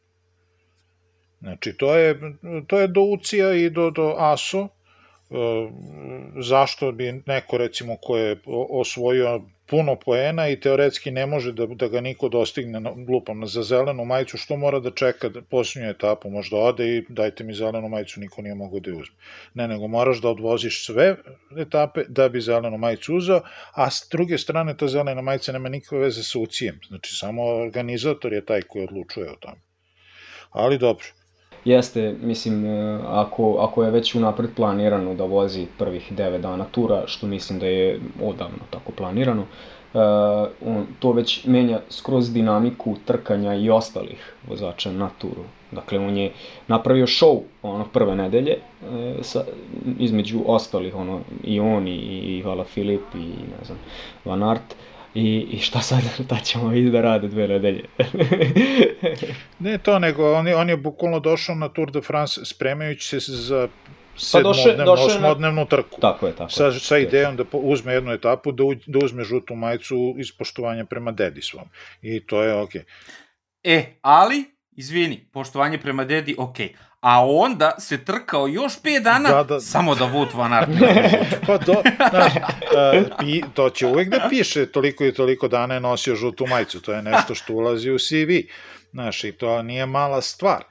Znači, 1.39 1.73
to 1.77 1.95
je, 1.95 2.19
to 2.67 2.79
je 2.79 2.87
do 2.87 3.01
Ucija 3.01 3.53
i 3.53 3.69
do, 3.69 3.91
do 3.91 4.15
ASO, 4.17 4.67
zašto 6.41 6.91
bi 6.91 7.21
neko 7.25 7.57
recimo 7.57 7.97
ko 8.01 8.17
je 8.17 8.39
osvojio 8.69 9.41
puno 9.69 9.95
poena 9.95 10.49
i 10.49 10.59
teoretski 10.59 11.11
ne 11.11 11.25
može 11.25 11.51
da, 11.51 11.65
da 11.65 11.87
ga 11.87 12.01
niko 12.01 12.29
dostigne 12.29 12.79
na, 12.79 12.89
lupam 13.09 13.45
za 13.47 13.63
zelenu 13.63 14.05
majicu, 14.05 14.37
što 14.37 14.57
mora 14.57 14.79
da 14.79 14.91
čeka 14.91 15.29
da 15.29 15.41
posljednju 15.41 15.89
etapu, 15.89 16.29
možda 16.29 16.57
ode 16.57 16.87
i 16.87 17.03
dajte 17.09 17.43
mi 17.43 17.53
zelenu 17.53 17.89
majicu, 17.89 18.19
niko 18.19 18.41
nije 18.41 18.55
mogao 18.55 18.79
da 18.79 18.91
je 18.91 18.97
uzme. 18.97 19.15
Ne, 19.53 19.67
nego 19.67 19.87
moraš 19.87 20.21
da 20.21 20.29
odvoziš 20.29 20.85
sve 20.85 21.15
etape 21.57 22.03
da 22.07 22.29
bi 22.29 22.41
zelenu 22.41 22.77
majicu 22.77 23.15
uzeo, 23.15 23.41
a 23.73 23.89
s 23.91 24.07
druge 24.11 24.37
strane 24.37 24.77
ta 24.77 24.87
zelena 24.87 25.21
majica 25.21 25.51
nema 25.51 25.69
nikakve 25.69 25.99
veze 25.99 26.23
sa 26.23 26.39
ucijem, 26.39 26.79
znači 26.87 27.15
samo 27.15 27.45
organizator 27.45 28.33
je 28.33 28.45
taj 28.45 28.61
koji 28.61 28.83
odlučuje 28.83 29.31
o 29.31 29.35
tome. 29.35 29.61
Ali 30.49 30.77
dobro. 30.77 31.18
Jeste, 31.69 32.15
mislim, 32.21 32.65
e, 32.65 32.99
ako, 33.07 33.57
ako 33.59 33.83
je 33.83 33.91
već 33.91 34.15
unapred 34.15 34.49
planirano 34.55 35.13
da 35.13 35.23
vozi 35.23 35.67
prvih 35.77 36.11
9 36.11 36.41
dana 36.41 36.65
tura, 36.71 37.03
što 37.05 37.27
mislim 37.27 37.59
da 37.59 37.65
je 37.65 37.99
odavno 38.23 38.57
tako 38.69 38.91
planirano, 38.91 39.41
uh, 39.41 39.99
on, 40.65 40.85
to 40.99 41.11
već 41.11 41.45
menja 41.45 41.79
skroz 41.89 42.33
dinamiku 42.33 42.95
trkanja 43.05 43.55
i 43.55 43.69
ostalih 43.69 44.33
vozača 44.47 44.91
na 44.91 45.09
turu. 45.17 45.43
Dakle, 45.71 45.99
on 45.99 46.17
je 46.17 46.31
napravio 46.67 47.05
show 47.05 47.41
ono 47.61 47.85
prve 47.93 48.15
nedelje 48.15 48.51
e, 48.51 48.59
sa, 49.21 49.43
između 49.99 50.39
ostalih, 50.45 50.95
ono, 50.95 51.19
i 51.43 51.59
on 51.59 51.87
i, 51.87 51.95
i 51.97 52.41
Vala 52.45 52.63
Filip 52.63 53.15
i 53.15 53.27
ne 53.27 53.65
znam, 53.65 53.77
Van 54.25 54.43
Aert. 54.43 54.73
Uh, 54.73 54.98
I, 55.13 55.47
I 55.51 55.59
šta 55.59 55.81
sad, 55.81 55.99
šta 56.25 56.39
ćemo 56.39 56.67
vidjeti 56.69 56.91
da 56.91 57.01
rade 57.01 57.27
dve 57.27 57.47
nedelje? 57.47 57.83
ne 59.59 59.77
to, 59.77 59.99
nego 59.99 60.33
on 60.33 60.47
je, 60.47 60.55
on 60.55 60.69
je 60.69 60.77
bukvalno 60.77 61.19
došao 61.19 61.55
na 61.55 61.69
Tour 61.69 61.91
de 61.91 62.01
France 62.01 62.45
spremajući 62.45 63.19
se 63.19 63.31
za 63.31 63.67
sedmodnevnu, 64.17 64.85
pa 64.85 64.91
osmodnevnu 64.91 65.65
trku. 65.65 66.01
Tako 66.01 66.27
je, 66.27 66.35
tako 66.35 66.51
sa, 66.51 66.71
sa 66.71 66.97
idejom 66.97 67.35
da 67.35 67.43
uzme 67.51 67.93
jednu 67.93 68.11
etapu, 68.11 68.51
da, 68.51 68.63
u, 68.63 68.73
da 68.87 68.99
uzme 69.05 69.23
žutu 69.23 69.55
majicu 69.55 70.15
iz 70.17 70.31
poštovanja 70.37 70.85
prema 70.85 71.11
dedi 71.11 71.41
svom. 71.41 71.69
I 72.01 72.25
to 72.25 72.43
je 72.43 72.53
okej. 72.53 72.81
Okay. 72.81 72.85
E, 73.63 73.85
ali, 74.01 74.43
izvini, 74.71 75.29
poštovanje 75.33 75.77
prema 75.77 76.05
dedi, 76.05 76.35
okej. 76.37 76.67
Okay 76.67 76.88
a 77.01 77.25
onda 77.25 77.75
se 77.79 78.05
trkao 78.05 78.47
još 78.47 78.81
5 78.81 79.03
dana 79.03 79.29
da, 79.29 79.43
da. 79.43 79.59
samo 79.59 79.95
da 79.95 80.05
Wout 80.05 80.35
van 80.35 80.53
Aert 80.53 80.69
pa 81.47 81.57
do, 81.57 81.73
znaš, 82.09 82.33
uh, 82.35 83.27
i 83.27 83.43
to 83.53 83.69
će 83.69 83.87
uvek 83.87 84.09
da 84.09 84.27
piše 84.29 84.65
toliko 84.65 85.05
i 85.05 85.13
toliko 85.13 85.47
dana 85.47 85.73
je 85.73 85.79
nosio 85.79 86.15
žutu 86.15 86.47
majicu, 86.47 86.81
to 86.81 86.93
je 86.93 87.01
nešto 87.01 87.35
što 87.35 87.53
ulazi 87.53 87.91
u 87.91 87.97
CV, 87.97 88.49
znaš, 88.91 89.23
i 89.23 89.31
to 89.31 89.61
nije 89.61 89.85
mala 89.85 90.21
stvar. 90.21 90.63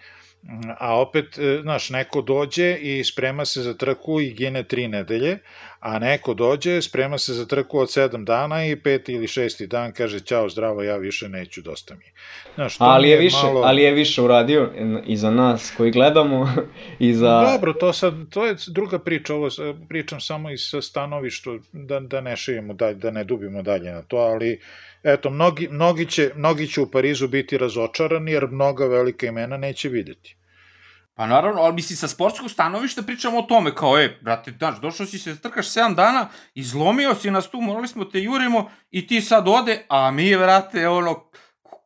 A 0.79 1.01
opet, 1.01 1.38
e, 1.38 1.59
znaš, 1.62 1.90
neko 1.90 2.22
dođe 2.22 2.77
i 2.81 3.05
sprema 3.05 3.44
se 3.44 3.62
za 3.62 3.74
trku 3.74 4.20
i 4.20 4.31
gine 4.35 4.62
tri 4.62 4.88
nedelje, 4.88 5.38
a 5.81 5.98
neko 5.98 6.35
dođe, 6.35 6.83
sprema 6.83 7.18
se 7.18 7.35
za 7.35 7.46
trku 7.46 7.79
od 7.79 7.88
7 7.88 8.24
dana 8.24 8.66
i 8.66 8.77
peti 8.77 9.12
ili 9.12 9.29
šesti 9.29 9.66
dan 9.66 9.92
kaže 9.92 10.20
ćao, 10.20 10.48
zdravo, 10.48 10.83
ja 10.83 10.96
više 10.96 11.29
neću, 11.29 11.62
dosta 11.62 11.94
mi 11.94 12.05
je. 12.05 12.12
Znaš, 12.55 12.77
ali, 12.79 13.09
je 13.09 13.18
više, 13.18 13.37
malo... 13.44 13.61
ali 13.64 13.83
je 13.83 13.92
više 13.92 14.22
uradio 14.22 14.72
i 15.07 15.16
za 15.16 15.31
nas 15.31 15.72
koji 15.77 15.90
gledamo 15.90 16.53
i 16.98 17.14
za... 17.14 17.42
Dobro, 17.53 17.72
to, 17.72 17.92
sad, 17.92 18.14
to 18.31 18.46
je 18.46 18.57
druga 18.66 18.98
priča, 18.98 19.35
ovo 19.35 19.48
pričam 19.88 20.20
samo 20.20 20.51
iz 20.51 20.61
stanovišta 20.83 21.51
da, 21.72 22.01
da 22.01 22.20
ne 22.20 22.37
šijemo 22.37 22.74
dalje, 22.74 22.94
da 22.94 23.11
ne 23.11 23.24
dubimo 23.24 23.62
dalje 23.62 23.92
na 23.92 24.03
to, 24.03 24.16
ali 24.16 24.61
eto, 25.12 25.31
mnogi, 25.31 25.68
mnogi, 25.71 26.07
će, 26.07 26.31
mnogi 26.37 26.66
će 26.66 26.81
u 26.81 26.90
Parizu 26.90 27.29
biti 27.29 27.59
razočarani 27.59 28.33
jer 28.33 28.49
mnoga 28.51 28.87
velika 28.87 29.27
imena 29.27 29.57
neće 29.57 29.88
videti. 29.88 30.37
Pa 31.14 31.27
naravno, 31.27 31.61
ali 31.62 31.75
misli 31.75 31.97
sa 31.97 32.09
sportskog 32.09 32.51
stanovišta 32.51 33.03
pričamo 33.03 33.38
o 33.38 33.42
tome, 33.42 33.75
kao 33.75 33.99
e, 33.99 34.18
brate, 34.23 34.53
znaš, 34.59 34.81
došao 34.81 35.07
si 35.07 35.18
se, 35.18 35.40
trkaš 35.40 35.66
7 35.66 35.94
dana, 35.94 36.29
izlomio 36.55 37.14
si 37.14 37.31
nas 37.31 37.51
tu, 37.51 37.61
morali 37.61 37.88
smo 37.88 38.05
te 38.05 38.21
jurimo 38.21 38.71
i 38.90 39.07
ti 39.07 39.21
sad 39.21 39.49
ode, 39.49 39.85
a 39.88 40.11
mi, 40.11 40.37
brate, 40.37 40.88
ono, 40.88 41.31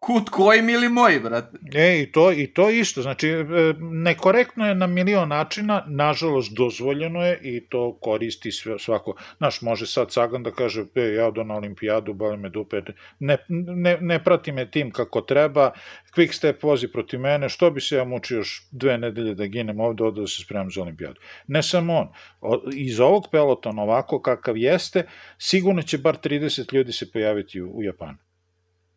kut 0.03 0.29
koji 0.31 0.63
mili 0.63 0.89
moji, 0.89 1.21
brate. 1.21 1.59
E, 1.75 2.01
i 2.01 2.13
to, 2.13 2.33
i 2.33 2.47
to 2.47 2.71
isto, 2.71 3.03
znači, 3.03 3.29
e, 3.29 3.45
nekorektno 3.81 4.67
je 4.67 4.75
na 4.75 4.87
milion 4.87 5.29
načina, 5.29 5.85
nažalost, 5.89 6.53
dozvoljeno 6.57 7.23
je 7.23 7.39
i 7.43 7.61
to 7.69 7.99
koristi 8.01 8.53
sve, 8.53 8.79
svako. 8.79 9.15
Znaš, 9.39 9.61
može 9.63 9.87
sad 9.87 10.13
Sagan 10.13 10.43
da 10.43 10.51
kaže, 10.51 10.85
e, 10.95 11.03
ja 11.03 11.27
odo 11.27 11.45
na 11.45 11.55
olimpijadu, 11.55 12.15
boli 12.15 12.37
me 12.37 12.49
dupe, 12.49 12.83
ne, 13.19 13.37
ne, 13.49 13.99
ne 14.01 14.25
prati 14.25 14.53
me 14.53 14.71
tim 14.71 14.91
kako 14.91 15.21
treba, 15.21 15.71
quick 16.17 16.33
step 16.33 16.63
vozi 16.63 16.89
protiv 16.89 17.21
mene, 17.21 17.49
što 17.49 17.71
bi 17.71 17.81
se 17.81 17.97
ja 17.97 18.05
mučio 18.05 18.37
još 18.37 18.67
dve 18.71 18.99
nedelje 18.99 19.35
da 19.35 19.47
ginem 19.47 19.81
ovde, 19.81 20.05
ovde 20.05 20.21
da 20.21 20.27
se 20.27 20.43
spremam 20.43 20.71
za 20.71 20.83
olimpijadu. 20.83 21.21
Ne 21.47 21.63
samo 21.63 21.99
on, 22.41 22.61
iz 22.75 23.01
ovog 23.01 23.29
pelotona 23.33 23.83
ovako 23.83 24.23
kakav 24.23 24.57
jeste, 24.57 25.07
sigurno 25.39 25.83
će 25.83 25.99
bar 25.99 26.17
30 26.17 26.75
ljudi 26.75 26.93
se 26.93 27.11
pojaviti 27.13 27.63
u, 27.63 27.71
u 27.71 27.83
Japanu. 27.83 28.19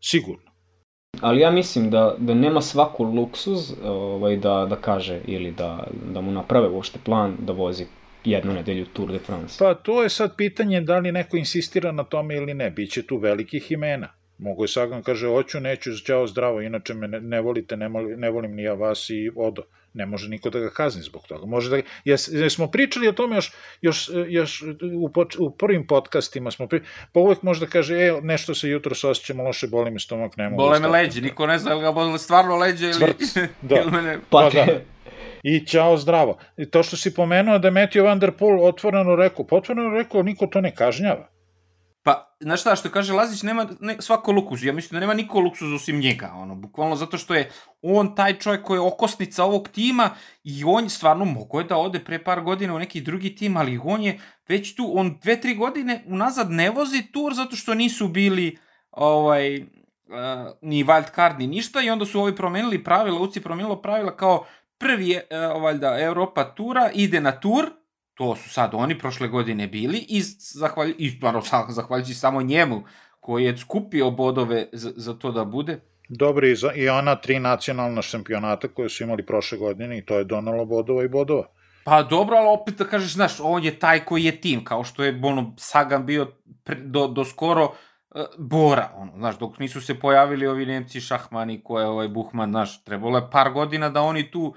Sigurno. 0.02 0.55
Ali 1.22 1.42
ja 1.42 1.52
mislim 1.52 1.90
da, 1.90 2.16
da 2.18 2.34
nema 2.34 2.62
svaku 2.62 3.04
luksuz 3.04 3.74
ovaj, 3.84 4.38
da, 4.38 4.66
da 4.70 4.76
kaže 4.76 5.22
ili 5.26 5.52
da, 5.52 5.88
da 6.14 6.22
mu 6.22 6.32
naprave 6.32 6.68
uopšte 6.68 7.00
plan 7.04 7.36
da 7.40 7.54
vozi 7.54 7.86
jednu 8.26 8.54
nedelju 8.54 8.86
Tour 8.86 9.12
de 9.12 9.20
France. 9.20 9.56
Pa 9.60 9.74
to 9.74 10.04
je 10.04 10.10
sad 10.10 10.36
pitanje 10.38 10.82
da 10.82 11.00
li 11.00 11.12
neko 11.12 11.38
insistira 11.38 11.92
na 11.92 12.04
tome 12.04 12.36
ili 12.36 12.54
ne. 12.54 12.70
Biće 12.70 13.04
tu 13.08 13.18
velikih 13.18 13.72
imena. 13.72 14.10
Mogu 14.38 14.64
je 14.64 14.68
Sagan 14.68 15.04
kaže, 15.04 15.28
hoću, 15.28 15.60
neću, 15.60 15.92
čao, 16.06 16.28
zdravo, 16.28 16.62
inače 16.62 16.94
me 16.94 17.08
ne, 17.08 17.22
ne 17.22 17.42
volite, 17.42 17.78
ne, 17.78 17.90
ne 18.18 18.30
volim 18.30 18.56
ni 18.56 18.64
ja 18.64 18.74
vas 18.74 19.10
i 19.10 19.32
odo. 19.36 19.64
Ne 19.96 20.06
može 20.06 20.30
niko 20.30 20.50
da 20.50 20.60
ga 20.60 20.70
kazni 20.70 21.02
zbog 21.02 21.28
toga. 21.28 21.46
Može 21.46 21.70
da, 21.70 21.82
jes, 22.06 22.30
smo 22.50 22.68
pričali 22.72 23.08
o 23.08 23.12
tome 23.12 23.36
još, 23.36 23.52
još, 23.82 24.10
još 24.28 24.64
u, 25.02 25.10
poč, 25.10 25.36
u 25.40 25.52
prvim 25.58 25.88
podcastima, 25.88 26.52
smo 26.52 26.68
pri, 26.68 26.82
pa 27.12 27.20
uvek 27.20 27.42
može 27.42 27.60
da 27.60 27.72
kaže, 27.72 27.96
e, 27.96 28.22
nešto 28.22 28.56
se 28.56 28.70
jutro 28.70 28.96
se 28.96 29.08
osjećamo 29.08 29.44
loše, 29.44 29.68
boli 29.68 29.92
me 29.92 30.00
stomak, 30.00 30.38
ne 30.38 30.50
mogu. 30.50 30.64
Bole 30.64 30.80
me 30.80 30.88
leđe, 30.88 31.22
niko 31.22 31.48
ne 31.48 31.58
zna 31.60 31.76
ga 31.76 31.92
boli 31.92 32.20
stvarno 32.20 32.58
leđe 32.58 32.86
ili... 32.86 32.94
Cvrc, 32.94 33.34
da. 33.70 33.76
ili 33.76 33.92
mene... 33.92 34.20
Pa, 34.30 34.50
pa 34.54 34.66
da. 34.66 34.66
I 35.44 35.66
čao 35.66 35.98
zdravo. 35.98 36.38
I 36.58 36.70
to 36.70 36.84
što 36.84 36.98
si 36.98 37.14
pomenuo 37.14 37.60
da 37.60 37.68
je 37.68 37.72
Matthew 37.72 38.04
Van 38.04 38.20
Der 38.20 38.32
Poel 38.32 38.66
otvoreno 38.66 39.16
rekao, 39.16 39.48
pa 39.48 39.56
otvoreno 39.56 39.90
rekao, 39.90 40.24
niko 40.24 40.48
to 40.48 40.62
ne 40.62 40.76
kažnjava. 40.76 41.35
Pa, 42.06 42.36
znaš 42.40 42.62
šta, 42.62 42.76
što 42.76 42.90
kaže 42.90 43.14
Lazić, 43.14 43.44
nema 43.44 43.68
ne, 43.80 43.96
svako 44.00 44.32
luksuz. 44.32 44.64
Ja 44.64 44.74
mislim 44.74 44.96
da 44.96 45.00
nema 45.00 45.14
niko 45.14 45.40
luksuz 45.40 45.74
osim 45.74 46.00
njega, 46.00 46.32
ono, 46.36 46.56
bukvalno 46.56 46.96
zato 46.96 47.18
što 47.18 47.36
je 47.36 47.52
on 47.82 48.16
taj 48.16 48.40
čovjek 48.40 48.64
koji 48.64 48.78
je 48.78 48.82
okosnica 48.82 49.44
ovog 49.44 49.68
tima 49.68 50.10
i 50.44 50.64
on 50.64 50.90
stvarno 50.90 51.26
mogo 51.26 51.60
je 51.60 51.64
da 51.64 51.78
ode 51.78 52.00
pre 52.00 52.24
par 52.24 52.42
godina 52.42 52.76
u 52.76 52.80
neki 52.80 53.02
drugi 53.02 53.36
tim, 53.36 53.58
ali 53.58 53.80
on 53.84 54.02
je 54.02 54.20
već 54.48 54.76
tu, 54.76 54.92
on 54.96 55.18
dve, 55.24 55.42
tri 55.42 55.56
godine 55.56 56.04
unazad 56.08 56.52
ne 56.52 56.70
vozi 56.70 57.04
tur 57.12 57.34
zato 57.34 57.56
što 57.56 57.74
nisu 57.74 58.08
bili 58.08 58.58
ovaj, 58.92 59.58
uh, 59.58 59.68
ni 60.62 60.84
wild 60.84 61.16
card 61.16 61.40
ni 61.40 61.48
ništa 61.48 61.82
i 61.82 61.90
onda 61.90 62.06
su 62.06 62.22
ovi 62.22 62.36
promenili 62.36 62.84
pravila, 62.84 63.22
UCI 63.22 63.42
promenilo 63.42 63.82
pravila 63.82 64.16
kao 64.16 64.46
prvi 64.78 65.10
je, 65.10 65.28
uh, 65.32 65.62
valjda, 65.62 66.00
Europa 66.00 66.44
tura, 66.44 66.92
ide 66.94 67.22
na 67.22 67.40
tur, 67.40 67.72
to 68.16 68.36
su 68.36 68.50
sad 68.50 68.72
oni 68.74 69.00
prošle 69.00 69.28
godine 69.28 69.68
bili 69.68 70.06
i, 70.10 70.22
zahvalj, 70.38 70.96
i 70.98 71.10
stvarno 71.10 71.42
zahvaljujući 71.70 72.14
samo 72.14 72.42
njemu 72.42 72.84
koji 73.20 73.44
je 73.44 73.58
skupio 73.58 74.12
bodove 74.12 74.70
za, 74.72 74.92
za 74.96 75.14
to 75.14 75.32
da 75.32 75.46
bude. 75.46 75.80
Dobro, 76.10 76.48
i, 76.48 76.56
za, 76.56 76.74
i 76.74 76.90
ona 76.90 77.16
tri 77.16 77.40
nacionalna 77.40 78.02
šampionata 78.02 78.68
koje 78.68 78.90
su 78.90 79.04
imali 79.04 79.26
prošle 79.26 79.58
godine 79.58 79.98
i 79.98 80.06
to 80.06 80.18
je 80.18 80.24
donalo 80.24 80.66
bodova 80.66 81.04
i 81.04 81.08
bodova. 81.08 81.48
Pa 81.84 82.04
dobro, 82.04 82.38
ali 82.38 82.48
opet 82.62 82.78
da 82.78 82.84
kažeš, 82.84 83.14
znaš, 83.14 83.40
on 83.40 83.64
je 83.64 83.80
taj 83.80 84.06
koji 84.06 84.24
je 84.24 84.42
tim, 84.42 84.64
kao 84.64 84.84
što 84.84 85.04
je 85.04 85.20
ono, 85.24 85.54
Sagan 85.58 86.06
bio 86.06 86.28
pre, 86.64 86.76
do, 86.76 87.08
do 87.08 87.26
skoro 87.26 87.64
uh, 87.66 88.22
Bora, 88.38 88.92
ono, 88.96 89.12
znaš, 89.18 89.38
dok 89.38 89.60
nisu 89.60 89.82
se 89.82 90.00
pojavili 90.00 90.48
ovi 90.48 90.66
Nemci 90.66 91.02
Šahmani, 91.02 91.62
koje 91.64 91.88
ovaj 91.88 92.08
Buhman, 92.08 92.50
znaš, 92.50 92.84
trebalo 92.84 93.18
je 93.18 93.30
par 93.32 93.52
godina 93.52 93.90
da 93.90 94.02
oni 94.02 94.32
tu 94.32 94.56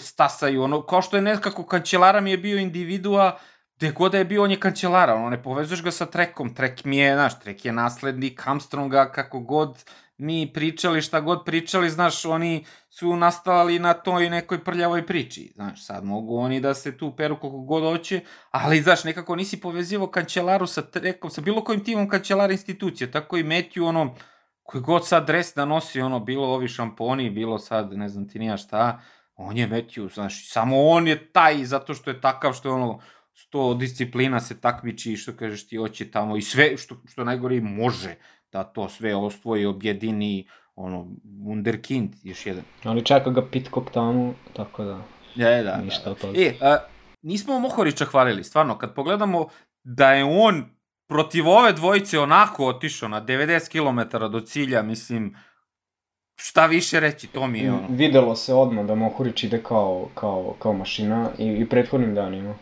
stasaju, 0.00 0.62
ono, 0.62 0.82
kao 0.82 1.02
što 1.02 1.16
je 1.16 1.22
nekako 1.22 1.66
kancelara 1.66 2.20
mi 2.20 2.30
je 2.30 2.38
bio 2.38 2.58
individua, 2.58 3.38
gde 3.76 3.90
god 3.90 4.12
da 4.12 4.18
je 4.18 4.24
bio, 4.24 4.42
on 4.42 4.50
je 4.50 4.60
kancelara, 4.60 5.14
ono, 5.14 5.30
ne 5.30 5.42
povezuješ 5.42 5.82
ga 5.82 5.90
sa 5.90 6.06
trekom, 6.06 6.54
trek 6.54 6.84
mi 6.84 6.96
je, 6.96 7.14
znaš, 7.14 7.40
trek 7.40 7.64
je 7.64 7.72
naslednik 7.72 8.46
Armstronga, 8.46 9.12
kako 9.12 9.40
god, 9.40 9.84
mi 10.18 10.52
pričali 10.52 11.02
šta 11.02 11.20
god 11.20 11.44
pričali, 11.44 11.90
znaš, 11.90 12.24
oni 12.24 12.64
su 12.88 13.16
nastavali 13.16 13.78
na 13.78 13.92
toj 13.92 14.30
nekoj 14.30 14.64
prljavoj 14.64 15.06
priči, 15.06 15.52
znaš, 15.54 15.86
sad 15.86 16.04
mogu 16.04 16.36
oni 16.36 16.60
da 16.60 16.74
se 16.74 16.96
tu 16.96 17.16
peru 17.16 17.40
koliko 17.40 17.58
god 17.58 17.82
hoće, 17.82 18.20
ali, 18.50 18.82
znaš, 18.82 19.04
nekako 19.04 19.36
nisi 19.36 19.60
povezivo 19.60 20.06
kančelaru 20.06 20.66
sa 20.66 20.82
trekom, 20.82 21.30
sa 21.30 21.40
bilo 21.40 21.64
kojim 21.64 21.84
timom 21.84 22.08
kančelara 22.08 22.52
institucije, 22.52 23.10
tako 23.10 23.36
i 23.36 23.42
Metju, 23.42 23.86
ono, 23.86 24.14
koji 24.62 24.82
god 24.82 25.06
sad 25.08 25.26
dres 25.26 25.52
da 25.56 25.64
nosi, 25.64 26.00
ono, 26.00 26.20
bilo 26.20 26.46
ovi 26.46 26.68
šamponi, 26.68 27.30
bilo 27.30 27.58
sad, 27.58 27.92
ne 27.92 28.08
znam 28.08 28.28
ti 28.28 28.38
nija 28.38 28.56
šta, 28.56 29.00
on 29.36 29.56
je 29.56 29.66
Metju, 29.66 30.08
znaš, 30.08 30.50
samo 30.50 30.88
on 30.88 31.08
je 31.08 31.32
taj, 31.32 31.64
zato 31.64 31.94
što 31.94 32.10
je 32.10 32.20
takav, 32.20 32.52
što 32.52 32.68
je 32.68 32.72
ono, 32.72 33.00
sto 33.34 33.74
disciplina 33.74 34.40
se 34.40 34.60
takmiči, 34.60 35.16
što 35.16 35.32
kažeš 35.36 35.66
ti, 35.68 35.76
hoće 35.76 36.10
tamo 36.10 36.36
i 36.36 36.42
sve, 36.42 36.76
što, 36.76 36.96
što 37.12 37.24
najgore 37.24 37.60
može, 37.60 38.14
da 38.52 38.64
to 38.64 38.88
sve 38.88 39.14
osvoji, 39.14 39.66
objedini, 39.66 40.48
ono, 40.74 41.06
wunderkind, 41.24 42.08
još 42.22 42.46
jedan. 42.46 42.64
Ali 42.84 43.04
čeka 43.04 43.30
ga 43.30 43.46
Pitcock 43.50 43.90
tamo, 43.90 44.34
tako 44.52 44.84
da... 44.84 45.02
Je, 45.34 45.62
da, 45.62 45.76
Ništa 45.76 46.04
da. 46.04 46.10
od 46.10 46.20
toga. 46.20 46.38
E, 46.38 46.54
a, 46.60 46.76
nismo 47.22 47.58
Mohorića 47.58 48.04
hvalili, 48.04 48.44
stvarno, 48.44 48.78
kad 48.78 48.94
pogledamo 48.94 49.48
da 49.84 50.12
je 50.12 50.24
on 50.24 50.64
protiv 51.08 51.48
ove 51.48 51.72
dvojice 51.72 52.18
onako 52.18 52.66
otišao 52.66 53.08
na 53.08 53.24
90 53.24 53.70
km 53.70 54.18
do 54.32 54.40
cilja, 54.40 54.82
mislim, 54.82 55.36
šta 56.42 56.66
više 56.66 57.00
reći, 57.00 57.26
to 57.26 57.46
mi 57.46 57.58
je 57.58 57.72
ono. 57.72 57.86
Videlo 57.90 58.36
se 58.36 58.54
odmah 58.54 58.86
da 58.86 58.94
Mohorić 58.94 59.44
ide 59.44 59.62
kao, 59.62 60.08
kao, 60.14 60.56
kao 60.58 60.72
mašina 60.72 61.30
i, 61.38 61.46
i 61.46 61.68
prethodnim 61.68 62.14
danima. 62.14 62.54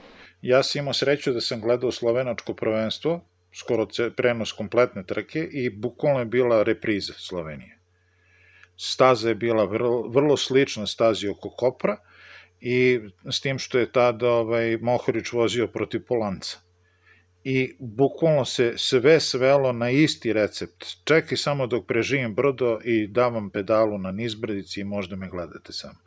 Ja 0.43 0.62
sam 0.62 0.79
imao 0.79 0.93
sreću 0.93 1.33
da 1.33 1.40
sam 1.40 1.61
gledao 1.61 1.93
slovenačko 1.93 2.55
prvenstvo, 2.55 3.21
skoro 3.53 3.87
prenos 4.16 4.53
kompletne 4.53 5.05
trke 5.05 5.49
i 5.53 5.71
bukvalno 5.71 6.19
je 6.19 6.25
bila 6.25 6.62
repriza 6.62 7.12
Slovenije. 7.16 7.79
Staza 8.77 9.29
je 9.29 9.35
bila 9.35 9.64
vrlo, 9.64 10.09
vrlo 10.09 10.37
slična 10.37 10.87
stazi 10.87 11.29
oko 11.29 11.51
Kopra 11.51 11.97
i 12.61 13.01
s 13.31 13.40
tim 13.40 13.59
što 13.59 13.79
je 13.79 13.93
tada 13.93 14.31
ovaj, 14.31 14.77
Mohorić 14.77 15.33
vozio 15.33 15.66
protiv 15.66 16.05
Polanca. 16.09 16.59
I 17.44 17.76
bukvalno 17.79 18.44
se 18.44 18.72
sve 18.76 19.20
svelo 19.20 19.72
na 19.72 19.90
isti 19.90 20.33
recept. 20.33 20.85
Čekaj 21.05 21.38
samo 21.38 21.66
dok 21.66 21.87
preživim 21.87 22.35
brdo 22.35 22.79
i 22.85 23.07
davam 23.07 23.50
pedalu 23.50 23.98
na 23.98 24.12
nizbrdici 24.12 24.81
i 24.81 24.85
možda 24.85 25.16
me 25.16 25.29
gledate 25.29 25.72
samo. 25.72 25.98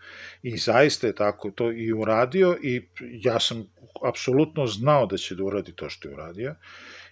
I 0.44 0.58
zaista 0.58 1.08
je 1.08 1.16
tako 1.16 1.52
to 1.52 1.72
i 1.72 1.94
uradio 1.94 2.58
i 2.64 2.82
ja 3.00 3.40
sam 3.40 3.66
apsolutno 4.04 4.68
znao 4.68 5.06
da 5.06 5.18
će 5.18 5.36
da 5.36 5.44
uradi 5.44 5.76
to 5.76 5.90
što 5.90 6.10
je 6.10 6.14
uradio 6.14 6.56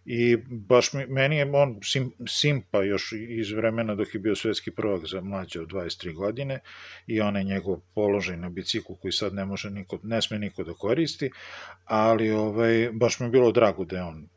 i 0.05 0.37
baš 0.49 0.93
mi, 0.93 1.05
meni 1.05 1.37
je 1.37 1.51
on 1.53 1.79
sim, 1.83 2.11
simpa 2.27 2.83
još 2.83 3.13
iz 3.29 3.51
vremena 3.51 3.95
dok 3.95 4.13
je 4.13 4.19
bio 4.19 4.35
svetski 4.35 4.71
prvak 4.71 5.05
za 5.05 5.21
mlađe 5.21 5.61
od 5.61 5.67
23 5.67 6.13
godine 6.13 6.59
i 7.07 7.21
onaj 7.21 7.43
njegov 7.43 7.79
položaj 7.95 8.37
na 8.37 8.49
biciklu 8.49 8.95
koji 8.95 9.11
sad 9.11 9.33
ne 9.33 9.45
može 9.45 9.69
niko, 9.69 9.99
ne 10.03 10.21
sme 10.21 10.39
niko 10.39 10.63
da 10.63 10.73
koristi, 10.73 11.31
ali 11.85 12.31
ovaj, 12.31 12.89
baš 12.93 13.19
mi 13.19 13.25
je 13.25 13.29
bilo 13.29 13.51
drago 13.51 13.85
da 13.85 13.95
je 13.97 14.03
on 14.03 14.27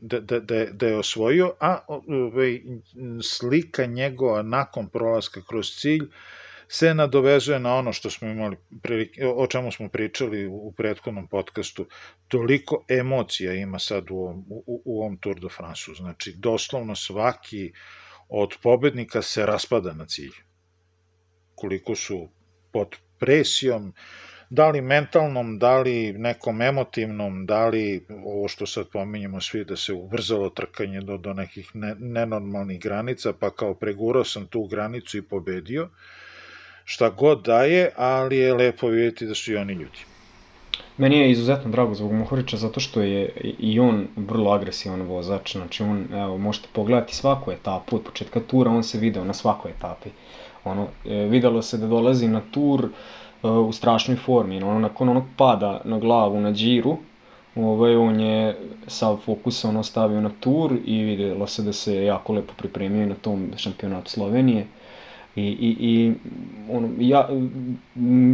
da, 0.00 0.20
da, 0.20 0.40
da, 0.40 0.64
da 0.64 0.86
je 0.86 0.96
osvojio, 0.96 1.54
a 1.60 1.78
ovaj, 1.88 2.60
slika 3.22 3.86
njegova 3.86 4.42
nakon 4.42 4.88
prolaska 4.88 5.40
kroz 5.48 5.70
cilj 5.70 6.08
se 6.68 6.94
nadovezuje 6.94 7.58
na 7.58 7.74
ono 7.74 7.92
što 7.92 8.10
smo 8.10 8.28
imali, 8.28 8.56
o 9.34 9.46
čemu 9.46 9.72
smo 9.72 9.88
pričali 9.88 10.46
u 10.46 10.72
prethodnom 10.76 11.28
podcastu, 11.28 11.86
toliko 12.28 12.84
emocija 12.88 13.52
ima 13.52 13.78
sad 13.78 14.10
u 14.10 14.16
ovom, 14.16 14.44
u, 14.48 14.82
u 14.84 15.00
ovom 15.00 15.16
Tour 15.16 15.40
de 15.40 15.48
France-u. 15.48 15.94
Znači, 15.94 16.34
doslovno 16.36 16.96
svaki 16.96 17.72
od 18.28 18.56
pobednika 18.62 19.22
se 19.22 19.46
raspada 19.46 19.92
na 19.92 20.06
cilj. 20.06 20.32
Koliko 21.54 21.94
su 21.94 22.28
pod 22.72 22.96
presijom, 23.18 23.92
da 24.50 24.70
li 24.70 24.80
mentalnom, 24.80 25.58
da 25.58 25.78
li 25.80 26.12
nekom 26.12 26.62
emotivnom, 26.62 27.46
da 27.46 27.68
li 27.68 28.06
ovo 28.24 28.48
što 28.48 28.66
sad 28.66 28.88
pominjemo 28.92 29.40
svi 29.40 29.64
da 29.64 29.76
se 29.76 29.92
ubrzalo 29.92 30.50
trkanje 30.50 31.00
do, 31.00 31.16
do 31.16 31.32
nekih 31.32 31.70
ne, 31.74 31.94
nenormalnih 31.98 32.80
granica, 32.80 33.32
pa 33.32 33.50
kao 33.50 33.74
pregurao 33.74 34.24
sam 34.24 34.46
tu 34.46 34.66
granicu 34.66 35.18
i 35.18 35.22
pobedio, 35.22 35.88
šta 36.84 37.10
god 37.10 37.42
daje, 37.42 37.90
ali 37.96 38.36
je 38.36 38.54
lepo 38.54 38.86
vidjeti 38.86 39.26
da 39.26 39.34
su 39.34 39.52
i 39.52 39.56
oni 39.56 39.72
ljudi. 39.72 39.98
Meni 40.96 41.18
je 41.18 41.30
izuzetno 41.30 41.70
drago 41.70 41.94
zbog 41.94 42.12
Mohorića 42.12 42.56
zato 42.56 42.80
što 42.80 43.00
je 43.00 43.28
i 43.58 43.80
on 43.80 44.06
vrlo 44.16 44.50
agresivan 44.50 45.02
vozač, 45.02 45.52
znači 45.52 45.82
on, 45.82 46.06
evo, 46.14 46.38
možete 46.38 46.68
pogledati 46.72 47.16
svaku 47.16 47.52
etapu, 47.52 47.96
od 47.96 48.02
početka 48.02 48.40
tura 48.40 48.70
on 48.70 48.82
se 48.82 48.98
video 48.98 49.24
na 49.24 49.32
svakoj 49.32 49.70
etapi. 49.70 50.10
Ono, 50.64 50.86
e, 51.06 51.14
videlo 51.14 51.62
se 51.62 51.78
da 51.78 51.86
dolazi 51.86 52.28
na 52.28 52.40
tur 52.50 52.84
e, 52.84 53.48
u 53.48 53.72
strašnoj 53.72 54.16
formi, 54.16 54.62
ono, 54.62 54.78
nakon 54.78 55.08
onog 55.08 55.24
pada 55.36 55.80
na 55.84 55.98
glavu 55.98 56.40
na 56.40 56.52
džiru, 56.52 56.96
ovaj, 57.56 57.96
on 57.96 58.20
je 58.20 58.56
sav 58.86 59.16
fokus 59.16 59.64
ono 59.64 59.82
stavio 59.82 60.20
na 60.20 60.30
tur 60.40 60.72
i 60.84 61.02
videlo 61.02 61.46
se 61.46 61.62
da 61.62 61.72
se 61.72 62.04
jako 62.04 62.32
lepo 62.32 62.52
pripremio 62.56 63.06
na 63.06 63.14
tom 63.14 63.50
šampionatu 63.56 64.10
Slovenije. 64.10 64.66
I, 65.36 65.42
i, 65.42 65.76
i 65.80 66.12
ono, 66.70 66.88
ja, 66.98 67.28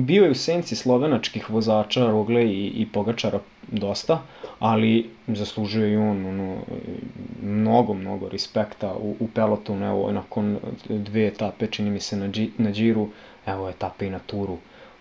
bio 0.06 0.24
je 0.24 0.30
u 0.30 0.34
senci 0.34 0.76
slovenačkih 0.76 1.50
vozača, 1.50 2.06
Rogle 2.06 2.44
i, 2.44 2.66
i 2.66 2.86
Pogačara 2.92 3.40
dosta, 3.72 4.22
ali 4.58 5.10
zaslužuje 5.26 5.92
i 5.92 5.96
on 5.96 6.26
ono, 6.26 6.56
mnogo, 7.42 7.94
mnogo 7.94 8.28
respekta 8.28 8.94
u, 8.94 9.16
u 9.20 9.28
pelotonu, 9.34 9.86
evo, 9.86 10.12
nakon 10.12 10.58
dve 10.88 11.26
etape, 11.26 11.66
čini 11.66 11.90
mi 11.90 12.00
se 12.00 12.16
na, 12.16 12.28
dži, 12.28 12.50
na 12.58 12.72
džiru, 12.72 13.08
evo 13.46 13.68
etape 13.68 14.06
i 14.06 14.10
na 14.10 14.18
turu, 14.18 14.56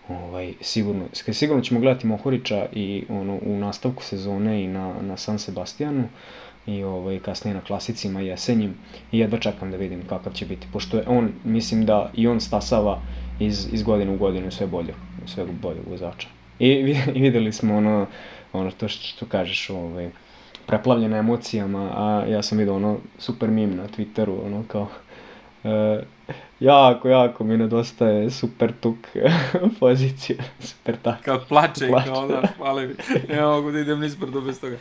ovaj, 0.08 0.54
sigurno, 0.60 1.04
sigurno 1.12 1.62
ćemo 1.62 1.80
gledati 1.80 2.06
Mohorića 2.06 2.66
i 2.72 3.04
ono, 3.08 3.38
u 3.42 3.56
nastavku 3.56 4.02
sezone 4.02 4.64
i 4.64 4.66
na, 4.66 4.94
na 5.02 5.16
San 5.16 5.38
Sebastianu, 5.38 6.04
i 6.68 6.84
ovaj, 6.84 7.18
kasnije 7.18 7.54
na 7.54 7.60
klasicima 7.60 8.20
jesenjim 8.20 8.74
i 9.12 9.18
jedva 9.18 9.38
čekam 9.38 9.70
da 9.70 9.76
vidim 9.76 10.02
kakav 10.08 10.32
će 10.32 10.46
biti, 10.46 10.66
pošto 10.72 10.96
je 10.96 11.04
on, 11.06 11.32
mislim 11.44 11.86
da 11.86 12.10
i 12.14 12.26
on 12.26 12.40
stasava 12.40 13.00
iz, 13.40 13.68
iz 13.72 13.82
godine 13.82 14.12
u 14.12 14.16
godinu 14.16 14.50
sve 14.50 14.66
bolje, 14.66 14.94
sve 15.26 15.44
bolje 15.62 15.80
vozača. 15.90 16.28
I, 16.58 16.68
I 17.14 17.20
videli 17.26 17.52
smo 17.52 17.76
ono, 17.76 18.06
ono 18.52 18.70
to 18.70 18.88
što, 18.88 19.02
što 19.02 19.26
kažeš, 19.26 19.70
ovaj, 19.70 20.10
preplavljena 20.66 21.16
emocijama, 21.16 21.90
a 21.96 22.24
ja 22.28 22.42
sam 22.42 22.58
vidio 22.58 22.76
ono 22.76 22.98
super 23.18 23.48
mim 23.48 23.76
na 23.76 23.88
Twitteru, 23.88 24.46
ono 24.46 24.64
kao, 24.68 24.88
e, 25.64 26.02
jako, 26.60 27.08
jako 27.08 27.44
mi 27.44 27.56
nedostaje 27.56 28.30
super 28.30 28.72
tuk 28.80 28.96
pozicija, 29.80 30.38
super 30.60 30.96
tak. 31.02 31.22
Kao 31.22 31.40
plače, 31.48 31.88
plače. 31.88 32.08
kao 32.08 32.26
da, 32.26 32.42
hvala 32.56 32.82
mi, 32.82 32.94
ne 33.28 33.42
mogu 33.42 33.70
da 33.70 33.78
idem 33.78 34.00
nisprdo 34.00 34.40
bez 34.40 34.60
toga. 34.60 34.76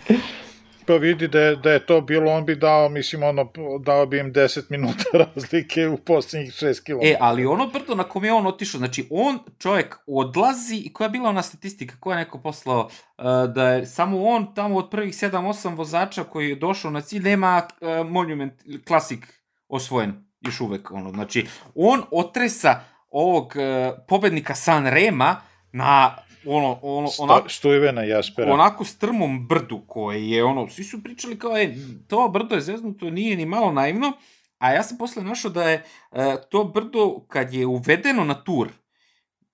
Pa 0.88 0.93
vidi 0.93 1.28
da 1.28 1.39
je, 1.39 1.56
da 1.56 1.71
je 1.71 1.86
to 1.86 2.02
bilo, 2.02 2.32
on 2.32 2.45
bi 2.45 2.56
dao, 2.56 2.89
mislim, 2.89 3.23
ono, 3.23 3.52
dao 3.80 4.06
bi 4.06 4.19
im 4.19 4.34
10 4.34 4.62
minuta 4.71 5.04
razlike 5.13 5.88
u 5.88 5.97
poslednjih 5.97 6.52
6 6.52 6.84
km. 6.86 7.06
E, 7.06 7.17
ali 7.19 7.45
ono 7.45 7.67
brdo 7.67 7.95
na 7.95 8.04
kom 8.04 8.26
je 8.26 8.34
on 8.34 8.47
otišao, 8.47 8.78
znači 8.78 9.08
on, 9.10 9.39
čovjek, 9.58 9.95
odlazi, 10.08 10.76
i 10.76 10.93
koja 10.93 11.06
je 11.06 11.10
bila 11.10 11.30
ona 11.30 11.41
statistika, 11.41 11.95
koja 12.00 12.17
je 12.17 12.26
neko 12.26 12.39
poslao, 12.39 12.89
uh, 13.17 13.23
da 13.54 13.69
je 13.69 13.86
samo 13.86 14.23
on 14.23 14.56
tamo 14.56 14.76
od 14.76 14.89
prvih 14.89 15.13
7-8 15.13 15.76
vozača 15.76 16.23
koji 16.23 16.50
je 16.50 16.56
došao 16.56 16.91
na 16.91 17.02
cilj, 17.02 17.23
nema 17.23 17.67
uh, 17.82 18.10
monument, 18.10 18.54
klasik 18.88 19.43
osvojen, 19.67 20.13
još 20.41 20.62
uvek, 20.62 20.91
ono, 20.91 21.12
znači, 21.12 21.47
on 21.76 22.04
otresa 22.12 22.80
ovog 23.10 23.54
uh, 23.56 23.97
pobednika 24.08 24.56
San 24.56 24.88
Rema 24.88 25.36
na 25.71 26.15
ono, 26.47 26.79
ono, 26.81 27.10
onako, 27.19 27.49
Stujvena 27.49 28.03
Jaspera. 28.03 28.53
onako 28.53 28.86
strmom 28.86 29.47
brdu 29.47 29.81
koje 29.88 30.29
je, 30.29 30.43
ono, 30.43 30.69
svi 30.69 30.83
su 30.83 31.03
pričali 31.03 31.39
kao, 31.39 31.57
e, 31.57 31.75
to 32.07 32.29
brdo 32.29 32.55
je 32.55 32.62
zeznuto, 32.62 33.10
nije 33.10 33.36
ni 33.38 33.45
malo 33.45 33.71
naivno, 33.71 34.13
a 34.57 34.71
ja 34.71 34.83
sam 34.83 34.97
posle 34.97 35.23
našao 35.23 35.51
da 35.51 35.63
je 35.63 35.83
e, 36.12 36.36
to 36.49 36.63
brdo, 36.63 37.19
kad 37.27 37.53
je 37.53 37.65
uvedeno 37.65 38.23
na 38.23 38.43
tur, 38.43 38.69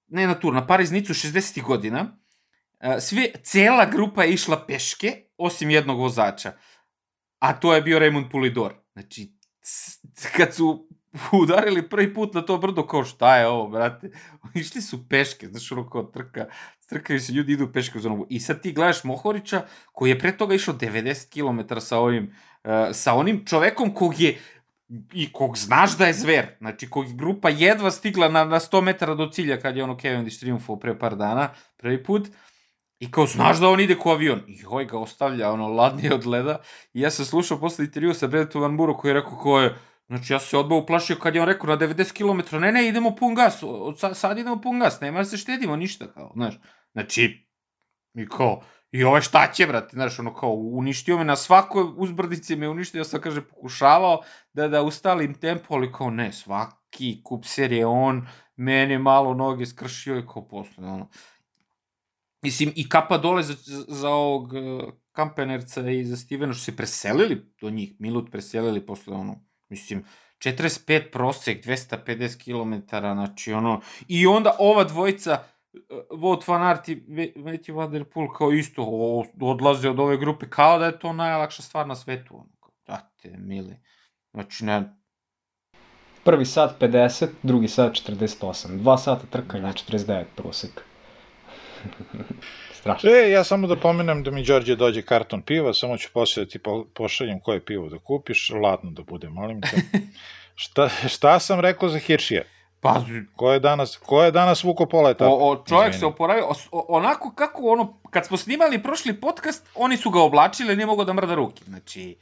ne 0.07 0.27
na 0.27 0.35
tur, 0.39 0.53
na 0.53 0.67
Pariznicu 0.67 1.13
60. 1.13 1.63
godina, 1.63 2.17
e, 2.79 2.99
sve, 2.99 3.31
cela 3.43 3.85
grupa 3.85 4.23
je 4.23 4.33
išla 4.33 4.65
peške, 4.65 5.23
osim 5.37 5.69
jednog 5.69 5.99
vozača. 5.99 6.53
A 7.39 7.53
to 7.53 7.73
je 7.75 7.81
bio 7.81 7.99
Raymond 7.99 8.29
Pulidor. 8.31 8.73
Znači, 8.93 9.31
kad 10.37 10.53
su 10.53 10.87
udarili 11.43 11.89
prvi 11.89 12.13
put 12.13 12.33
na 12.33 12.41
to 12.41 12.57
brdo 12.57 12.87
kao 12.87 13.03
šta 13.03 13.37
je 13.37 13.47
ovo, 13.47 13.67
brate. 13.69 14.11
Išli 14.53 14.81
su 14.81 15.09
peške, 15.09 15.47
znaš, 15.47 15.71
ono 15.71 15.89
kao 15.89 16.03
trka, 16.03 16.45
trkaju 16.93 17.19
se, 17.19 17.33
ljudi 17.33 17.53
idu 17.53 17.71
peške 17.73 17.97
uz 17.97 18.05
onogu. 18.05 18.27
I 18.29 18.39
sad 18.39 18.61
ti 18.61 18.71
gledaš 18.71 19.03
Mohorića, 19.03 19.65
koji 19.91 20.09
je 20.09 20.19
pre 20.19 20.37
toga 20.37 20.55
išao 20.55 20.73
90 20.73 21.29
km 21.33 21.79
sa 21.79 21.97
ovim, 21.97 22.35
uh, 22.63 22.71
sa 22.91 23.13
onim 23.13 23.45
čovekom 23.45 23.93
kog 23.93 24.19
je 24.19 24.37
i 25.13 25.31
kog 25.33 25.57
znaš 25.57 25.97
da 25.97 26.05
je 26.05 26.13
zver, 26.13 26.47
znači 26.57 26.89
kog 26.89 27.07
je 27.07 27.15
grupa 27.15 27.49
jedva 27.49 27.91
stigla 27.91 28.29
na, 28.29 28.43
na 28.45 28.59
100 28.59 28.81
metara 28.81 29.15
do 29.15 29.29
cilja 29.29 29.59
kad 29.59 29.77
je 29.77 29.83
ono 29.83 29.97
Cavendish 30.01 30.39
triumfao 30.39 30.79
pre 30.79 30.99
par 30.99 31.15
dana, 31.15 31.49
prvi 31.77 32.03
put, 32.03 32.27
I 33.03 33.11
kao, 33.11 33.25
znaš 33.27 33.59
da 33.59 33.67
on 33.69 33.79
ide 33.79 33.95
ko 33.99 34.11
avion. 34.11 34.43
I 34.47 34.61
hoj 34.61 34.85
ga 34.85 34.99
ostavlja, 34.99 35.51
ono, 35.51 35.67
ladnije 35.67 36.13
od 36.13 36.25
leda. 36.25 36.61
I 36.93 37.01
ja 37.01 37.09
sam 37.11 37.25
slušao 37.25 37.59
posle 37.59 37.85
intervju 37.85 38.13
sa 38.13 38.27
Bredetom 38.27 38.61
Van 38.61 38.77
Buru 38.77 38.97
koji 38.97 39.09
je 39.09 39.13
rekao 39.13 39.37
ko 39.37 39.59
je, 39.59 39.75
znači 40.07 40.33
ja 40.33 40.39
se 40.39 40.57
odbao 40.57 40.77
uplašio 40.77 41.15
kad 41.15 41.35
je 41.35 41.41
on 41.41 41.47
rekao 41.47 41.69
na 41.69 41.77
90 41.77 42.13
km, 42.13 42.57
ne, 42.57 42.71
ne, 42.71 42.87
idemo 42.87 43.15
pun 43.15 43.35
gas, 43.35 43.63
od 43.63 43.99
sad, 43.99 44.17
sad 44.17 44.37
idemo 44.37 44.61
pun 44.61 44.79
gas, 44.79 45.01
nema 45.01 45.19
da 45.19 45.25
se 45.25 45.37
štedimo 45.37 45.75
ništa, 45.75 46.07
kao, 46.13 46.31
znaš. 46.35 46.59
Znači, 46.93 47.47
i 48.13 48.27
kao, 48.27 48.61
i 48.91 49.03
ovaj 49.03 49.21
šta 49.21 49.51
će, 49.53 49.67
brate, 49.67 49.89
znaš, 49.93 50.19
ono 50.19 50.33
kao, 50.33 50.49
uništio 50.53 51.17
me 51.17 51.25
na 51.25 51.35
svakoj 51.35 51.83
uzbrdici 51.97 52.55
me 52.55 52.69
uništio, 52.69 53.03
sam, 53.03 53.21
kaže, 53.21 53.41
pokušavao 53.41 54.21
da, 54.53 54.67
da 54.67 54.81
ustalim 54.81 55.33
tempo, 55.33 55.73
ali 55.75 55.91
kao, 55.91 56.09
ne, 56.09 56.31
svaki 56.31 57.21
kup 57.23 57.45
serije 57.45 57.85
on, 57.85 58.27
meni 58.55 58.97
malo 58.97 59.33
noge 59.33 59.65
skršio 59.65 60.19
i 60.19 60.27
kao 60.27 60.47
posle, 60.47 60.87
ono, 60.87 61.09
Mislim, 62.43 62.73
i 62.75 62.89
kapa 62.89 63.17
dole 63.17 63.43
za, 63.43 63.53
za 63.87 64.09
ovog 64.09 64.53
uh, 64.53 64.93
Kampenerca 65.11 65.89
i 65.89 66.05
za 66.05 66.17
Stevena 66.17 66.53
što 66.53 66.63
se 66.63 66.75
preselili 66.75 67.53
do 67.61 67.69
njih, 67.69 67.93
Milut 67.99 68.31
preselili 68.31 68.85
posle 68.85 69.15
ono, 69.15 69.45
mislim, 69.69 70.05
45 70.37 71.11
prosek, 71.11 71.65
250 71.65 72.43
km, 72.43 72.85
znači 72.89 73.53
ono, 73.53 73.81
i 74.07 74.27
onda 74.27 74.55
ova 74.59 74.83
dvojica, 74.83 75.43
Vought 76.11 76.47
Van 76.47 76.61
Aert 76.61 76.89
i 76.89 76.95
Matthew 77.35 77.75
Van 77.75 77.91
Der 77.91 78.03
Poel 78.05 78.27
kao 78.37 78.51
isto 78.51 78.83
odlaze 79.41 79.89
od 79.89 79.99
ove 79.99 80.17
grupe, 80.17 80.49
kao 80.49 80.79
da 80.79 80.85
je 80.85 80.99
to 80.99 81.13
najlakša 81.13 81.61
stvar 81.61 81.87
na 81.87 81.95
svetu, 81.95 82.35
ono, 82.35 82.49
date, 82.87 83.37
mili, 83.37 83.79
znači 84.33 84.65
ne, 84.65 84.83
Prvi 86.23 86.45
sat 86.45 86.79
50, 86.79 87.27
drugi 87.43 87.67
sat 87.67 87.91
48. 87.91 88.77
Dva 88.77 88.97
sata 88.97 89.25
trkanja, 89.29 89.73
49 89.73 90.23
prosek. 90.35 90.81
Strašno. 92.79 93.09
E, 93.09 93.31
ja 93.31 93.43
samo 93.43 93.67
da 93.67 93.75
pomenem 93.75 94.23
da 94.23 94.31
mi 94.31 94.43
Đorđe 94.43 94.75
dođe 94.75 95.01
karton 95.01 95.41
piva, 95.41 95.73
samo 95.73 95.97
ću 95.97 96.09
posle 96.13 96.45
da 96.45 96.49
ti 96.49 96.59
pošaljem 96.93 97.39
koje 97.39 97.65
pivo 97.65 97.89
da 97.89 97.99
kupiš, 97.99 98.49
ladno 98.49 98.91
da 98.91 99.03
bude, 99.03 99.29
molim 99.29 99.61
te. 99.61 99.77
šta, 100.63 100.89
šta 101.07 101.39
sam 101.39 101.59
rekao 101.59 101.89
za 101.89 101.99
Hiršija? 101.99 102.43
Pa, 102.83 103.01
ko 103.35 103.53
je 103.53 103.59
danas, 103.59 103.97
ko 103.97 104.23
je 104.23 104.31
danas 104.31 104.63
vuko 104.63 104.85
pola 104.85 105.09
etapa? 105.09 105.31
O, 105.31 105.51
o, 105.51 105.63
čovjek 105.67 105.89
Izvini. 105.89 105.99
se 105.99 106.05
oporavio, 106.05 106.47
o, 106.71 106.85
onako 106.89 107.31
kako 107.35 107.71
ono, 107.71 107.99
kad 108.09 108.25
smo 108.25 108.37
snimali 108.37 108.83
prošli 108.83 109.21
podcast, 109.21 109.69
oni 109.75 109.97
su 109.97 110.09
ga 110.09 110.21
oblačili, 110.21 110.75
nije 110.75 110.85
mogao 110.85 111.05
da 111.05 111.13
mrda 111.13 111.35
ruke, 111.35 111.63
znači... 111.65 112.15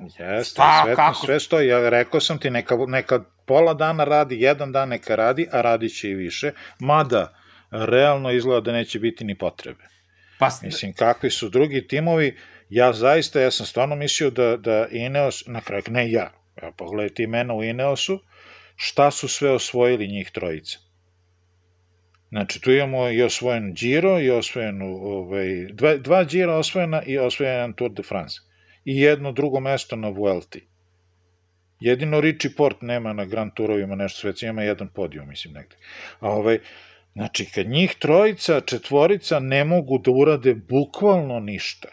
Jeste, 0.00 0.44
Sta, 0.44 0.82
sve, 0.84 0.94
kako? 0.94 1.26
sve 1.26 1.40
stoji, 1.40 1.68
ja 1.68 1.88
rekao 1.88 2.20
sam 2.20 2.38
ti, 2.38 2.50
neka, 2.50 2.76
neka 2.86 3.20
pola 3.46 3.74
dana 3.74 4.04
radi, 4.04 4.40
jedan 4.40 4.72
dan 4.72 4.88
neka 4.88 5.16
radi, 5.16 5.48
a 5.52 5.60
radi 5.60 5.88
će 5.88 6.10
i 6.10 6.14
više, 6.14 6.52
mada 6.78 7.34
realno 7.70 8.30
izgleda 8.30 8.60
da 8.60 8.72
neće 8.72 8.98
biti 8.98 9.24
ni 9.24 9.38
potrebe. 9.38 9.84
Pa, 10.38 10.48
Mislim, 10.62 10.92
kakvi 10.92 11.30
su 11.30 11.48
drugi 11.48 11.86
timovi, 11.88 12.38
ja 12.68 12.92
zaista, 12.92 13.40
ja 13.40 13.50
sam 13.50 13.66
stvarno 13.66 13.96
mislio 13.96 14.30
da, 14.30 14.56
da 14.56 14.86
Ineos, 14.90 15.46
na 15.46 15.60
kraju, 15.60 15.82
ne 15.88 16.10
ja, 16.10 16.30
ja 16.62 16.70
pogledaj 16.76 17.14
ti 17.14 17.26
mene 17.26 17.54
u 17.54 17.62
Ineosu, 17.62 18.20
šta 18.76 19.10
su 19.10 19.28
sve 19.28 19.50
osvojili 19.50 20.08
njih 20.08 20.30
trojica. 20.30 20.78
Znači, 22.28 22.60
tu 22.60 22.72
imamo 22.72 23.10
i 23.10 23.22
osvojen 23.22 23.74
Giro, 23.74 24.20
i 24.20 24.30
osvojen, 24.30 24.82
ovaj, 24.82 25.66
dva, 25.72 25.96
dva 25.96 26.24
Giro 26.24 26.54
osvojena 26.54 27.02
i 27.06 27.18
osvojen 27.18 27.72
Tour 27.72 27.92
de 27.92 28.02
France. 28.02 28.40
I 28.84 29.00
jedno 29.00 29.32
drugo 29.32 29.60
mesto 29.60 29.96
na 29.96 30.08
Vuelti. 30.08 30.66
Jedino 31.80 32.20
Richie 32.20 32.50
Port 32.56 32.82
nema 32.82 33.12
na 33.12 33.24
Grand 33.24 33.52
Tourovima 33.54 33.94
nešto 33.94 34.32
sve, 34.32 34.48
ima 34.48 34.62
jedan 34.62 34.88
podijum, 34.88 35.28
mislim, 35.28 35.54
negde. 35.54 35.76
A 36.20 36.30
ovaj, 36.30 36.58
Znači, 37.14 37.46
kad 37.54 37.66
njih 37.66 37.94
trojica, 37.98 38.60
četvorica 38.60 39.38
ne 39.40 39.64
mogu 39.64 39.98
da 39.98 40.10
urade 40.10 40.54
bukvalno 40.54 41.40
ništa, 41.40 41.88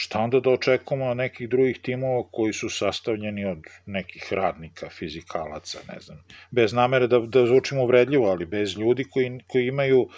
šta 0.00 0.20
onda 0.20 0.40
da 0.40 0.50
očekujemo 0.50 1.14
nekih 1.14 1.48
drugih 1.48 1.78
timova 1.82 2.22
koji 2.32 2.52
su 2.52 2.68
sastavljeni 2.70 3.44
od 3.44 3.64
nekih 3.86 4.32
radnika, 4.32 4.88
fizikalaca, 4.90 5.78
ne 5.92 6.00
znam, 6.00 6.18
bez 6.50 6.72
namere 6.72 7.06
da, 7.06 7.18
da 7.18 7.46
zvučimo 7.46 7.82
uvredljivo, 7.82 8.28
ali 8.30 8.46
bez 8.46 8.76
ljudi 8.76 9.04
koji, 9.04 9.40
koji 9.46 9.66
imaju 9.66 10.08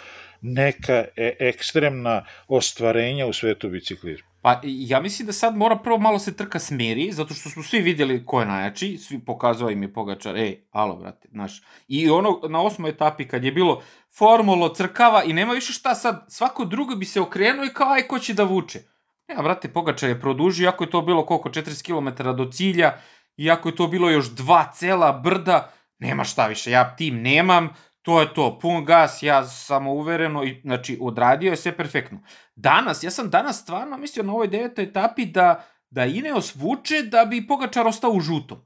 neka 0.41 1.05
e 1.15 1.35
ekstremna 1.39 2.25
ostvarenja 2.47 3.25
u 3.25 3.33
svetu 3.33 3.69
biciklizma. 3.69 4.27
Pa 4.41 4.59
ja 4.63 4.99
mislim 5.01 5.25
da 5.25 5.33
sad 5.33 5.57
mora 5.57 5.75
prvo 5.75 5.97
malo 5.97 6.19
se 6.19 6.35
trka 6.37 6.59
smeri, 6.59 7.11
zato 7.11 7.33
što 7.33 7.49
smo 7.49 7.63
svi 7.63 7.81
vidjeli 7.81 8.25
ko 8.25 8.39
je 8.39 8.45
najjači, 8.45 8.97
svi 8.97 9.19
pokazao 9.19 9.69
im 9.69 9.83
je 9.83 9.93
Pogačar, 9.93 10.37
ej, 10.37 10.55
alo, 10.71 10.95
brate, 10.95 11.27
znaš. 11.31 11.61
I 11.87 12.09
ono, 12.09 12.39
na 12.49 12.61
osmoj 12.61 12.89
etapi 12.89 13.27
kad 13.27 13.43
je 13.43 13.51
bilo 13.51 13.81
formulo, 14.17 14.69
crkava 14.69 15.23
i 15.23 15.33
nema 15.33 15.53
više 15.53 15.73
šta 15.73 15.95
sad, 15.95 16.25
svako 16.29 16.65
drugo 16.65 16.95
bi 16.95 17.05
se 17.05 17.21
okrenuo 17.21 17.65
i 17.65 17.73
kao, 17.73 17.91
aj, 17.91 18.07
ko 18.07 18.19
će 18.19 18.33
da 18.33 18.43
vuče. 18.43 18.90
Ja, 19.35 19.41
brate, 19.41 19.73
Pogačar 19.73 20.09
je 20.09 20.21
produžio, 20.21 20.65
iako 20.65 20.83
je 20.83 20.89
to 20.89 21.01
bilo 21.01 21.25
koliko, 21.25 21.49
40 21.49 21.85
km 21.85 22.23
do 22.37 22.51
cilja, 22.51 22.93
iako 23.37 23.69
je 23.69 23.75
to 23.75 23.87
bilo 23.87 24.09
još 24.09 24.29
dva 24.29 24.71
cela 24.73 25.11
brda, 25.11 25.71
nema 25.99 26.23
šta 26.23 26.47
više, 26.47 26.71
ja 26.71 26.95
tim 26.95 27.21
nemam, 27.21 27.69
to 28.01 28.21
je 28.21 28.33
to, 28.33 28.59
pun 28.59 28.85
gas, 28.85 29.23
ja 29.23 29.45
samo 29.47 29.93
uvereno, 29.93 30.43
i, 30.43 30.61
znači, 30.61 30.97
odradio 31.01 31.49
je 31.49 31.57
sve 31.57 31.77
perfektno. 31.77 32.21
Danas, 32.55 33.03
ja 33.03 33.11
sam 33.11 33.29
danas 33.29 33.61
stvarno 33.61 33.97
mislio 33.97 34.23
na 34.23 34.33
ovoj 34.33 34.47
devetoj 34.47 34.83
etapi 34.83 35.25
da, 35.25 35.65
da 35.89 36.05
Ineos 36.05 36.55
vuče 36.55 37.01
da 37.03 37.25
bi 37.25 37.47
Pogačar 37.47 37.87
ostao 37.87 38.11
u 38.11 38.19
žutom. 38.19 38.57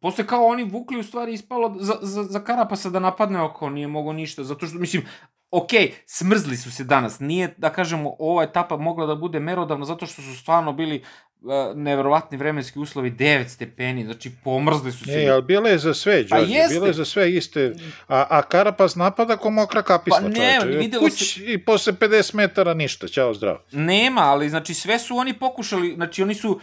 Posle 0.00 0.26
kao 0.26 0.46
oni 0.46 0.64
vukli, 0.64 0.98
u 0.98 1.02
stvari 1.02 1.32
ispalo 1.32 1.76
za, 1.80 1.94
za, 2.02 2.22
za 2.22 2.44
Karapasa 2.44 2.90
da 2.90 3.00
napadne 3.00 3.40
oko, 3.40 3.70
nije 3.70 3.88
mogo 3.88 4.12
ništa, 4.12 4.44
zato 4.44 4.66
što, 4.66 4.78
mislim, 4.78 5.06
ok, 5.54 5.70
smrzli 6.06 6.56
su 6.56 6.72
se 6.72 6.84
danas, 6.84 7.20
nije, 7.20 7.54
da 7.56 7.70
kažemo, 7.70 8.16
ova 8.18 8.42
etapa 8.42 8.76
mogla 8.76 9.06
da 9.06 9.14
bude 9.14 9.40
merodavna 9.40 9.84
zato 9.84 10.06
što 10.06 10.22
su 10.22 10.38
stvarno 10.38 10.72
bili 10.72 11.02
uh, 11.40 11.76
neverovatni 11.76 12.38
vremenski 12.38 12.78
uslovi, 12.78 13.12
9 13.12 13.48
stepeni, 13.48 14.04
znači 14.04 14.30
pomrzli 14.44 14.92
su 14.92 15.04
se. 15.04 15.16
Ne, 15.16 15.28
ali 15.28 15.42
bile 15.42 15.70
je 15.70 15.78
za 15.78 15.94
sve, 15.94 16.28
pa 16.28 16.38
Đorđe, 16.38 16.54
bile 16.68 16.88
je 16.88 16.92
za 16.92 17.04
sve 17.04 17.32
iste, 17.32 17.74
a, 18.08 18.26
a 18.30 18.42
Karapas 18.42 18.96
napada 18.96 19.36
ko 19.36 19.50
mokra 19.50 19.82
kapisla, 19.82 20.20
pa 20.20 20.28
ne, 20.28 20.58
čoveče. 20.60 20.78
Videlo 20.78 21.02
Kuć 21.02 21.34
se... 21.34 21.52
i 21.52 21.64
posle 21.64 21.92
50 21.92 22.34
metara 22.34 22.74
ništa, 22.74 23.08
ćao 23.08 23.34
zdravo. 23.34 23.58
Nema, 23.72 24.20
ali 24.20 24.48
znači 24.48 24.74
sve 24.74 24.98
su 24.98 25.16
oni 25.16 25.32
pokušali, 25.32 25.94
znači 25.94 26.22
oni 26.22 26.34
su 26.34 26.50
uh, 26.50 26.60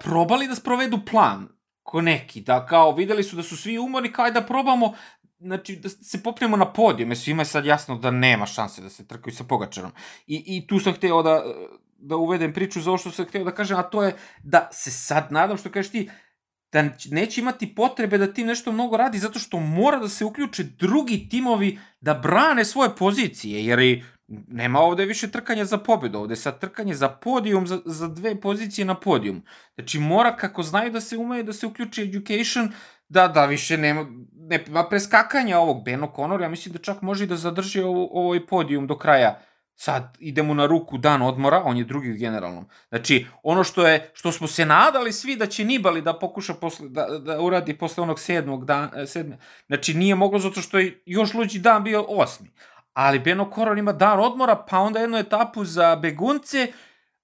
probali 0.00 0.48
da 0.48 0.54
sprovedu 0.54 0.98
plan, 1.10 1.48
ko 1.82 2.00
neki, 2.00 2.40
da 2.40 2.66
kao 2.66 2.94
videli 2.94 3.22
su 3.22 3.36
da 3.36 3.42
su 3.42 3.56
svi 3.56 3.78
umorni, 3.78 4.12
kao 4.12 4.30
da 4.30 4.40
probamo 4.40 4.94
znači, 5.44 5.76
da 5.76 5.88
se 5.88 6.22
popnemo 6.22 6.56
na 6.56 6.72
podijum, 6.72 7.10
jer 7.10 7.18
svima 7.18 7.42
je 7.42 7.46
sad 7.46 7.66
jasno 7.66 7.98
da 7.98 8.10
nema 8.10 8.46
šanse 8.46 8.82
da 8.82 8.90
se 8.90 9.06
trkaju 9.06 9.34
sa 9.34 9.44
Pogačarom. 9.44 9.92
I, 10.26 10.42
i 10.46 10.66
tu 10.66 10.80
sam 10.80 10.92
hteo 10.92 11.22
da, 11.22 11.42
da 11.98 12.16
uvedem 12.16 12.52
priču 12.52 12.80
za 12.80 12.90
ovo 12.90 12.98
što 12.98 13.10
sam 13.10 13.24
hteo 13.24 13.44
da 13.44 13.54
kažem, 13.54 13.78
a 13.78 13.82
to 13.82 14.02
je 14.02 14.16
da 14.42 14.68
se 14.72 14.90
sad 14.90 15.32
nadam, 15.32 15.56
što 15.56 15.70
kažeš 15.70 15.90
ti, 15.92 16.10
da 16.72 16.88
neće 17.10 17.40
imati 17.40 17.74
potrebe 17.74 18.18
da 18.18 18.32
tim 18.32 18.46
nešto 18.46 18.72
mnogo 18.72 18.96
radi, 18.96 19.18
zato 19.18 19.38
što 19.38 19.60
mora 19.60 19.98
da 19.98 20.08
se 20.08 20.24
uključe 20.24 20.62
drugi 20.62 21.28
timovi 21.28 21.78
da 22.00 22.14
brane 22.14 22.64
svoje 22.64 22.96
pozicije, 22.96 23.66
jer 23.66 23.78
i 23.78 24.02
nema 24.48 24.80
ovde 24.80 25.04
više 25.04 25.30
trkanja 25.30 25.64
za 25.64 25.78
pobedu, 25.78 26.18
ovde 26.18 26.32
je 26.32 26.36
sad 26.36 26.60
trkanje 26.60 26.94
za 26.94 27.08
podijum, 27.08 27.66
za, 27.66 27.80
za 27.84 28.08
dve 28.08 28.40
pozicije 28.40 28.84
na 28.84 28.94
podijum. 28.94 29.42
Znači 29.74 29.98
mora, 29.98 30.36
kako 30.36 30.62
znaju 30.62 30.90
da 30.90 31.00
se 31.00 31.16
umeju 31.16 31.44
da 31.44 31.52
se 31.52 31.66
uključi 31.66 32.02
education, 32.02 32.72
da, 33.08 33.28
da, 33.28 33.46
više 33.46 33.78
nema, 33.78 34.06
nema 34.48 34.88
preskakanja 34.88 35.58
ovog. 35.58 35.84
Ben 35.84 36.00
O'Connor, 36.00 36.42
ja 36.42 36.48
mislim 36.48 36.72
da 36.72 36.78
čak 36.78 37.02
može 37.02 37.24
i 37.24 37.26
da 37.26 37.36
zadrži 37.36 37.80
ovo, 37.80 38.08
ovaj 38.12 38.46
podijum 38.46 38.86
do 38.86 38.98
kraja. 38.98 39.40
Sad 39.76 40.16
idemo 40.18 40.54
na 40.54 40.66
ruku 40.66 40.98
dan 40.98 41.22
odmora, 41.22 41.62
on 41.64 41.76
je 41.76 41.84
drugi 41.84 42.12
u 42.12 42.16
generalnom. 42.16 42.68
Znači, 42.88 43.26
ono 43.42 43.64
što 43.64 43.86
je, 43.86 44.10
što 44.14 44.32
smo 44.32 44.46
se 44.46 44.66
nadali 44.66 45.12
svi 45.12 45.36
da 45.36 45.46
će 45.46 45.64
Nibali 45.64 46.02
da 46.02 46.18
pokuša 46.18 46.54
posle, 46.54 46.88
da, 46.88 47.06
da 47.18 47.40
uradi 47.40 47.78
posle 47.78 48.02
onog 48.02 48.20
sedmog 48.20 48.64
dan, 48.64 48.90
e, 48.96 49.06
sedme, 49.06 49.38
znači 49.66 49.94
nije 49.94 50.14
moglo 50.14 50.38
zato 50.38 50.60
što 50.60 50.78
je 50.78 51.02
još 51.06 51.34
luđi 51.34 51.58
dan 51.58 51.84
bio 51.84 52.04
osmi. 52.08 52.50
Ali 52.92 53.18
Ben 53.18 53.38
O'Connor 53.38 53.78
ima 53.78 53.92
dan 53.92 54.20
odmora, 54.20 54.64
pa 54.70 54.78
onda 54.78 55.00
jednu 55.00 55.18
etapu 55.18 55.64
za 55.64 55.96
begunce 55.96 56.72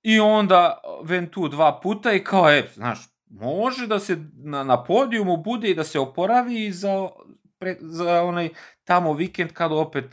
i 0.02 0.20
onda 0.20 0.80
Ventu 1.04 1.48
dva 1.48 1.80
puta 1.80 2.12
i 2.12 2.24
kao, 2.24 2.50
e, 2.50 2.68
znaš, 2.74 2.98
može 3.30 3.86
da 3.86 3.98
se 3.98 4.18
na, 4.34 4.64
na 4.64 4.84
podijumu 4.84 5.36
bude 5.36 5.70
i 5.70 5.74
da 5.74 5.84
se 5.84 5.98
oporavi 5.98 6.72
za, 6.72 7.08
pre, 7.58 7.76
za 7.80 8.22
onaj 8.22 8.48
tamo 8.84 9.12
vikend 9.12 9.52
kad 9.52 9.72
opet 9.72 10.04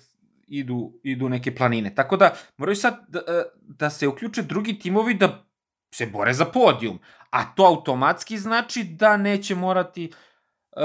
idu, 0.48 0.94
idu 1.04 1.30
neke 1.30 1.56
planine. 1.56 1.96
Tako 1.96 2.18
da 2.18 2.36
moraju 2.58 2.76
sad 2.76 3.06
da, 3.08 3.20
e, 3.20 3.44
da 3.62 3.90
se 3.90 4.08
uključe 4.08 4.42
drugi 4.42 4.80
timovi 4.80 5.14
da 5.14 5.44
se 5.94 6.06
bore 6.06 6.34
za 6.34 6.46
podijum. 6.46 7.00
A 7.30 7.56
to 7.56 7.66
automatski 7.66 8.38
znači 8.38 8.84
da 8.84 9.18
neće 9.18 9.56
morati 9.56 10.12
uh, 10.72 10.82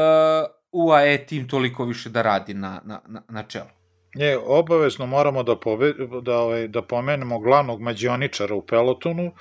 UAE 0.72 1.26
tim 1.26 1.49
toliko 1.49 1.85
više 1.85 2.11
da 2.11 2.22
radi 2.22 2.55
na, 2.55 2.80
na, 2.85 3.01
na, 3.09 3.22
na 3.28 3.43
čelu. 3.43 3.68
Je, 4.14 4.39
obavezno 4.39 5.07
moramo 5.07 5.43
da, 5.43 5.57
pove, 5.57 5.93
da, 6.22 6.39
ovaj, 6.39 6.68
da 6.68 6.83
pomenemo 6.83 7.39
glavnog 7.39 7.80
mađioničara 7.80 8.55
u 8.55 8.66
pelotonu, 8.66 9.33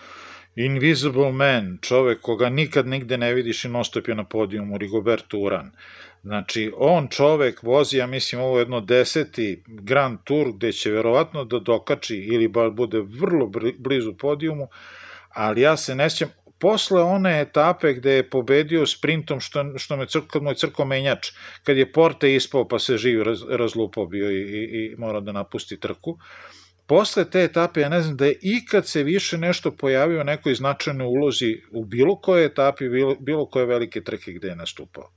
Invisible 0.56 1.32
Man, 1.32 1.78
čovek 1.82 2.22
koga 2.22 2.50
nikad 2.50 2.88
nigde 2.88 3.18
ne 3.18 3.34
vidiš 3.34 3.66
i 3.66 3.70
nostop 3.70 4.08
je 4.08 4.16
na 4.16 4.24
podijumu, 4.24 4.78
Rigoberto 4.78 5.38
Uran. 5.38 5.72
Znači, 6.24 6.72
on 6.78 7.08
čovek 7.08 7.64
vozi, 7.64 7.98
ja 7.98 8.08
mislim, 8.08 8.42
ovo 8.42 8.60
jedno 8.60 8.82
deseti 8.82 9.64
Grand 9.68 10.20
Tour, 10.24 10.52
gde 10.52 10.72
će 10.72 10.92
verovatno 10.92 11.44
da 11.46 11.60
dokači 11.60 12.16
ili 12.16 12.48
ba 12.48 12.70
bude 12.70 13.00
vrlo 13.00 13.52
blizu 13.78 14.14
podijumu, 14.14 14.68
ali 15.30 15.62
ja 15.62 15.78
se 15.78 15.96
ne 15.96 16.10
sjećam, 16.10 16.30
posle 16.60 17.02
one 17.02 17.42
etape 17.42 17.94
gde 17.94 18.12
je 18.12 18.30
pobedio 18.30 18.86
sprintom 18.86 19.40
što, 19.40 19.78
što 19.78 19.98
me 19.98 20.06
crko, 20.06 20.40
je 20.50 20.56
crko 20.56 20.86
menjač, 20.86 21.32
kad 21.64 21.78
je 21.78 21.92
Porte 21.92 22.36
ispao 22.36 22.68
pa 22.68 22.80
se 22.80 22.98
živi 22.98 23.24
raz, 23.24 23.42
razlupao 23.50 24.06
bio 24.06 24.32
i, 24.32 24.42
i, 24.42 24.86
i 24.86 24.96
morao 24.98 25.22
da 25.22 25.32
napusti 25.32 25.80
trku, 25.80 26.18
posle 26.88 27.30
te 27.30 27.44
etape, 27.44 27.82
ja 27.82 27.90
ne 27.90 28.02
znam 28.02 28.18
da 28.18 28.26
je 28.26 28.40
ikad 28.42 28.88
se 28.88 29.04
više 29.04 29.38
nešto 29.38 29.72
pojavio 29.72 30.24
nekoj 30.24 30.56
značajnoj 30.56 31.08
ulozi 31.08 31.62
u 31.72 31.86
bilo 31.86 32.16
koje 32.16 32.46
etapi, 32.46 32.90
bilo, 32.90 33.16
bilo 33.20 33.46
koje 33.46 33.66
velike 33.66 34.04
trke 34.04 34.32
gde 34.32 34.48
je 34.48 34.56
nastupao. 34.56 35.10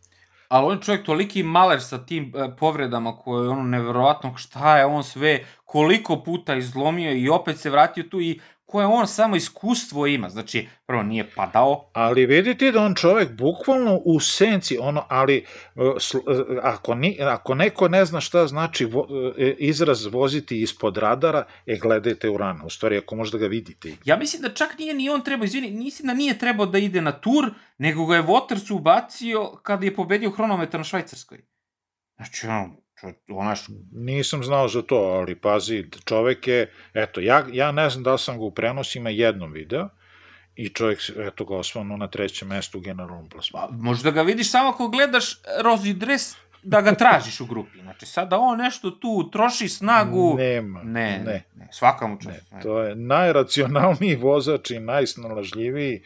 Ali 0.48 0.66
on 0.66 0.80
čovjek 0.80 1.06
toliki 1.06 1.42
maler 1.42 1.82
sa 1.82 2.06
tim 2.06 2.32
e, 2.36 2.56
povredama 2.56 3.16
koje 3.16 3.44
je 3.44 3.48
ono 3.48 3.62
neverovatno 3.62 4.36
šta 4.36 4.78
je 4.78 4.84
on 4.84 5.04
sve 5.04 5.44
koliko 5.64 6.22
puta 6.22 6.54
izlomio 6.54 7.12
i 7.12 7.28
opet 7.28 7.58
se 7.58 7.70
vratio 7.70 8.04
tu 8.10 8.20
i 8.20 8.40
koje 8.74 8.86
on 8.86 9.06
samo 9.06 9.36
iskustvo 9.36 10.06
ima. 10.06 10.28
Znači, 10.28 10.68
prvo 10.86 11.02
nije 11.02 11.30
padao. 11.30 11.90
Ali 11.92 12.26
vidite 12.26 12.72
da 12.72 12.80
on 12.80 12.94
čovek 12.94 13.32
bukvalno 13.32 14.00
u 14.04 14.20
senci, 14.20 14.78
ono, 14.78 15.04
ali 15.08 15.36
e, 15.36 15.42
e, 15.76 16.60
ako, 16.62 16.94
ni, 16.94 17.18
ako 17.20 17.54
neko 17.54 17.88
ne 17.88 18.04
zna 18.04 18.20
šta 18.20 18.46
znači 18.46 18.84
vo, 18.84 19.06
e, 19.38 19.54
izraz 19.58 20.06
voziti 20.06 20.62
ispod 20.62 20.96
radara, 20.96 21.44
e, 21.66 21.78
gledajte 21.78 22.30
u 22.30 22.36
rana. 22.36 22.64
U 22.64 22.70
stvari, 22.70 22.96
ako 22.98 23.16
možda 23.16 23.38
ga 23.38 23.46
vidite. 23.46 23.96
Ja 24.04 24.16
mislim 24.16 24.42
da 24.42 24.54
čak 24.54 24.78
nije 24.78 24.94
ni 24.94 25.10
on 25.10 25.24
trebao, 25.24 25.44
izvini, 25.44 25.70
mislim 25.70 26.06
da 26.06 26.14
nije 26.14 26.38
trebao 26.38 26.66
da 26.66 26.78
ide 26.78 27.00
na 27.00 27.12
tur, 27.12 27.50
nego 27.78 28.06
ga 28.06 28.16
je 28.16 28.22
Waters 28.22 28.74
ubacio 28.74 29.56
kada 29.62 29.84
je 29.84 29.94
pobedio 29.94 30.30
hronometar 30.30 30.80
na 30.80 30.84
Švajcarskoj. 30.84 31.38
Znači, 32.16 32.46
on, 32.46 32.76
onaš... 33.28 33.60
Nisam 33.92 34.44
znao 34.44 34.68
za 34.68 34.82
to, 34.82 34.96
ali 34.96 35.34
pazi, 35.34 35.84
čovek 36.04 36.48
je, 36.48 36.72
eto, 36.94 37.20
ja, 37.20 37.46
ja 37.52 37.72
ne 37.72 37.90
znam 37.90 38.04
da 38.04 38.18
sam 38.18 38.38
ga 38.38 38.44
u 38.44 38.50
prenosima 38.50 39.10
jednom 39.10 39.52
video, 39.52 39.88
i 40.56 40.68
čovjek, 40.68 40.98
eto 41.18 41.44
ga 41.44 41.56
osvano 41.56 41.96
na 41.96 42.08
trećem 42.08 42.48
mestu 42.48 42.78
u 42.78 42.80
generalnom 42.80 43.28
plasmanu. 43.28 43.66
Pa, 43.68 43.76
možda 43.76 44.10
ga 44.10 44.22
vidiš 44.22 44.50
samo 44.50 44.68
ako 44.68 44.88
gledaš 44.88 45.38
Rozi 45.62 45.94
Dres, 45.94 46.36
da 46.62 46.80
ga 46.80 46.94
tražiš 46.94 47.40
u 47.40 47.46
grupi. 47.46 47.80
Znači, 47.80 48.06
sada 48.06 48.38
on 48.38 48.58
nešto 48.58 48.90
tu 48.90 49.30
troši 49.30 49.68
snagu... 49.68 50.34
Nema. 50.38 50.82
Ne, 50.82 51.22
ne. 51.24 51.44
ne 51.56 51.68
svaka 51.72 52.06
mu 52.06 52.16
čast. 52.20 52.52
Ne, 52.52 52.60
to 52.62 52.82
je 52.82 52.96
najracionalniji 52.96 54.16
vozač 54.16 54.70
i 54.70 54.80
najsnalažljiviji 54.80 56.02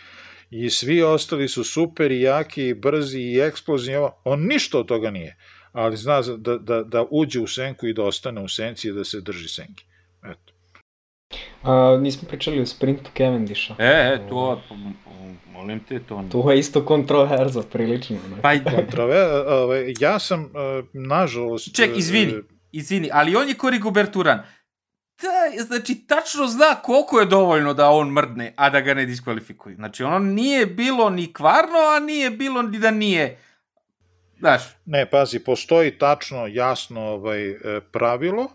i 0.51 0.70
svi 0.70 1.03
ostali 1.03 1.49
su 1.49 1.64
super 1.64 2.12
i 2.12 2.20
jaki 2.20 2.68
i 2.68 2.74
brzi 2.74 3.20
i 3.20 3.40
eksplozivni. 3.40 4.09
On 4.24 4.46
ništa 4.46 4.78
od 4.78 4.86
toga 4.86 5.11
nije 5.11 5.36
ali 5.79 5.97
zna 5.97 6.20
da, 6.22 6.59
da, 6.59 6.83
da 6.83 7.05
uđe 7.11 7.41
u 7.41 7.47
senku 7.47 7.87
i 7.87 7.93
da 7.93 8.03
ostane 8.03 8.41
u 8.41 8.49
senci 8.49 8.89
i 8.89 8.93
da 8.93 9.05
se 9.05 9.20
drži 9.20 9.49
senke. 9.49 9.85
Eto. 10.24 10.53
A, 11.62 11.99
nismo 12.01 12.29
pričali 12.29 12.61
o 12.61 12.66
sprintu 12.66 13.11
Cavendisha. 13.16 13.74
E, 13.79 13.85
e, 13.85 14.29
to, 14.29 14.62
molim 15.53 15.81
te, 15.81 16.01
to... 16.01 16.24
To 16.33 16.51
je 16.51 16.59
isto 16.59 16.85
kontroverza, 16.85 17.62
prilično. 17.62 18.16
Ne? 18.16 18.43
Pa, 18.43 18.70
Kontrover, 18.76 19.26
ovaj, 19.47 19.95
ja 20.01 20.18
sam, 20.18 20.43
e, 20.43 20.83
nažalost... 20.93 21.74
Ček, 21.76 21.97
izvini, 21.97 22.33
e, 22.33 22.43
izvini, 22.72 23.11
ali 23.12 23.37
on 23.37 23.49
je 23.49 23.55
Korigo 23.55 23.91
Berturan. 23.91 24.43
Da, 25.22 25.62
znači, 25.64 25.95
tačno 26.07 26.47
zna 26.47 26.74
koliko 26.83 27.20
je 27.20 27.26
dovoljno 27.26 27.74
da 27.74 27.91
on 27.91 28.09
mrdne, 28.09 28.55
a 28.57 28.70
da 28.70 28.81
ga 28.81 28.95
ne 28.95 29.07
diskvalifikuju. 29.07 29.76
Znači, 29.76 30.03
ono 30.03 30.18
nije 30.18 30.66
bilo 30.66 31.11
ni 31.11 31.33
kvarno, 31.33 31.79
a 31.97 31.99
nije 31.99 32.31
bilo 32.31 32.62
ni 32.62 32.79
da 32.79 32.91
nije 32.91 33.39
Znaš. 34.39 34.62
Ne, 34.84 35.11
pazi, 35.11 35.39
postoji 35.39 35.99
tačno, 35.99 36.47
jasno 36.47 37.01
ovaj, 37.01 37.51
e, 37.51 37.57
pravilo. 37.93 38.49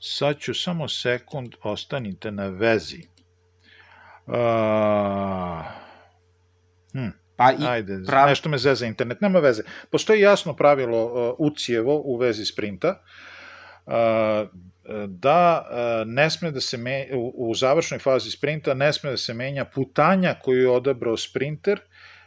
Sad 0.00 0.38
ću 0.38 0.54
samo 0.54 0.88
sekund, 0.88 1.54
ostanite 1.62 2.30
na 2.30 2.46
vezi. 2.46 3.02
Uh, 4.26 4.34
hm. 6.92 7.08
Pa 7.36 7.52
i 7.52 7.66
Ajde, 7.68 8.00
pravi... 8.06 8.28
nešto 8.28 8.48
me 8.48 8.58
zeza 8.58 8.86
internet, 8.86 9.20
nema 9.20 9.38
veze. 9.38 9.62
Postoji 9.90 10.20
jasno 10.20 10.56
pravilo 10.56 11.04
uh, 11.04 11.34
ucijevo 11.38 12.00
u 12.04 12.16
vezi 12.16 12.44
sprinta, 12.44 13.02
uh, 13.86 13.92
da 15.06 15.68
uh, 15.70 16.12
ne 16.12 16.30
sme 16.30 16.50
da 16.50 16.60
se 16.60 16.76
me, 16.76 17.08
u, 17.14 17.50
u 17.50 17.54
završnoj 17.54 17.98
fazi 17.98 18.30
sprinta 18.30 18.74
ne 18.74 18.92
sme 18.92 19.10
da 19.10 19.16
se 19.16 19.34
menja 19.34 19.64
putanja 19.64 20.34
koju 20.42 20.62
je 20.62 20.70
odabrao 20.70 21.16
sprinter 21.16 21.80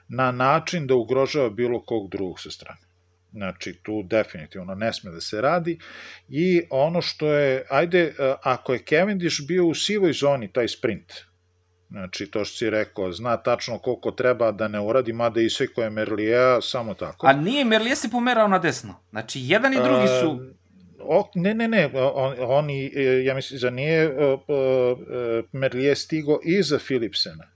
na 0.07 0.31
način 0.31 0.87
da 0.87 0.95
ugrožava 0.95 1.49
bilo 1.49 1.85
kog 1.85 2.09
drugog 2.09 2.39
sa 2.39 2.51
strane. 2.51 2.90
Znači, 3.31 3.79
tu 3.83 4.03
definitivno 4.03 4.75
ne 4.75 4.93
sme 4.93 5.11
da 5.11 5.21
se 5.21 5.41
radi. 5.41 5.79
I 6.29 6.61
ono 6.69 7.01
što 7.01 7.33
je, 7.33 7.65
ajde, 7.69 7.99
e, 7.99 8.33
ako 8.43 8.73
je 8.73 8.83
Cavendish 8.89 9.41
bio 9.47 9.65
u 9.65 9.75
sivoj 9.75 10.13
zoni, 10.13 10.53
taj 10.53 10.67
sprint, 10.67 11.13
Znači, 11.91 12.31
to 12.31 12.45
što 12.45 12.57
si 12.57 12.69
rekao, 12.69 13.11
zna 13.11 13.37
tačno 13.37 13.79
koliko 13.79 14.11
treba 14.11 14.51
da 14.51 14.67
ne 14.67 14.79
uradi, 14.79 15.13
mada 15.13 15.41
i 15.41 15.49
sve 15.49 15.67
koje 15.67 15.85
je 15.85 15.89
Merlija, 15.89 16.61
samo 16.61 16.93
tako. 16.93 17.27
A 17.27 17.33
nije, 17.33 17.65
Merlija 17.65 17.95
se 17.95 18.09
pomerao 18.09 18.47
na 18.47 18.59
desno. 18.59 18.95
Znači, 19.09 19.39
jedan 19.43 19.73
i 19.73 19.77
drugi 19.83 20.07
su... 20.21 20.29
Uh, 20.29 20.39
o, 20.99 21.31
ne, 21.35 21.53
ne, 21.53 21.67
ne, 21.67 21.89
on, 21.93 22.35
oni, 22.39 22.91
e, 22.95 23.23
ja 23.23 23.35
mislim, 23.35 23.59
za 23.59 23.69
nije 23.69 24.09
uh, 24.09 24.39
uh, 24.47 25.45
Merlije 25.51 25.95
stigo 25.95 26.39
iza 26.43 26.77
Philipsena 26.77 27.51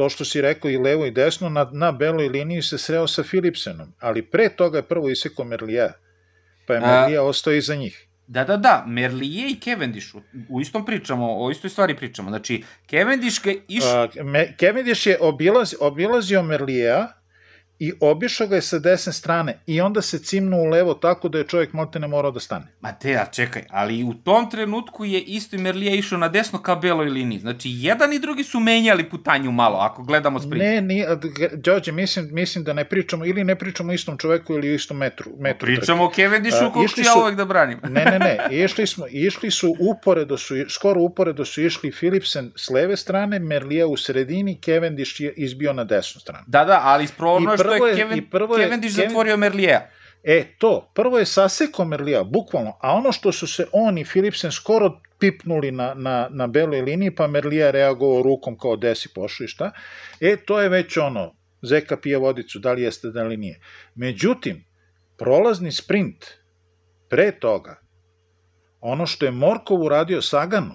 to 0.00 0.08
što 0.08 0.24
si 0.24 0.40
rekao 0.40 0.70
i 0.70 0.78
levo 0.78 1.06
i 1.06 1.10
desno, 1.10 1.48
na, 1.48 1.66
na 1.72 1.92
beloj 1.92 2.28
liniji 2.28 2.62
se 2.62 2.78
sreo 2.78 3.06
sa 3.06 3.22
Philipsenom, 3.22 3.92
ali 3.98 4.22
pre 4.22 4.48
toga 4.48 4.78
je 4.78 4.82
prvo 4.82 5.10
isekao 5.10 5.44
Merlija, 5.44 5.92
pa 6.66 6.74
je 6.74 6.80
Merlija 6.80 7.22
ostao 7.22 7.52
iza 7.52 7.74
njih. 7.74 8.06
Da, 8.26 8.44
da, 8.44 8.56
da, 8.56 8.84
Merlije 8.86 9.50
i 9.50 9.58
Cavendish, 9.64 10.14
u, 10.14 10.22
u 10.48 10.60
istom 10.60 10.86
pričamo, 10.86 11.44
o 11.44 11.50
istoj 11.50 11.70
stvari 11.70 11.96
pričamo. 11.96 12.30
Znači, 12.30 12.62
Cavendish 12.90 13.44
ga 13.44 13.52
iš... 13.68 13.84
Uh, 13.84 14.20
Cavendish 14.60 15.06
je 15.06 15.18
obilaz, 15.20 15.74
obilazio 15.80 16.42
Merlija, 16.42 17.12
i 17.80 17.92
obišao 18.00 18.46
ga 18.46 18.56
je 18.56 18.62
sa 18.62 18.78
desne 18.78 19.12
strane 19.12 19.58
i 19.66 19.80
onda 19.80 20.02
se 20.02 20.18
cimnu 20.18 20.56
u 20.56 20.64
levo 20.64 20.94
tako 20.94 21.28
da 21.28 21.38
je 21.38 21.46
čovjek 21.46 21.70
ne 22.00 22.08
morao 22.08 22.30
da 22.30 22.40
stane. 22.40 22.66
Ma 22.80 22.92
te, 22.92 23.16
a 23.16 23.26
čekaj, 23.26 23.62
ali 23.70 24.04
u 24.04 24.14
tom 24.14 24.50
trenutku 24.50 25.04
je 25.04 25.20
isto 25.20 25.56
i 25.56 25.58
Merlija 25.58 25.94
išao 25.94 26.18
na 26.18 26.28
desno 26.28 26.62
ka 26.62 26.74
beloj 26.74 27.08
liniji. 27.08 27.38
Znači, 27.38 27.68
jedan 27.72 28.12
i 28.12 28.18
drugi 28.18 28.44
su 28.44 28.60
menjali 28.60 29.10
putanju 29.10 29.52
malo, 29.52 29.78
ako 29.78 30.02
gledamo 30.02 30.40
sprint. 30.40 30.64
Ne, 30.64 30.80
ni, 30.80 31.04
Đorđe, 31.54 31.92
mislim, 31.92 32.28
mislim 32.32 32.64
da 32.64 32.72
ne 32.72 32.84
pričamo, 32.84 33.24
ili 33.24 33.44
ne 33.44 33.54
pričamo 33.54 33.90
o 33.90 33.94
istom 33.94 34.18
čoveku 34.18 34.54
ili 34.54 34.70
o 34.70 34.74
istom 34.74 34.96
metru. 34.96 35.30
metru 35.38 35.66
pričamo 35.66 36.08
trke. 36.08 36.22
o 36.22 36.26
Cavendishu, 36.26 36.70
kog 36.72 36.90
ću 36.90 37.00
ja 37.00 37.14
uvek 37.22 37.36
da 37.36 37.44
branim. 37.44 37.80
ne, 37.96 38.04
ne, 38.04 38.18
ne, 38.18 38.64
išli, 38.64 38.86
smo, 38.86 39.06
išli 39.10 39.50
su 39.50 39.74
uporedo 39.80 40.38
su, 40.38 40.54
skoro 40.68 41.00
uporedo 41.00 41.44
su 41.44 41.62
išli 41.62 41.92
Philipsen 41.92 42.52
s 42.56 42.70
leve 42.70 42.96
strane, 42.96 43.38
Merlija 43.38 43.86
u 43.86 43.96
sredini, 43.96 44.58
Cavendish 44.64 45.20
je 45.20 45.32
izbio 45.36 45.72
na 45.72 45.84
desnu 45.84 46.20
stranu. 46.20 46.44
Da, 46.46 46.64
da, 46.64 46.80
ali 46.84 47.04
ispravno 47.04 47.52
je 47.52 47.58
što 47.76 47.86
je, 47.86 47.96
Kevin, 47.96 48.18
i 48.18 48.30
prvo 48.30 48.56
je, 48.56 48.64
Cavendish 48.64 48.96
Kevin, 48.96 49.08
zatvorio 49.08 49.36
Merlija. 49.36 49.90
E, 50.22 50.44
to, 50.58 50.90
prvo 50.94 51.18
je 51.18 51.26
saseko 51.26 51.84
Merlija, 51.84 52.24
bukvalno, 52.24 52.78
a 52.80 52.92
ono 52.92 53.12
što 53.12 53.32
su 53.32 53.46
se 53.46 53.66
on 53.72 53.98
i 53.98 54.04
Philipsen 54.04 54.52
skoro 54.52 55.00
pipnuli 55.18 55.70
na, 55.70 55.94
na, 55.94 56.28
na 56.30 56.46
beloj 56.46 56.80
liniji, 56.80 57.14
pa 57.14 57.26
Merlija 57.26 57.70
reagovao 57.70 58.22
rukom 58.22 58.58
kao 58.58 58.76
desi 58.76 59.08
pošli, 59.14 59.48
šta? 59.48 59.72
E, 60.20 60.36
to 60.36 60.60
je 60.60 60.68
već 60.68 60.96
ono, 60.96 61.34
Zeka 61.62 61.96
pije 61.96 62.18
vodicu, 62.18 62.58
da 62.58 62.72
li 62.72 62.82
jeste, 62.82 63.08
da 63.08 63.22
li 63.22 63.36
nije. 63.36 63.60
Međutim, 63.94 64.64
prolazni 65.18 65.72
sprint 65.72 66.26
pre 67.08 67.32
toga, 67.32 67.80
ono 68.80 69.06
što 69.06 69.24
je 69.24 69.30
Morkov 69.30 69.82
uradio 69.82 70.22
Saganu, 70.22 70.74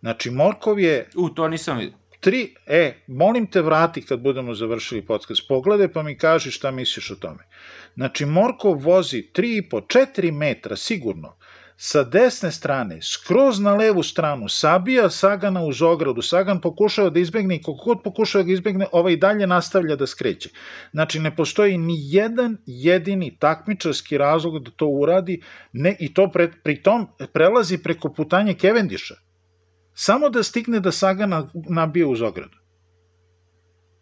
znači 0.00 0.30
Morkov 0.30 0.80
je... 0.80 1.08
U, 1.16 1.28
to 1.28 1.48
nisam 1.48 1.78
vidio 1.78 2.03
tri, 2.24 2.54
e, 2.66 2.94
molim 3.06 3.46
te 3.46 3.62
vrati 3.62 4.02
kad 4.02 4.20
budemo 4.20 4.54
završili 4.54 5.02
podcast, 5.06 5.42
pogledaj 5.48 5.88
pa 5.92 6.02
mi 6.02 6.18
kaži 6.18 6.50
šta 6.50 6.70
misliš 6.70 7.10
o 7.10 7.14
tome. 7.14 7.44
Znači, 7.94 8.24
Morkov 8.26 8.78
vozi 8.80 9.28
3,5, 9.34 9.80
4 10.16 10.30
metra 10.32 10.76
sigurno, 10.76 11.36
sa 11.76 12.04
desne 12.04 12.52
strane, 12.52 12.98
skroz 13.02 13.60
na 13.60 13.74
levu 13.74 14.02
stranu, 14.02 14.48
sabija 14.48 15.10
Sagana 15.10 15.64
uz 15.64 15.82
ogradu, 15.82 16.22
Sagan 16.22 16.60
pokušava 16.60 17.10
da 17.10 17.20
izbegne 17.20 17.56
i 17.56 17.58
kako 17.58 17.84
god 17.84 18.02
pokušava 18.04 18.44
da 18.44 18.52
izbegne, 18.52 18.86
ovaj 18.92 19.16
dalje 19.16 19.46
nastavlja 19.46 19.96
da 19.96 20.06
skreće. 20.06 20.48
Znači, 20.92 21.20
ne 21.20 21.36
postoji 21.36 21.78
ni 21.78 21.96
jedan 21.98 22.56
jedini 22.66 23.36
takmičarski 23.38 24.18
razlog 24.18 24.64
da 24.64 24.70
to 24.70 24.86
uradi, 24.86 25.42
ne, 25.72 25.96
i 26.00 26.14
to 26.14 26.30
pre, 26.32 26.50
tom 26.82 27.06
prelazi 27.32 27.78
preko 27.78 28.12
putanja 28.12 28.54
Kevendisha 28.54 29.23
samo 29.94 30.28
da 30.28 30.42
stigne 30.42 30.80
da 30.80 30.92
Saga 30.92 31.44
nabije 31.68 32.06
uz 32.06 32.22
ogradu. 32.22 32.58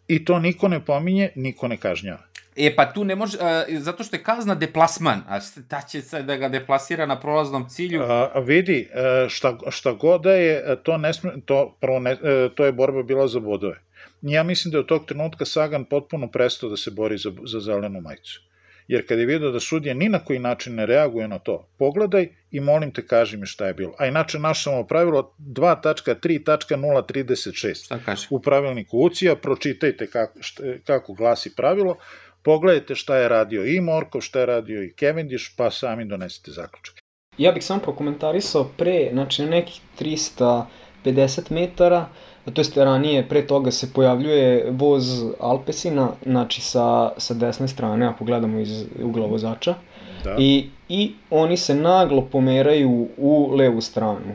I 0.07 0.25
to 0.25 0.39
niko 0.39 0.67
ne 0.67 0.85
pominje, 0.85 1.31
niko 1.35 1.67
ne 1.67 1.77
kažnjava. 1.77 2.23
E, 2.55 2.75
pa 2.75 2.93
tu 2.93 3.03
ne 3.03 3.15
može, 3.15 3.37
a, 3.41 3.63
zato 3.79 4.03
što 4.03 4.15
je 4.15 4.23
kazna 4.23 4.55
deplasman, 4.55 5.21
a 5.27 5.39
šta 5.41 5.81
će 5.81 6.01
se 6.01 6.23
da 6.23 6.35
ga 6.35 6.49
deplasira 6.49 7.05
na 7.05 7.19
prolaznom 7.19 7.69
cilju? 7.69 8.01
A, 8.01 8.39
vidi, 8.39 8.89
e, 8.93 9.29
šta, 9.29 9.57
šta 9.69 9.93
god 9.93 10.21
da 10.21 10.33
je, 10.33 10.77
to, 10.83 10.97
ne 10.97 11.13
sme, 11.13 11.33
to, 11.45 11.77
prvo 11.81 11.99
ne, 11.99 12.11
e, 12.11 12.49
to 12.55 12.65
je 12.65 12.71
borba 12.71 13.03
bila 13.03 13.27
za 13.27 13.39
bodove. 13.39 13.81
Ja 14.21 14.43
mislim 14.43 14.71
da 14.71 14.77
je 14.77 14.79
od 14.79 14.87
tog 14.87 15.05
trenutka 15.05 15.45
Sagan 15.45 15.85
potpuno 15.85 16.27
prestao 16.31 16.69
da 16.69 16.77
se 16.77 16.91
bori 16.91 17.17
za, 17.17 17.31
za 17.45 17.59
zelenu 17.59 18.01
majicu. 18.01 18.41
Jer 18.87 19.07
kad 19.07 19.19
je 19.19 19.25
vidio 19.25 19.51
da 19.51 19.59
sudija 19.59 19.93
ni 19.93 20.09
na 20.09 20.19
koji 20.19 20.39
način 20.39 20.75
ne 20.75 20.85
reaguje 20.85 21.27
na 21.27 21.39
to, 21.39 21.69
pogledaj 21.77 22.27
i 22.51 22.59
molim 22.59 22.93
te 22.93 23.07
kaži 23.07 23.37
mi 23.37 23.45
šta 23.45 23.67
je 23.67 23.73
bilo. 23.73 23.95
A 23.99 24.07
inače 24.07 24.39
naš 24.39 24.63
samo 24.63 24.87
pravilo 24.87 25.35
2.3.036 25.39 27.85
Šta 27.85 27.99
kaže? 28.05 28.27
u 28.29 28.39
pravilniku 28.39 28.97
UCI-a, 28.97 29.35
pročitajte 29.35 30.07
kako, 30.07 30.39
šta, 30.41 30.63
kako 30.85 31.13
glasi 31.13 31.55
pravilo, 31.55 31.97
pogledajte 32.43 32.95
šta 32.95 33.17
je 33.17 33.29
radio 33.29 33.65
i 33.65 33.81
Morkov, 33.81 34.21
šta 34.21 34.39
je 34.39 34.45
radio 34.45 34.83
i 34.83 34.93
Cavendish, 34.99 35.45
pa 35.57 35.71
sami 35.71 36.05
donesite 36.05 36.51
zaključak. 36.51 36.95
Ja 37.37 37.51
bih 37.51 37.65
samo 37.65 37.79
prokomentarisao 37.79 38.69
pre, 38.77 39.09
znači 39.13 39.41
na 39.41 39.49
nekih 39.49 39.81
350 39.99 41.51
metara, 41.51 42.09
to 42.51 42.61
jest 42.61 42.77
ranije, 42.77 43.29
pre 43.29 43.47
toga 43.47 43.71
se 43.71 43.93
pojavljuje 43.93 44.71
voz 44.71 45.23
Alpesina, 45.39 46.09
znači 46.25 46.61
sa, 46.61 47.11
sa 47.17 47.33
desne 47.33 47.67
strane, 47.67 48.05
ako 48.05 48.25
gledamo 48.25 48.59
iz 48.59 48.85
ugla 49.03 49.27
vozača, 49.27 49.75
Da. 50.23 50.35
I, 50.39 50.69
i 50.89 51.11
oni 51.29 51.57
se 51.57 51.75
naglo 51.75 52.21
pomeraju 52.21 53.07
u 53.17 53.51
levu 53.55 53.81
stranu. 53.81 54.31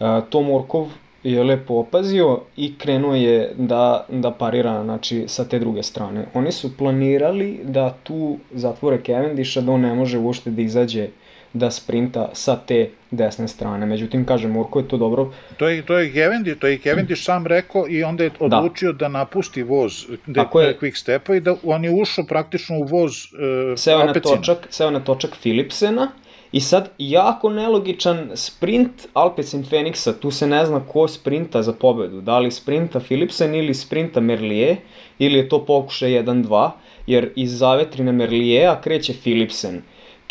E, 0.00 0.20
to 0.30 0.42
Morkov 0.42 0.86
je 1.22 1.44
lepo 1.44 1.74
opazio 1.74 2.40
i 2.56 2.78
krenuo 2.78 3.14
je 3.14 3.54
da, 3.56 4.06
da 4.08 4.30
parira 4.30 4.84
znači, 4.84 5.24
sa 5.26 5.44
te 5.44 5.58
druge 5.58 5.82
strane. 5.82 6.26
Oni 6.34 6.52
su 6.52 6.76
planirali 6.76 7.60
da 7.64 7.94
tu 8.02 8.36
zatvore 8.54 9.00
Cavendisha, 9.06 9.60
da 9.60 9.72
on 9.72 9.80
ne 9.80 9.94
može 9.94 10.18
uopšte 10.18 10.50
da 10.50 10.62
izađe 10.62 11.08
da 11.52 11.70
sprinta 11.70 12.30
sa 12.32 12.56
te 12.56 12.90
desne 13.10 13.48
strane. 13.48 13.86
Međutim, 13.86 14.24
kaže, 14.26 14.48
Morko 14.48 14.78
je 14.78 14.88
to 14.88 14.96
dobro 14.96 15.32
To 15.56 15.68
je, 15.68 15.82
to 15.82 15.98
je 15.98 16.12
Cavendish, 16.12 16.58
to 16.60 16.66
je 16.66 16.78
Cavendish 16.78 17.24
sam 17.24 17.46
rekao 17.46 17.88
i 17.88 18.04
onda 18.04 18.24
je 18.24 18.30
odlučio 18.40 18.92
da, 18.92 18.98
da 18.98 19.08
napusti 19.08 19.62
voz 19.62 20.06
de, 20.26 20.34
Tako 20.34 20.60
je. 20.60 20.78
Quick 20.80 20.96
Stepa 20.96 21.34
i 21.34 21.40
da 21.40 21.56
on 21.64 21.84
je 21.84 21.90
ušao 21.90 22.24
praktično 22.24 22.78
u 22.78 22.82
voz 22.82 23.12
uh, 23.12 23.78
seo 23.78 24.04
na 24.04 24.12
točak, 24.12 24.66
seo 24.70 24.90
na 24.90 25.00
točak 25.00 25.30
Philipsena 25.40 26.10
i 26.52 26.60
sad 26.60 26.90
jako 26.98 27.50
nelogičan 27.50 28.30
sprint 28.34 29.08
Alpecin 29.12 29.64
Fenixa, 29.64 30.12
tu 30.20 30.30
se 30.30 30.46
ne 30.46 30.66
zna 30.66 30.80
ko 30.80 31.08
sprinta 31.08 31.62
za 31.62 31.72
pobedu, 31.72 32.20
da 32.20 32.38
li 32.38 32.50
sprinta 32.50 33.00
Philipsen 33.00 33.54
ili 33.54 33.74
sprinta 33.74 34.20
Merlier 34.20 34.76
ili 35.18 35.38
je 35.38 35.48
to 35.48 35.64
pokušaj 35.64 36.10
1-2, 36.10 36.70
jer 37.06 37.32
iz 37.36 37.58
zavetrine 37.58 38.12
Merliera 38.12 38.80
kreće 38.80 39.12
Philipsen. 39.12 39.82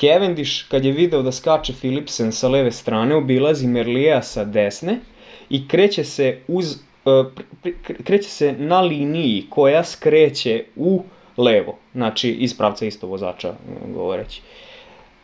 Cavendish, 0.01 0.69
kad 0.69 0.85
je 0.85 0.91
video 0.91 1.21
da 1.21 1.31
skače 1.31 1.73
Philipsen 1.73 2.31
sa 2.31 2.47
leve 2.47 2.71
strane, 2.71 3.15
obilazi 3.15 3.67
Merliera 3.67 4.21
sa 4.21 4.45
desne 4.45 4.99
i 5.49 5.67
kreće 5.67 6.03
se 6.03 6.39
uz 6.47 6.75
uh, 7.05 7.25
kreće 8.03 8.29
se 8.29 8.51
na 8.51 8.81
liniji 8.81 9.45
koja 9.49 9.83
skreće 9.83 10.63
u 10.75 11.03
levo, 11.37 11.77
znači 11.93 12.29
iz 12.29 12.57
pravca 12.57 12.85
isto 12.85 13.07
vozača 13.07 13.53
govoreći. 13.93 14.41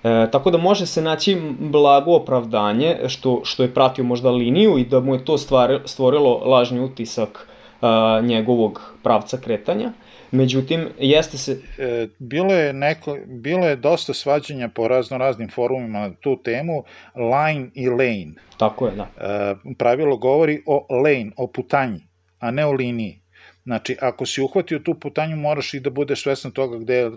E, 0.03 0.27
tako 0.31 0.51
da 0.51 0.57
može 0.57 0.85
se 0.85 1.01
naći 1.01 1.37
blago 1.59 2.15
opravdanje 2.15 2.97
što, 3.07 3.41
što 3.43 3.63
je 3.63 3.73
pratio 3.73 4.03
možda 4.03 4.31
liniju 4.31 4.77
i 4.77 4.85
da 4.85 4.99
mu 4.99 5.13
je 5.13 5.25
to 5.25 5.37
stvar, 5.37 5.79
stvorilo 5.85 6.37
lažni 6.45 6.79
utisak 6.79 7.47
a, 7.81 8.21
njegovog 8.23 8.81
pravca 9.03 9.37
kretanja. 9.37 9.91
Međutim, 10.33 10.87
jeste 10.99 11.37
se... 11.37 11.57
E, 11.77 12.07
bilo, 12.19 12.53
je 12.53 12.73
neko, 12.73 13.17
bilo 13.27 13.67
je 13.67 13.75
dosta 13.75 14.13
svađanja 14.13 14.69
po 14.69 14.87
razno 14.87 15.17
raznim 15.17 15.49
forumima 15.49 15.99
na 15.99 16.13
tu 16.13 16.41
temu, 16.43 16.83
line 17.15 17.69
i 17.73 17.89
lane. 17.89 18.33
Tako 18.57 18.87
je, 18.87 18.95
da. 18.95 19.09
E, 19.17 19.55
pravilo 19.77 20.17
govori 20.17 20.63
o 20.65 20.87
lane, 20.89 21.31
o 21.37 21.47
putanji, 21.47 22.07
a 22.39 22.51
ne 22.51 22.65
o 22.65 22.71
liniji. 22.71 23.19
Znači, 23.63 23.97
ako 24.01 24.25
si 24.25 24.41
uhvatio 24.41 24.79
tu 24.79 24.93
putanju, 24.99 25.35
moraš 25.35 25.73
i 25.73 25.79
da 25.79 25.89
budeš 25.89 26.23
svestan 26.23 26.51
toga 26.51 26.77
gde 26.77 26.95
je 26.95 27.11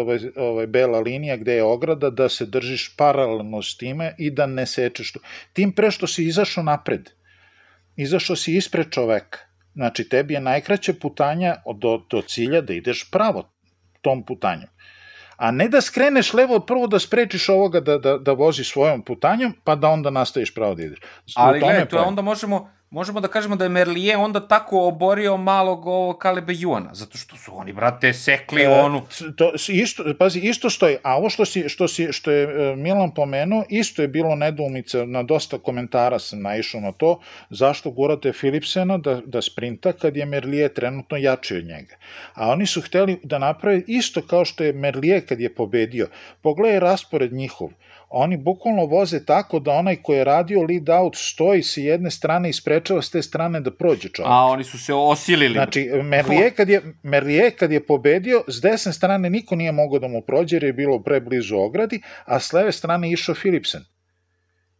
ovaj, 0.00 0.18
ovaj, 0.36 0.66
bela 0.66 1.00
linija, 1.00 1.36
gde 1.36 1.54
je 1.54 1.62
ograda, 1.62 2.10
da 2.10 2.28
se 2.28 2.46
držiš 2.46 2.96
paralelno 2.96 3.62
s 3.62 3.76
time 3.76 4.14
i 4.18 4.30
da 4.30 4.46
ne 4.46 4.66
sečeš 4.66 5.12
tu. 5.12 5.20
Tim 5.52 5.72
pre 5.72 5.90
što 5.90 6.06
si 6.06 6.24
izašao 6.24 6.64
napred, 6.64 7.10
izašao 7.96 8.36
si 8.36 8.56
ispred 8.56 8.90
čoveka. 8.90 9.51
Znači, 9.74 10.08
tebi 10.08 10.34
je 10.34 10.40
najkraća 10.40 10.92
putanja 11.00 11.54
do, 11.74 12.02
do 12.10 12.22
cilja 12.22 12.60
da 12.60 12.72
ideš 12.72 13.10
pravo 13.10 13.48
tom 14.00 14.24
putanjom. 14.26 14.68
A 15.36 15.50
ne 15.50 15.68
da 15.68 15.80
skreneš 15.80 16.32
levo 16.32 16.60
prvo 16.60 16.86
da 16.86 16.98
sprečiš 16.98 17.48
ovoga 17.48 17.80
da, 17.80 17.98
da, 17.98 18.18
da 18.18 18.32
vozi 18.32 18.64
svojom 18.64 19.02
putanjom, 19.02 19.54
pa 19.64 19.74
da 19.74 19.88
onda 19.88 20.10
nastaviš 20.10 20.54
pravo 20.54 20.74
da 20.74 20.82
ideš. 20.82 20.98
Ali 21.34 21.60
gledaj, 21.60 21.88
to 21.88 21.96
je 21.96 22.02
onda 22.02 22.22
možemo 22.22 22.70
možemo 22.92 23.20
da 23.20 23.28
kažemo 23.28 23.56
da 23.56 23.64
je 23.64 23.68
Merlije 23.68 24.16
onda 24.16 24.48
tako 24.48 24.88
oborio 24.88 25.36
malog 25.36 25.86
ovog 25.86 26.18
Kalebe 26.18 26.52
Juana, 26.56 26.94
zato 26.94 27.18
što 27.18 27.36
su 27.36 27.58
oni, 27.58 27.72
brate, 27.72 28.12
sekli 28.12 28.62
e, 28.62 28.68
onu... 28.68 29.02
To, 29.36 29.52
isto, 29.68 30.04
pazi, 30.18 30.40
isto 30.40 30.70
stoji, 30.70 30.96
a 31.02 31.16
ovo 31.16 31.30
što, 31.30 31.44
si, 31.44 31.68
što, 31.68 31.88
si, 31.88 32.12
što 32.12 32.30
je 32.30 32.76
Milan 32.76 33.14
pomenuo, 33.14 33.64
isto 33.68 34.02
je 34.02 34.08
bilo 34.08 34.34
nedoumica, 34.36 35.04
na 35.04 35.22
dosta 35.22 35.58
komentara 35.58 36.18
sam 36.18 36.42
naišao 36.42 36.80
na 36.80 36.92
to, 36.92 37.20
zašto 37.50 37.90
gurate 37.90 38.32
Philipsena 38.32 38.98
da, 38.98 39.20
da 39.26 39.42
sprinta 39.42 39.92
kad 39.92 40.16
je 40.16 40.26
Merlije 40.26 40.74
trenutno 40.74 41.16
jači 41.16 41.56
od 41.56 41.64
njega. 41.64 41.96
A 42.34 42.50
oni 42.50 42.66
su 42.66 42.80
hteli 42.80 43.20
da 43.22 43.38
naprave 43.38 43.82
isto 43.86 44.22
kao 44.22 44.44
što 44.44 44.64
je 44.64 44.72
Merlije 44.72 45.20
kad 45.26 45.40
je 45.40 45.54
pobedio. 45.54 46.08
Pogledaj 46.42 46.80
raspored 46.80 47.32
njihov 47.32 47.70
oni 48.14 48.36
bukvalno 48.36 48.86
voze 48.86 49.24
tako 49.24 49.58
da 49.58 49.72
onaj 49.72 49.96
ko 50.02 50.14
je 50.14 50.24
radio 50.24 50.62
lead 50.62 50.88
out 50.88 51.16
stoji 51.16 51.62
sa 51.62 51.80
jedne 51.80 52.10
strane 52.10 52.50
i 52.50 52.52
sprečava 52.52 53.02
s 53.02 53.10
te 53.10 53.22
strane 53.22 53.60
da 53.60 53.70
prođe 53.70 54.08
čovjek. 54.08 54.30
A 54.30 54.44
oni 54.44 54.64
su 54.64 54.78
se 54.78 54.94
osilili. 54.94 55.54
Znači, 55.54 55.90
Merlije 56.02 56.50
kad 56.50 56.68
je, 56.68 56.82
Merlije 57.02 57.50
kad 57.50 57.72
je 57.72 57.86
pobedio, 57.86 58.44
s 58.48 58.60
desne 58.60 58.92
strane 58.92 59.30
niko 59.30 59.56
nije 59.56 59.72
mogao 59.72 59.98
da 59.98 60.08
mu 60.08 60.20
prođe 60.22 60.56
jer 60.56 60.64
je 60.64 60.72
bilo 60.72 61.02
preblizu 61.02 61.56
ogradi, 61.56 62.02
a 62.24 62.40
s 62.40 62.52
leve 62.52 62.72
strane 62.72 63.10
išao 63.10 63.34
Philipsen. 63.34 63.84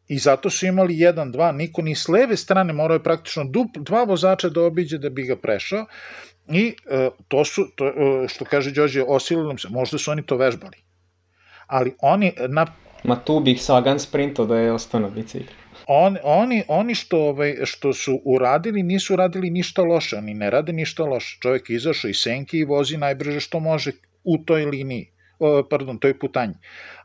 I 0.08 0.18
zato 0.18 0.50
su 0.50 0.66
imali 0.66 0.94
1-2, 0.94 1.52
niko 1.52 1.82
ni 1.82 1.94
s 1.94 2.08
leve 2.08 2.36
strane 2.36 2.72
morao 2.72 2.94
je 2.94 3.02
praktično 3.02 3.44
dup, 3.44 3.78
dva 3.78 4.04
vozača 4.04 4.48
da 4.48 4.62
obiđe 4.62 4.98
da 4.98 5.10
bi 5.10 5.22
ga 5.22 5.36
prešao. 5.36 5.86
I 6.48 6.74
e, 6.90 7.08
to 7.28 7.44
su, 7.44 7.64
to, 7.76 7.86
e, 7.86 8.28
što 8.28 8.44
kaže 8.44 8.70
Đorđe, 8.70 9.02
osilili 9.02 9.58
se, 9.58 9.68
možda 9.70 9.98
su 9.98 10.10
oni 10.10 10.26
to 10.26 10.36
vežbali. 10.36 10.76
Ali 11.66 11.94
oni, 12.00 12.32
na, 12.48 12.66
Ma 13.04 13.16
tu 13.16 13.40
bih 13.40 13.62
Sagan 13.62 13.98
sprintao 13.98 14.46
da 14.46 14.58
je 14.58 14.72
ostao 14.72 15.00
na 15.00 15.08
biciklu. 15.08 15.54
On, 15.86 16.16
oni, 16.22 16.62
oni 16.68 16.94
što, 16.94 17.18
ovaj, 17.18 17.56
što 17.64 17.92
su 17.92 18.20
uradili, 18.24 18.82
nisu 18.82 19.16
radili 19.16 19.50
ništa 19.50 19.82
loše, 19.82 20.16
oni 20.16 20.34
ne 20.34 20.50
rade 20.50 20.72
ništa 20.72 21.04
loše. 21.04 21.38
Čovjek 21.42 21.70
izašao 21.70 22.08
iz 22.08 22.16
senke 22.16 22.56
i 22.56 22.64
vozi 22.64 22.96
najbrže 22.96 23.40
što 23.40 23.60
može 23.60 23.92
u 24.24 24.38
toj 24.38 24.64
liniji, 24.64 25.10
o, 25.38 25.62
pardon, 25.70 25.98
toj 25.98 26.18
putanji. 26.18 26.54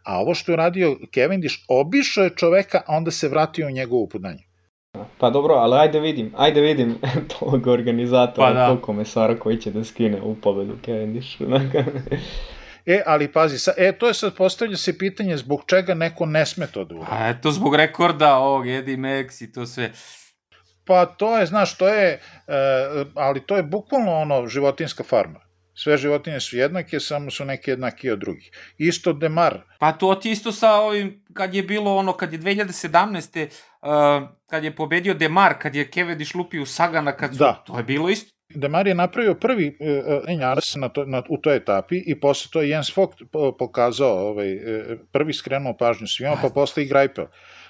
A 0.04 0.20
ovo 0.20 0.34
što 0.34 0.52
je 0.52 0.56
radio 0.56 0.98
Cavendish, 1.16 1.56
obišao 1.68 2.24
je 2.24 2.36
čoveka, 2.36 2.82
a 2.88 2.98
onda 2.98 3.12
se 3.12 3.30
vratio 3.30 3.68
u 3.68 3.72
njegovu 3.72 4.10
putanju. 4.10 4.40
Pa 5.18 5.30
dobro, 5.30 5.54
ali 5.54 5.76
ajde 5.76 6.00
vidim, 6.00 6.34
ajde 6.38 6.62
vidim 6.62 6.96
tog 7.40 7.68
organizatora, 7.68 8.48
pa 8.48 8.54
da. 8.54 8.68
tog 8.68 8.82
komesara 8.82 9.40
koji 9.40 9.58
će 9.58 9.72
da 9.72 9.84
skine 9.84 10.22
u 10.22 10.36
pobedu 10.36 10.78
Cavendishu. 10.86 11.44
E, 12.88 13.04
ali 13.06 13.28
pazi, 13.32 13.60
sa, 13.60 13.74
e, 13.78 13.92
to 13.92 14.08
je 14.08 14.14
sad 14.14 14.36
postavlja 14.36 14.78
se 14.78 14.98
pitanje 14.98 15.38
zbog 15.38 15.64
čega 15.68 15.94
neko 15.94 16.26
ne 16.26 16.46
sme 16.46 16.68
to 16.68 16.84
da 16.84 16.96
uradi. 16.96 17.12
A 17.12 17.30
eto, 17.30 17.52
zbog 17.52 17.76
rekorda 17.76 18.36
ovog 18.36 18.68
Eddie 18.68 18.98
Max 18.98 19.44
i 19.44 19.52
to 19.52 19.66
sve. 19.66 19.92
Pa 20.86 21.06
to 21.06 21.38
je, 21.38 21.46
znaš, 21.46 21.78
to 21.78 21.88
je, 21.88 22.22
e, 22.48 23.06
ali 23.16 23.46
to 23.46 23.58
je 23.58 23.64
bukvalno 23.64 24.14
ono 24.14 24.48
životinska 24.48 25.04
farma. 25.04 25.40
Sve 25.74 25.98
životinje 25.98 26.40
su 26.40 26.58
jednake, 26.58 27.00
samo 27.00 27.32
su 27.32 27.46
neke 27.46 27.72
jednake 27.72 28.14
od 28.14 28.20
drugih. 28.20 28.52
Isto 28.78 29.14
Demar. 29.14 29.62
Pa 29.80 29.92
to 29.92 30.16
ti 30.16 30.32
isto 30.32 30.52
sa 30.52 30.74
ovim, 30.74 31.24
kad 31.34 31.56
je 31.56 31.64
bilo 31.64 31.96
ono, 31.96 32.14
kad 32.14 32.34
je 32.34 32.40
2017. 32.40 33.48
Uh, 33.82 34.30
kad 34.50 34.64
je 34.64 34.76
pobedio 34.76 35.14
Demar, 35.14 35.60
kad 35.60 35.76
je 35.76 35.92
Cavendish 35.92 36.36
lupio 36.36 36.66
Sagana, 36.66 37.12
kad 37.12 37.32
su, 37.32 37.38
da. 37.38 37.64
to 37.66 37.78
je 37.78 37.84
bilo 37.84 38.10
isto. 38.10 38.37
Demar 38.50 38.88
je 38.88 38.96
napravio 38.96 39.34
prvi 39.34 39.78
Enjaras 40.28 40.76
na 40.76 40.90
to, 40.90 41.06
na, 41.06 41.24
u 41.30 41.38
toj 41.38 41.56
etapi 41.56 42.04
i 42.06 42.20
posle 42.20 42.52
to 42.52 42.62
je 42.62 42.70
Jens 42.70 42.96
Vogt 42.96 43.22
pokazao, 43.60 44.28
ovaj, 44.30 44.60
prvi 45.12 45.34
skrenuo 45.34 45.78
pažnju 45.78 46.08
svima, 46.08 46.38
pa 46.42 46.50
posle 46.50 46.84
i 46.84 46.88
Greipel. 46.88 47.26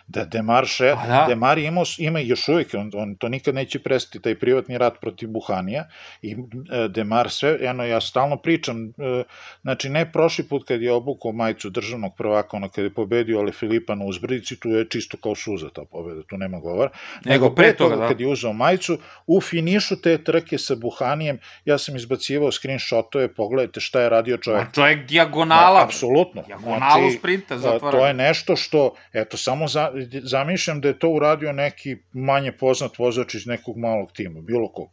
Da 0.08 0.24
Demar, 0.26 0.66
še, 0.72 0.94
Pa 0.96 1.08
da. 1.08 1.26
Demar 1.28 1.58
ima, 1.58 1.84
ima 1.98 2.20
još 2.20 2.48
uvijek, 2.48 2.74
on, 2.74 2.92
on 2.96 3.16
to 3.16 3.30
nikad 3.30 3.56
neće 3.56 3.80
prestati, 3.80 4.22
taj 4.22 4.38
privatni 4.40 4.78
rat 4.78 5.02
protiv 5.02 5.30
Buhanija 5.30 5.88
i 6.22 6.32
e, 6.32 6.88
Demar 6.88 7.30
sve, 7.30 7.58
eno, 7.62 7.86
ja 7.86 8.02
stalno 8.02 8.38
pričam, 8.38 8.86
e, 8.88 9.24
znači 9.62 9.90
ne 9.90 10.12
prošli 10.12 10.48
put 10.48 10.68
kad 10.68 10.82
je 10.82 10.94
obukao 10.94 11.32
majicu 11.32 11.70
državnog 11.70 12.16
prvaka, 12.18 12.58
ono 12.58 12.70
kad 12.70 12.84
je 12.84 12.94
pobedio 12.94 13.40
Ale 13.40 13.52
Filipa 13.52 13.96
na 13.96 14.06
uzbrdici, 14.06 14.60
tu 14.60 14.70
je 14.70 14.86
čisto 14.90 15.18
kao 15.18 15.36
suza 15.36 15.70
ta 15.70 15.84
pobeda, 15.92 16.24
tu 16.24 16.38
nema 16.38 16.60
govora, 16.60 16.90
Nego 17.26 17.50
pre 17.56 17.74
toga, 17.76 17.96
da. 17.96 18.08
kad 18.08 18.22
je 18.22 18.28
uzeo 18.28 18.54
majicu, 18.54 18.98
u 19.28 19.42
finišu 19.42 20.02
te 20.02 20.18
trke 20.24 20.58
sa 20.58 20.76
Buhanijem, 20.76 21.40
ja 21.66 21.78
sam 21.78 21.96
izbacivao 21.96 22.52
screenshotove, 22.52 23.34
pogledajte 23.34 23.80
šta 23.80 24.02
je 24.02 24.10
radio 24.10 24.38
čovjek. 24.38 24.66
Ma 24.66 24.72
čovjek 24.72 25.08
dijagonala. 25.08 25.84
Apsolutno. 25.84 26.44
Dijagonalu 26.48 27.12
sprinta 27.20 27.56
a, 27.56 27.58
zatvara. 27.58 27.98
To 27.98 28.08
je 28.08 28.14
nešto 28.14 28.56
što, 28.56 28.96
eto, 29.14 29.38
samo 29.38 29.68
za, 29.68 29.97
zamišljam 30.24 30.82
da 30.82 30.88
je 30.88 31.00
to 31.00 31.10
uradio 31.10 31.52
neki 31.52 31.98
manje 32.14 32.52
poznat 32.52 33.00
vozač 33.00 33.36
iz 33.36 33.48
nekog 33.48 33.78
malog 33.78 34.12
tima, 34.12 34.42
bilo 34.42 34.72
kog. 34.72 34.90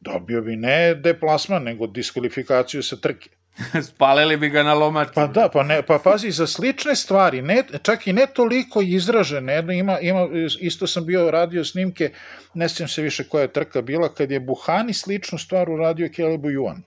Dobio 0.00 0.42
bi 0.42 0.56
ne 0.56 0.94
deplasman, 0.94 1.62
nego 1.62 1.86
diskvalifikaciju 1.86 2.82
sa 2.82 2.96
trke. 2.96 3.30
Spalili 3.88 4.36
bi 4.36 4.48
ga 4.48 4.62
na 4.62 4.74
lomači. 4.74 5.10
Pa 5.14 5.26
da, 5.26 5.48
pa, 5.52 5.62
ne, 5.62 5.82
pa 5.82 5.98
pazi, 5.98 6.30
za 6.30 6.46
slične 6.46 6.96
stvari, 6.96 7.42
ne, 7.42 7.62
čak 7.82 8.06
i 8.06 8.12
ne 8.12 8.26
toliko 8.34 8.82
izražene, 8.82 9.52
jedno 9.52 9.72
ima, 9.72 9.98
ima, 10.00 10.28
isto 10.60 10.86
sam 10.86 11.06
bio 11.06 11.30
radio 11.30 11.64
snimke, 11.64 12.10
ne 12.54 12.68
sjećam 12.68 12.88
se 12.88 13.02
više 13.02 13.24
koja 13.28 13.42
je 13.42 13.52
trka 13.52 13.82
bila, 13.82 14.14
kad 14.14 14.30
je 14.30 14.40
Buhani 14.40 14.92
sličnu 14.92 15.38
stvar 15.38 15.70
uradio 15.70 16.08
Kelebu 16.16 16.50
Juan. 16.50 16.82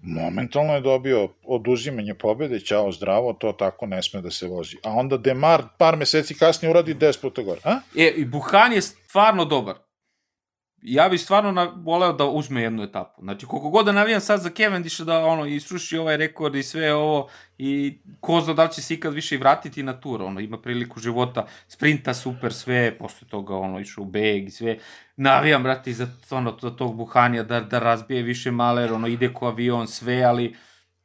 Momentalno 0.00 0.74
je 0.74 0.80
dobio 0.80 1.28
oduzimanje 1.44 2.14
pobede, 2.14 2.60
ćao 2.60 2.92
zdravo, 2.92 3.32
to 3.32 3.52
tako 3.52 3.86
ne 3.86 4.02
sme 4.02 4.20
da 4.20 4.30
se 4.30 4.46
vozi. 4.46 4.76
A 4.84 4.90
onda 4.90 5.16
Demar 5.16 5.62
par 5.78 5.96
meseci 5.96 6.34
kasnije 6.34 6.70
uradi 6.70 6.94
10 6.94 7.20
puta 7.20 7.42
gore. 7.42 7.60
A? 7.64 7.80
E, 7.96 8.14
i 8.16 8.24
Buhan 8.24 8.72
je 8.72 8.82
stvarno 8.82 9.44
dobar. 9.44 9.87
Ja 10.82 11.08
bih 11.08 11.20
stvarno 11.20 11.52
na, 11.52 11.72
voleo 11.76 12.12
da 12.12 12.24
uzme 12.24 12.62
jednu 12.62 12.82
etapu. 12.82 13.22
Znači, 13.22 13.46
koliko 13.46 13.70
god 13.70 13.86
da 13.86 13.92
navijam 13.92 14.20
sad 14.20 14.40
za 14.40 14.50
Cavendisha 14.50 15.04
da 15.04 15.18
ono, 15.18 15.46
isruši 15.46 15.98
ovaj 15.98 16.16
rekord 16.16 16.54
i 16.54 16.62
sve 16.62 16.94
ovo 16.94 17.28
i 17.58 17.98
ko 18.20 18.40
zna 18.40 18.54
da 18.54 18.68
će 18.68 18.82
se 18.82 18.94
ikad 18.94 19.14
više 19.14 19.34
i 19.34 19.38
vratiti 19.38 19.82
na 19.82 20.00
tur, 20.00 20.22
ono, 20.22 20.40
ima 20.40 20.58
priliku 20.58 21.00
života, 21.00 21.46
sprinta 21.68 22.14
super 22.14 22.52
sve, 22.52 22.98
posle 22.98 23.28
toga 23.28 23.56
ono, 23.56 23.80
išao 23.80 24.02
u 24.02 24.06
beg 24.06 24.46
i 24.46 24.50
sve. 24.50 24.78
Navijam, 25.16 25.62
brati, 25.62 25.92
za, 25.92 26.06
ono, 26.30 26.58
za 26.62 26.70
tog 26.70 26.96
Buhanija 26.96 27.42
da, 27.42 27.60
da 27.60 27.78
razbije 27.78 28.22
više 28.22 28.50
maler, 28.50 28.92
ono, 28.92 29.06
ide 29.06 29.32
ko 29.32 29.46
avion, 29.46 29.86
sve, 29.86 30.22
ali 30.22 30.56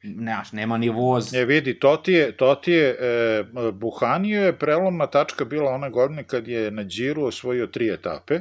nemaš, 0.03 0.51
nema 0.51 0.77
ni 0.77 0.89
voz. 0.89 1.33
E 1.33 1.45
vidi, 1.45 1.79
to 1.79 1.97
ti 1.97 2.11
je, 2.11 2.37
to 2.37 2.55
ti 2.55 2.71
je 2.71 2.89
e, 2.89 3.43
Buhanio 3.71 4.45
je 4.45 4.57
prelomna 4.59 5.07
tačka 5.07 5.45
bila 5.45 5.71
one 5.71 5.89
godine 5.89 6.23
kad 6.23 6.47
je 6.47 6.71
na 6.71 6.83
Điru 6.83 7.23
osvojio 7.23 7.67
tri 7.67 7.89
etape 7.93 8.39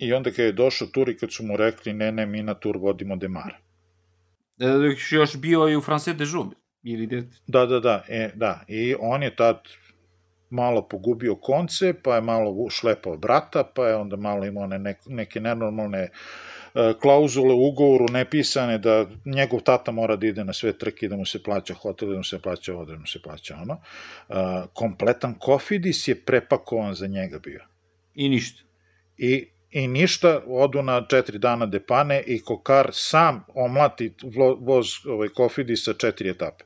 i 0.00 0.12
onda 0.12 0.30
kad 0.30 0.44
je 0.44 0.52
došao 0.52 0.88
tur 0.88 1.08
i 1.08 1.16
kad 1.16 1.32
su 1.32 1.42
mu 1.46 1.56
rekli 1.56 1.92
ne, 1.92 2.12
ne, 2.12 2.26
mi 2.26 2.42
na 2.42 2.54
tur 2.54 2.76
vodimo 2.76 3.16
Demara. 3.16 3.56
E, 4.58 4.66
još 5.10 5.36
bio 5.36 5.68
i 5.68 5.76
u 5.76 5.80
France 5.80 6.12
de 6.12 6.24
Joub. 6.32 6.52
Ili 6.82 7.06
de... 7.06 7.22
Da, 7.46 7.66
da, 7.66 7.80
da, 7.80 8.04
e, 8.08 8.30
da. 8.34 8.64
I 8.68 8.94
on 9.00 9.22
je 9.22 9.36
tad 9.36 9.60
malo 10.50 10.88
pogubio 10.88 11.34
konce, 11.34 11.94
pa 12.02 12.14
je 12.14 12.20
malo 12.20 12.70
šlepao 12.70 13.16
brata, 13.16 13.64
pa 13.74 13.86
je 13.86 13.96
onda 13.96 14.16
malo 14.16 14.46
imao 14.46 14.66
ne, 14.66 14.94
neke 15.06 15.40
nenormalne 15.40 15.98
e, 15.98 16.10
klauzule 17.00 17.54
u 17.54 17.68
ugovoru 17.68 18.06
nepisane 18.10 18.78
da 18.78 19.06
njegov 19.24 19.60
tata 19.60 19.92
mora 19.92 20.16
da 20.16 20.26
ide 20.26 20.44
na 20.44 20.52
sve 20.52 20.78
trke, 20.78 21.08
da 21.08 21.16
mu 21.16 21.26
se 21.26 21.42
plaća 21.42 21.74
hotel, 21.74 22.10
da 22.10 22.16
mu 22.16 22.24
se 22.24 22.38
plaća 22.38 22.74
ovo, 22.74 22.84
da 22.84 22.96
mu 22.96 23.06
se 23.06 23.22
plaća 23.22 23.58
ono. 23.62 23.80
E, 24.28 24.34
kompletan 24.72 25.34
kofidis 25.38 26.08
je 26.08 26.24
prepakovan 26.24 26.94
za 26.94 27.06
njega 27.06 27.38
bio. 27.38 27.64
I 28.14 28.28
ništa. 28.28 28.62
I 29.16 29.48
i 29.70 29.88
ništa, 29.88 30.40
odu 30.46 30.82
na 30.82 31.06
četiri 31.06 31.38
dana 31.38 31.66
depane 31.66 32.22
i 32.26 32.40
Kokar 32.40 32.90
sam 32.92 33.44
omlati 33.54 34.14
voz 34.60 34.86
ovaj, 35.06 35.28
Kofidi 35.28 35.76
sa 35.76 35.94
četiri 35.94 36.30
etape. 36.30 36.64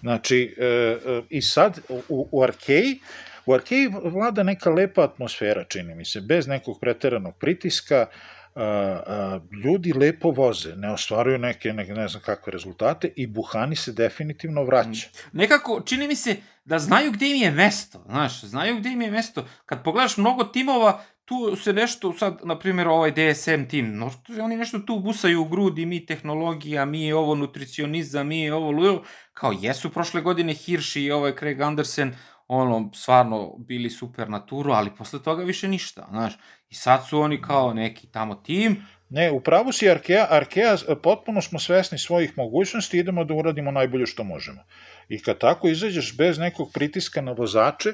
Znači, 0.00 0.56
e, 0.58 0.64
e, 0.64 1.22
i 1.30 1.42
sad 1.42 1.80
u, 1.88 2.28
u 2.30 2.42
Arkeji, 2.42 3.00
u 3.46 3.54
Arkeji 3.54 3.88
vlada 4.04 4.42
neka 4.42 4.70
lepa 4.70 5.02
atmosfera, 5.02 5.64
čini 5.64 5.94
mi 5.94 6.04
se, 6.04 6.20
bez 6.20 6.46
nekog 6.46 6.78
preteranog 6.80 7.34
pritiska, 7.38 8.06
a, 8.54 8.62
a, 8.62 9.40
ljudi 9.64 9.92
lepo 9.92 10.30
voze, 10.30 10.76
ne 10.76 10.92
ostvaruju 10.92 11.38
neke, 11.38 11.72
neke 11.72 11.92
ne 11.92 12.08
znam 12.08 12.22
kakve 12.22 12.52
rezultate 12.52 13.12
i 13.16 13.26
Buhani 13.26 13.76
se 13.76 13.92
definitivno 13.92 14.64
vraća. 14.64 15.08
Nekako, 15.32 15.82
čini 15.86 16.08
mi 16.08 16.16
se 16.16 16.36
da 16.64 16.78
znaju 16.78 17.12
gde 17.12 17.26
im 17.26 17.36
je 17.36 17.50
mesto, 17.50 18.04
znaš, 18.06 18.44
znaju 18.44 18.78
gde 18.78 18.88
im 18.88 19.02
je 19.02 19.10
mesto. 19.10 19.46
Kad 19.66 19.84
pogledaš 19.84 20.16
mnogo 20.16 20.44
timova, 20.44 21.02
tu 21.30 21.56
se 21.56 21.72
nešto, 21.72 22.12
sad, 22.18 22.40
na 22.44 22.58
primjer, 22.58 22.88
ovaj 22.88 23.10
DSM 23.10 23.64
tim, 23.68 23.96
no, 23.98 24.10
oni 24.42 24.56
nešto 24.56 24.78
tu 24.78 24.98
busaju 24.98 25.42
u 25.42 25.44
grudi, 25.44 25.86
mi 25.86 26.06
tehnologija, 26.06 26.84
mi 26.84 27.12
ovo 27.12 27.34
nutricionizam, 27.34 28.26
mi 28.26 28.50
ovo 28.50 28.70
lujo, 28.70 29.02
kao 29.32 29.52
jesu 29.60 29.90
prošle 29.90 30.20
godine 30.20 30.54
Hirsch 30.54 30.96
i 30.96 31.10
ovaj 31.10 31.36
Craig 31.38 31.60
Andersen, 31.60 32.14
ono, 32.48 32.90
stvarno 32.94 33.54
bili 33.58 33.90
super 33.90 34.28
na 34.28 34.46
turu, 34.46 34.72
ali 34.72 34.94
posle 34.98 35.22
toga 35.22 35.44
više 35.44 35.68
ništa, 35.68 36.06
znaš. 36.10 36.34
I 36.68 36.74
sad 36.74 37.06
su 37.08 37.20
oni 37.20 37.42
kao 37.42 37.74
neki 37.74 38.06
tamo 38.06 38.34
tim. 38.34 38.86
Ne, 39.08 39.30
upravo 39.30 39.72
si 39.72 39.90
Arkea, 39.90 40.26
Arkea, 40.30 40.76
potpuno 41.02 41.40
smo 41.42 41.58
svesni 41.58 41.98
svojih 41.98 42.32
mogućnosti, 42.36 42.98
idemo 42.98 43.24
da 43.24 43.34
uradimo 43.34 43.70
najbolje 43.70 44.06
što 44.06 44.24
možemo. 44.24 44.64
I 45.08 45.22
kad 45.22 45.38
tako 45.38 45.68
izađeš 45.68 46.16
bez 46.16 46.38
nekog 46.38 46.70
pritiska 46.74 47.20
na 47.20 47.32
vozače, 47.32 47.92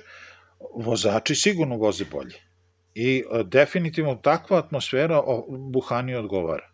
vozači 0.84 1.34
sigurno 1.34 1.76
voze 1.76 2.04
bolje. 2.12 2.46
I 2.98 3.24
a, 3.30 3.42
definitivno 3.42 4.14
takva 4.14 4.58
atmosfera 4.58 5.20
Buhani 5.72 6.14
odgovara. 6.14 6.70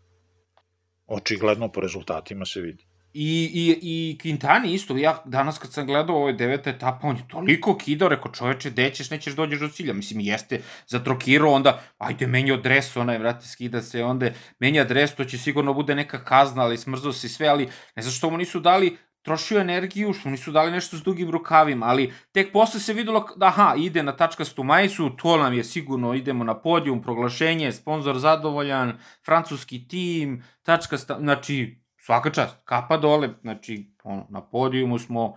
Očigledno 1.06 1.68
po 1.72 1.80
rezultatima 1.80 2.44
se 2.44 2.60
vidi. 2.60 2.86
I, 3.14 3.50
i, 3.54 3.78
i 3.82 4.18
Quintani 4.22 4.74
isto, 4.74 4.96
ja 4.96 5.22
danas 5.24 5.58
kad 5.58 5.72
sam 5.72 5.86
gledao 5.86 6.16
ovoj 6.16 6.32
deveta 6.32 6.70
etapa, 6.70 7.06
on 7.06 7.16
je 7.16 7.28
toliko 7.28 7.76
kidao, 7.78 8.08
rekao 8.08 8.32
čoveče, 8.32 8.70
dećeš, 8.70 9.10
nećeš 9.10 9.34
dođeš 9.34 9.60
do 9.60 9.68
cilja. 9.68 9.92
Mislim, 9.92 10.20
jeste 10.20 10.60
zatrokirao, 10.86 11.52
onda, 11.52 11.82
ajde, 11.98 12.26
menjao 12.26 12.56
dres, 12.56 12.96
onaj, 12.96 13.18
vrati, 13.18 13.48
skida 13.48 13.82
se, 13.82 14.04
onda 14.04 14.30
menja 14.58 14.84
dres, 14.84 15.14
to 15.14 15.24
će 15.24 15.38
sigurno 15.38 15.74
bude 15.74 15.94
neka 15.94 16.24
kazna, 16.24 16.62
ali 16.62 16.78
smrzao 16.78 17.12
se 17.12 17.28
sve, 17.28 17.48
ali 17.48 17.68
ne 17.96 18.02
znam 18.02 18.12
što 18.12 18.30
mu 18.30 18.36
nisu 18.36 18.60
dali 18.60 18.96
trošio 19.22 19.60
energiju, 19.60 20.12
što 20.12 20.30
nisu 20.30 20.52
dali 20.52 20.70
nešto 20.70 20.96
s 20.96 21.02
dugim 21.02 21.30
rukavima, 21.30 21.86
ali 21.86 22.12
tek 22.32 22.52
posle 22.52 22.80
se 22.80 22.92
videlo 22.92 23.28
da 23.36 23.46
aha, 23.46 23.74
ide 23.78 24.02
na 24.02 24.16
tačkastu 24.16 24.62
majicu, 24.62 25.10
to 25.10 25.36
nam 25.36 25.54
je 25.54 25.64
sigurno, 25.64 26.14
idemo 26.14 26.44
na 26.44 26.54
podijum, 26.54 27.02
proglašenje, 27.02 27.72
sponsor 27.72 28.18
zadovoljan, 28.18 28.98
francuski 29.24 29.88
tim, 29.88 30.42
tačkasta, 30.62 31.18
znači, 31.20 31.82
svaka 31.96 32.30
čast, 32.30 32.56
kapa 32.64 32.96
dole, 32.96 33.30
znači, 33.42 33.94
ono, 34.04 34.26
na 34.30 34.42
podijumu 34.42 34.98
smo, 34.98 35.34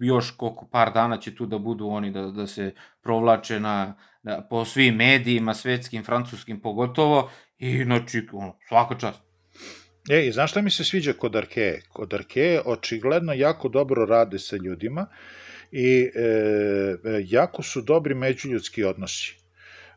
još 0.00 0.30
koliko 0.30 0.66
par 0.66 0.92
dana 0.92 1.16
će 1.16 1.34
tu 1.34 1.46
da 1.46 1.58
budu 1.58 1.88
oni 1.88 2.10
da, 2.10 2.22
da 2.22 2.46
se 2.46 2.74
provlače 3.02 3.60
na, 3.60 3.94
na, 4.22 4.40
po 4.48 4.64
svim 4.64 4.94
medijima, 4.94 5.54
svetskim, 5.54 6.04
francuskim 6.04 6.60
pogotovo, 6.60 7.30
i 7.58 7.84
znači, 7.84 8.28
ono, 8.32 8.56
svaka 8.68 8.98
čast. 8.98 9.33
E, 10.10 10.26
i 10.26 10.32
znaš 10.32 10.50
šta 10.50 10.62
mi 10.62 10.70
se 10.70 10.84
sviđa 10.84 11.12
kod 11.12 11.36
Arkeje? 11.36 11.82
Kod 11.88 12.14
Arkeje 12.14 12.60
očigledno 12.64 13.32
jako 13.32 13.68
dobro 13.68 14.04
rade 14.04 14.38
sa 14.38 14.56
ljudima 14.56 15.06
i 15.72 16.10
e, 16.14 16.96
jako 17.24 17.62
su 17.62 17.80
dobri 17.80 18.14
međuljudski 18.14 18.84
odnosi. 18.84 19.44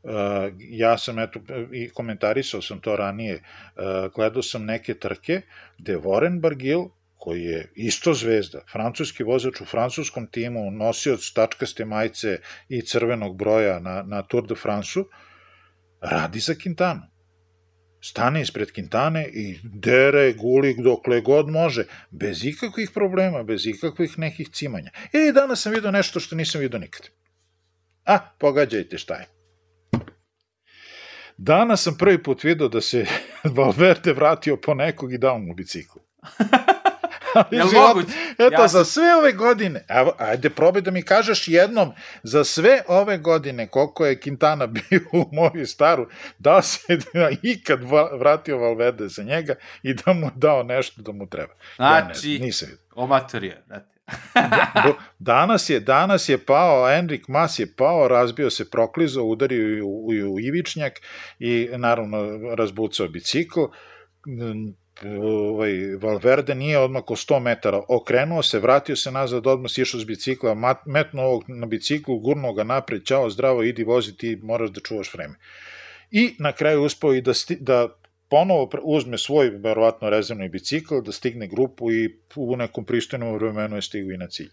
Uh, 0.04 0.14
ja 0.60 0.98
sam 0.98 1.20
eto 1.20 1.40
i 1.74 1.90
komentarisao 1.90 2.62
sam 2.62 2.80
to 2.80 2.96
ranije 2.96 3.36
uh, 3.36 4.14
gledao 4.16 4.44
sam 4.44 4.66
neke 4.66 4.94
trke 4.94 5.42
gde 5.78 5.98
Warren 5.98 6.40
Bargil 6.40 6.80
koji 7.18 7.44
je 7.44 7.72
isto 7.76 8.14
zvezda, 8.14 8.62
francuski 8.72 9.24
vozač 9.24 9.62
u 9.62 9.66
francuskom 9.66 10.28
timu, 10.28 10.72
nosioc 10.72 11.32
tačkaste 11.34 11.86
majice 11.86 12.40
i 12.70 12.82
crvenog 12.82 13.38
broja 13.38 13.80
na, 13.80 14.04
na 14.04 14.22
Tour 14.22 14.48
de 14.48 14.56
France-u, 14.56 15.06
radi 16.02 16.40
za 16.40 16.54
Quintana 16.54 17.17
stane 18.02 18.42
ispred 18.42 18.72
Kintane 18.72 19.28
i 19.28 19.60
dere, 19.64 20.34
guli 20.34 20.76
dokle 20.84 21.22
god 21.22 21.50
može, 21.50 21.86
bez 22.12 22.46
ikakvih 22.46 22.92
problema, 22.94 23.44
bez 23.44 23.66
ikakvih 23.66 24.20
nekih 24.20 24.50
cimanja. 24.50 24.92
E, 25.14 25.32
danas 25.32 25.62
sam 25.62 25.74
vidio 25.74 25.92
nešto 25.92 26.20
što 26.20 26.36
nisam 26.36 26.62
vidio 26.62 26.80
nikad. 26.80 27.10
A, 28.06 28.20
pogađajte 28.40 28.98
šta 28.98 29.16
je. 29.16 29.28
Danas 31.38 31.84
sam 31.84 31.98
prvi 31.98 32.24
put 32.24 32.44
vidio 32.44 32.68
da 32.68 32.82
se 32.82 33.06
Valverde 33.58 34.14
vratio 34.14 34.58
po 34.58 34.74
nekog 34.74 35.14
i 35.14 35.18
dao 35.18 35.40
mu 35.40 35.54
biciklu. 35.54 36.02
Jel 37.52 37.68
moguće? 37.74 38.14
Eto, 38.32 38.62
ja 38.62 38.68
sam... 38.68 38.80
za 38.80 38.86
sve 38.86 39.16
ove 39.16 39.32
godine, 39.32 39.86
evo, 39.88 40.14
ajde 40.18 40.50
probaj 40.50 40.82
da 40.82 40.92
mi 40.92 41.02
kažeš 41.02 41.48
jednom, 41.48 41.92
za 42.24 42.44
sve 42.44 42.82
ove 42.88 43.18
godine, 43.18 43.68
koliko 43.68 44.06
je 44.06 44.20
Quintana 44.20 44.68
bio 44.90 45.02
u 45.12 45.26
moju 45.32 45.68
staru, 45.68 46.08
da 46.40 46.62
se 46.62 46.98
da 47.14 47.30
ikad 47.44 47.80
vratio 48.20 48.58
Valverde 48.58 49.08
za 49.08 49.24
njega 49.24 49.56
i 49.84 49.94
da 49.94 50.14
mu 50.14 50.32
dao 50.36 50.64
nešto 50.64 51.02
da 51.02 51.12
mu 51.12 51.30
treba. 51.30 51.54
Znači, 51.76 52.32
ja 52.32 52.40
ne, 52.40 52.46
nisam 52.46 52.70
omator 52.96 53.44
je, 53.44 53.64
znate. 53.68 53.98
danas 55.20 55.70
je 55.70 55.80
danas 55.80 56.30
je 56.30 56.38
pao 56.38 56.92
Enrik 56.92 57.28
Mas 57.28 57.60
je 57.60 57.74
pao, 57.76 58.08
razbio 58.08 58.50
se 58.50 58.70
proklizao, 58.70 59.26
udario 59.26 59.86
u, 59.86 60.08
u, 60.08 60.34
u 60.34 60.40
ivičnjak 60.40 60.94
i 61.40 61.70
naravno 61.78 62.18
razbucao 62.56 63.08
bicikl 63.08 63.60
ovaj, 65.04 65.96
Valverde 66.02 66.56
nije 66.56 66.80
odmako 66.80 67.16
100 67.16 67.40
metara, 67.40 67.82
okrenuo 67.88 68.44
se, 68.44 68.60
vratio 68.60 68.96
se 68.96 69.12
nazad, 69.12 69.48
odmah 69.48 69.72
si 69.72 69.82
išao 69.82 70.00
s 70.00 70.06
bicikla, 70.06 70.76
metnuo 70.86 71.26
ovog 71.26 71.44
na 71.48 71.66
biciklu, 71.66 72.20
gurnuo 72.20 72.54
ga 72.54 72.64
napred, 72.64 73.06
čao, 73.06 73.30
zdravo, 73.30 73.64
idi 73.64 73.84
vozi, 73.84 74.18
ti 74.18 74.40
moraš 74.44 74.70
da 74.70 74.82
čuvaš 74.82 75.14
vreme. 75.14 75.36
I 76.12 76.36
na 76.40 76.52
kraju 76.52 76.84
uspao 76.84 77.14
i 77.14 77.22
da, 77.22 77.34
sti, 77.34 77.58
da 77.60 77.88
ponovo 78.30 78.70
uzme 78.84 79.18
svoj, 79.18 79.50
verovatno, 79.50 80.10
rezervni 80.10 80.50
bicikl, 80.50 81.02
da 81.02 81.12
stigne 81.12 81.48
grupu 81.48 81.92
i 81.92 82.16
u 82.36 82.56
nekom 82.56 82.86
pristojnom 82.86 83.34
vremenu 83.34 83.76
je 83.76 83.82
stigao 83.82 84.12
i 84.12 84.18
na 84.18 84.28
cilj 84.28 84.52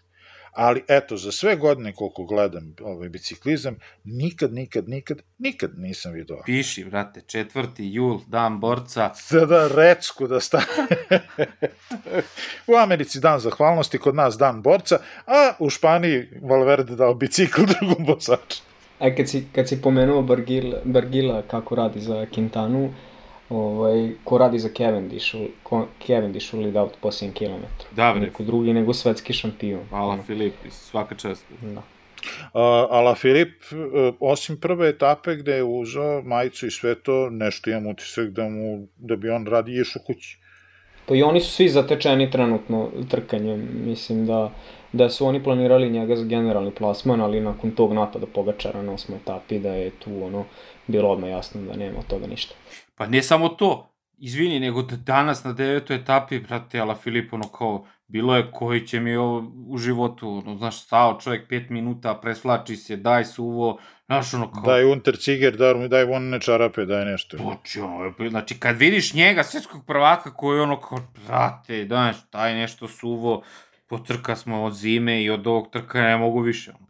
ali 0.55 0.83
eto, 0.87 1.17
za 1.17 1.31
sve 1.31 1.55
godine 1.55 1.93
koliko 1.93 2.23
gledam 2.23 2.75
ovaj 2.81 3.09
biciklizam, 3.09 3.75
nikad, 4.03 4.53
nikad, 4.53 4.89
nikad, 4.89 5.21
nikad 5.37 5.71
nisam 5.77 6.13
vidio. 6.13 6.41
Piši, 6.45 6.85
brate, 6.85 7.21
četvrti 7.21 7.93
jul, 7.93 8.19
dan 8.27 8.59
borca. 8.59 9.11
Da, 9.31 9.45
da, 9.45 9.67
recku 9.67 10.27
da 10.27 10.39
stane. 10.39 10.65
u 12.67 12.75
Americi 12.75 13.19
dan 13.19 13.39
zahvalnosti, 13.39 13.97
kod 13.97 14.15
nas 14.15 14.37
dan 14.37 14.61
borca, 14.61 14.99
a 15.25 15.53
u 15.59 15.69
Španiji 15.69 16.27
Valverde 16.41 16.95
dao 16.95 17.13
bicikl 17.13 17.61
drugom 17.79 18.05
vozaču. 18.05 18.61
E, 18.99 19.15
kad 19.15 19.29
si, 19.29 19.47
kad 19.55 19.69
si 19.69 19.81
pomenuo 19.81 20.21
Bargila, 20.21 20.77
Bargila 20.83 21.41
kako 21.41 21.75
radi 21.75 21.99
za 21.99 22.25
Quintanu, 22.35 22.89
ovaj, 23.49 24.11
ko 24.23 24.37
radi 24.37 24.59
za 24.59 24.69
Cavendish, 24.77 25.35
ko, 25.63 25.87
Cavendish 26.07 26.53
u 26.53 26.59
lead 26.59 26.75
out 26.75 26.93
posljednjem 27.01 27.33
kilometru. 27.33 27.87
Da, 27.91 28.11
bre. 28.11 28.21
Neko 28.21 28.43
drugi 28.43 28.73
nego 28.73 28.93
svetski 28.93 29.33
šampion. 29.33 29.83
Hvala 29.89 30.17
Filip, 30.27 30.53
svaka 30.69 31.15
čast. 31.15 31.45
Da. 31.61 31.81
Uh, 32.53 32.61
ala 32.89 33.15
Filip, 33.15 33.61
uh, 33.71 34.15
osim 34.19 34.57
prve 34.57 34.89
etape 34.89 35.35
gde 35.35 35.55
je 35.55 35.63
uzao 35.63 36.21
majicu 36.21 36.67
i 36.67 36.71
sve 36.71 36.95
to, 36.95 37.29
nešto 37.29 37.69
imam 37.69 37.87
utisak 37.87 38.29
da, 38.29 38.49
mu, 38.49 38.87
da 38.97 39.15
bi 39.15 39.29
on 39.29 39.45
radi 39.45 39.81
išao 39.81 40.01
kući. 40.07 40.39
Pa 41.05 41.15
i 41.15 41.23
oni 41.23 41.41
su 41.41 41.51
svi 41.51 41.69
zatečeni 41.69 42.31
trenutno 42.31 42.89
trkanjem. 43.09 43.69
Mislim 43.85 44.25
da, 44.25 44.51
da 44.93 45.09
su 45.09 45.25
oni 45.25 45.43
planirali 45.43 45.89
njega 45.89 46.15
za 46.15 46.25
generalni 46.25 46.71
plasman, 46.71 47.21
ali 47.21 47.41
nakon 47.41 47.71
tog 47.71 47.93
napada 47.93 48.25
Pogačara 48.25 48.81
na 48.81 48.93
osmoj 48.93 49.17
etapi 49.17 49.59
da 49.59 49.73
je 49.73 49.89
tu 49.89 50.23
ono 50.23 50.45
bilo 50.87 51.09
odmah 51.09 51.29
jasno 51.29 51.61
da 51.61 51.75
nema 51.75 51.99
od 51.99 52.07
toga 52.07 52.27
ništa. 52.27 52.55
Pa 52.95 53.07
ne 53.07 53.23
samo 53.23 53.49
to, 53.49 53.95
izvini, 54.17 54.59
nego 54.59 54.81
da 54.81 54.95
danas 54.95 55.43
na 55.43 55.53
devetoj 55.53 55.95
etapi, 55.95 56.39
brate, 56.39 56.79
Ala 56.79 56.95
Filip, 56.95 57.33
ono 57.33 57.47
kao, 57.47 57.85
bilo 58.07 58.35
je 58.35 58.51
koji 58.51 58.87
će 58.87 58.99
mi 58.99 59.15
ovo 59.15 59.51
u 59.67 59.77
životu, 59.77 60.29
ono, 60.29 60.57
znaš, 60.57 60.83
stao 60.83 61.19
čovjek 61.21 61.49
pet 61.49 61.69
minuta, 61.69 62.19
presvlači 62.21 62.75
se, 62.75 62.95
daj 62.95 63.25
suvo, 63.25 63.79
znaš, 64.05 64.33
ono 64.33 64.51
kao... 64.51 64.63
Daj 64.63 64.85
unter 64.85 65.17
ciger, 65.17 65.57
daj, 65.57 65.87
daj 65.87 66.05
vonne 66.05 66.39
čarape, 66.39 66.85
daj 66.85 67.05
nešto. 67.05 67.37
Poči, 67.37 67.79
ono, 67.79 68.13
znači, 68.29 68.59
kad 68.59 68.77
vidiš 68.77 69.13
njega, 69.13 69.43
svetskog 69.43 69.85
prvaka, 69.87 70.33
koji 70.33 70.59
ono 70.59 70.79
kao, 70.79 70.99
brate, 71.27 71.85
znaš, 71.87 72.15
daj 72.31 72.55
nešto 72.55 72.87
suvo, 72.87 73.43
potrka 73.87 74.35
smo 74.35 74.63
od 74.63 74.73
zime 74.73 75.23
i 75.23 75.29
od 75.29 75.47
ovog 75.47 75.69
trka 75.71 76.01
ne 76.01 76.17
mogu 76.17 76.39
više, 76.39 76.71
ono. 76.71 76.84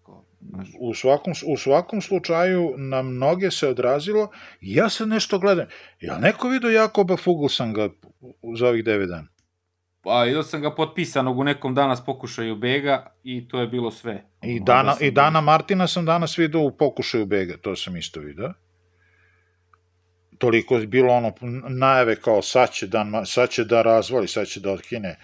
U 0.79 0.93
svakom, 0.93 1.33
u 1.45 1.57
svakom 1.57 2.01
slučaju 2.01 2.73
na 2.77 3.01
mnoge 3.01 3.51
se 3.51 3.67
odrazilo 3.67 4.29
i 4.61 4.75
ja 4.75 4.89
sad 4.89 5.07
nešto 5.07 5.39
gledam. 5.39 5.67
Ja 6.01 6.17
neko 6.17 6.49
vidio 6.49 6.69
Jakoba 6.69 7.17
Fuglsanga 7.17 7.89
za 8.57 8.67
ovih 8.67 8.83
9 8.83 9.07
dana? 9.07 9.27
Pa, 10.03 10.23
vidio 10.23 10.43
sam 10.43 10.61
ga 10.61 10.75
potpisanog 10.75 11.37
u 11.37 11.43
nekom 11.43 11.75
danas 11.75 12.05
pokušaju 12.05 12.55
bega 12.55 13.15
i 13.23 13.47
to 13.47 13.59
je 13.59 13.67
bilo 13.67 13.91
sve. 13.91 14.23
I 14.41 14.59
dana, 14.59 14.95
i 15.01 15.11
dana 15.11 15.41
Martina 15.41 15.87
sam 15.87 16.05
danas 16.05 16.37
vidio 16.37 16.61
u 16.61 16.77
pokušaju 16.77 17.25
bega, 17.25 17.57
to 17.61 17.75
sam 17.75 17.97
isto 17.97 18.19
vidio. 18.19 18.53
Toliko 20.37 20.77
je 20.77 20.87
bilo 20.87 21.13
ono 21.13 21.33
najave 21.69 22.15
kao 22.15 22.41
sad 22.41 22.71
će, 22.71 22.87
dan, 22.87 23.25
sad 23.25 23.49
će 23.49 23.63
da 23.63 23.81
razvali, 23.81 24.27
sad 24.27 24.47
će 24.47 24.59
da 24.59 24.71
otkine 24.71 25.19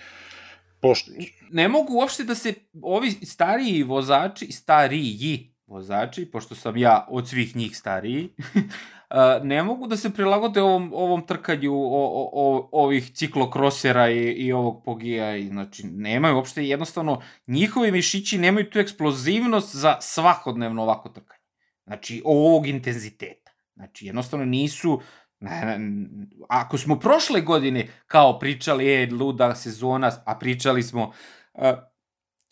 Pošto... 0.82 1.12
Ne 1.52 1.68
mogu 1.68 1.94
uopšte 1.94 2.24
da 2.24 2.36
se 2.36 2.54
ovi 2.82 3.12
stariji 3.12 3.84
vozači, 3.84 4.52
stariji 4.52 5.54
vozači, 5.68 6.26
pošto 6.32 6.56
sam 6.56 6.78
ja 6.78 7.08
od 7.10 7.30
svih 7.30 7.56
njih 7.56 7.78
stariji, 7.78 8.30
ne 9.44 9.64
mogu 9.64 9.88
da 9.88 9.98
se 9.98 10.14
prilagode 10.14 10.62
ovom, 10.62 10.92
ovom 10.94 11.28
trkanju 11.28 11.74
o, 11.74 11.86
o, 11.86 12.30
o, 12.34 12.70
ovih 12.72 13.12
ciklokrosera 13.14 14.10
i, 14.10 14.20
i 14.20 14.52
ovog 14.52 14.84
pogija. 14.86 15.36
I, 15.38 15.48
znači, 15.48 15.88
nemaju 15.88 16.36
uopšte, 16.36 16.66
jednostavno, 16.66 17.22
njihovi 17.48 17.92
mišići 17.92 18.38
nemaju 18.38 18.70
tu 18.70 18.80
eksplozivnost 18.80 19.76
za 19.76 19.98
svakodnevno 20.02 20.84
ovako 20.84 21.10
trkanje. 21.10 21.42
Znači, 21.86 22.22
ovog 22.26 22.68
intenziteta. 22.68 23.52
Znači, 23.76 24.06
jednostavno 24.06 24.46
nisu 24.46 25.02
Ne, 25.42 25.78
ne, 25.80 26.08
ako 26.50 26.78
smo 26.78 27.00
prošle 27.00 27.42
godine 27.42 27.88
kao 28.08 28.40
pričali, 28.40 28.94
e, 28.94 29.10
luda 29.12 29.56
sezona, 29.56 30.12
a 30.26 30.36
pričali 30.36 30.84
smo 30.84 31.14
uh, 31.54 31.64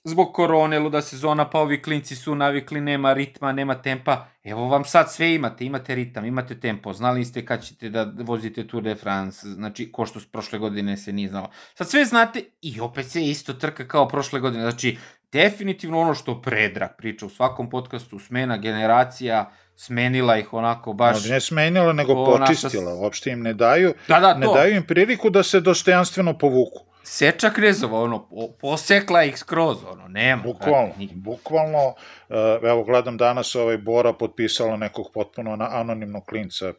zbog 0.03 0.33
korone, 0.33 0.79
luda 0.79 1.01
sezona, 1.01 1.49
pa 1.49 1.59
ovi 1.59 1.81
klinci 1.81 2.15
su 2.15 2.35
navikli, 2.35 2.81
nema 2.81 3.13
ritma, 3.13 3.51
nema 3.51 3.81
tempa. 3.81 4.27
Evo 4.43 4.67
vam 4.67 4.85
sad 4.85 5.11
sve 5.11 5.33
imate, 5.35 5.65
imate 5.65 5.95
ritam, 5.95 6.25
imate 6.25 6.59
tempo, 6.59 6.93
znali 6.93 7.25
ste 7.25 7.45
kad 7.45 7.63
ćete 7.63 7.89
da 7.89 8.11
vozite 8.19 8.67
Tour 8.67 8.83
de 8.83 8.95
France, 8.95 9.47
znači, 9.47 9.91
ko 9.91 10.05
što 10.05 10.19
prošle 10.31 10.59
godine 10.59 10.97
se 10.97 11.13
nije 11.13 11.29
znalo. 11.29 11.49
Sad 11.75 11.89
sve 11.89 12.05
znate 12.05 12.43
i 12.61 12.79
opet 12.79 13.05
se 13.05 13.23
isto 13.23 13.53
trka 13.53 13.87
kao 13.87 14.07
prošle 14.07 14.39
godine, 14.39 14.63
znači, 14.63 14.97
definitivno 15.31 15.99
ono 15.99 16.13
što 16.13 16.41
Predrag 16.41 16.89
priča 16.97 17.25
u 17.25 17.29
svakom 17.29 17.69
podcastu, 17.69 18.19
smena 18.19 18.57
generacija, 18.57 19.51
smenila 19.75 20.37
ih 20.37 20.53
onako 20.53 20.93
baš... 20.93 21.25
No, 21.25 21.33
ne 21.33 21.41
smenila, 21.41 21.93
nego 21.93 22.25
počistila. 22.25 22.83
Naša... 22.83 22.95
Uopšte 22.95 23.31
im 23.31 23.41
ne 23.41 23.53
daju, 23.53 23.93
da, 24.07 24.19
da, 24.19 24.33
ne 24.33 24.45
to. 24.45 24.53
daju 24.53 24.75
im 24.75 24.83
priliku 24.83 25.29
da 25.29 25.43
se 25.43 25.59
dostojanstveno 25.59 26.37
povuku. 26.37 26.89
Seča 27.03 27.49
Krezova, 27.49 28.01
ono, 28.01 28.27
posekla 28.61 29.23
ih 29.23 29.37
skroz, 29.37 29.77
ono, 29.91 30.07
nema. 30.07 30.43
Bukvalno, 30.43 30.93
brate, 30.97 31.13
bukvalno, 31.15 31.93
eh, 32.29 32.59
evo 32.63 32.83
gledam 32.83 33.17
danas 33.17 33.55
ovaj 33.55 33.77
Bora 33.77 34.13
potpisala 34.13 34.77
nekog 34.77 35.05
potpuno 35.13 35.57
anonimnog 35.59 36.25
klinca, 36.25 36.67
eh, 36.67 36.73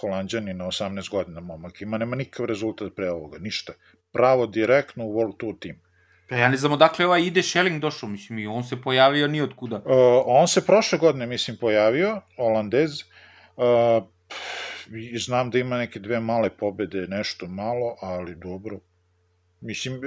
holandjani 0.00 0.54
na 0.54 0.66
18 0.66 1.10
godina 1.10 1.40
momak, 1.40 1.80
ima 1.82 1.98
nema 1.98 2.16
nikakav 2.16 2.46
rezultat 2.46 2.92
pre 2.96 3.10
ovoga, 3.10 3.38
ništa. 3.38 3.72
Pravo 4.12 4.46
direktno 4.46 5.04
u 5.04 5.14
World 5.14 5.36
Tour 5.36 5.54
team. 5.60 5.80
Pa 6.32 6.38
ja 6.38 6.48
ne 6.48 6.56
znam 6.56 6.72
odakle 6.72 7.06
ovaj 7.06 7.22
ide 7.22 7.42
Schelling 7.42 7.80
došao, 7.80 8.08
mislim, 8.08 8.38
i 8.38 8.46
on 8.46 8.64
se 8.64 8.76
pojavio 8.82 9.28
ni 9.28 9.40
od 9.40 9.54
kuda. 9.56 9.76
Uh, 9.76 9.82
on 10.26 10.48
se 10.48 10.66
prošle 10.66 10.98
godine, 10.98 11.26
mislim, 11.26 11.56
pojavio, 11.56 12.20
Holandez, 12.36 12.90
uh, 13.56 14.04
znam 15.16 15.50
da 15.50 15.58
ima 15.58 15.78
neke 15.78 16.00
dve 16.00 16.20
male 16.20 16.50
pobede, 16.50 17.06
nešto 17.08 17.46
malo, 17.46 17.96
ali 18.00 18.34
dobro. 18.34 18.78
Mislim, 19.60 20.00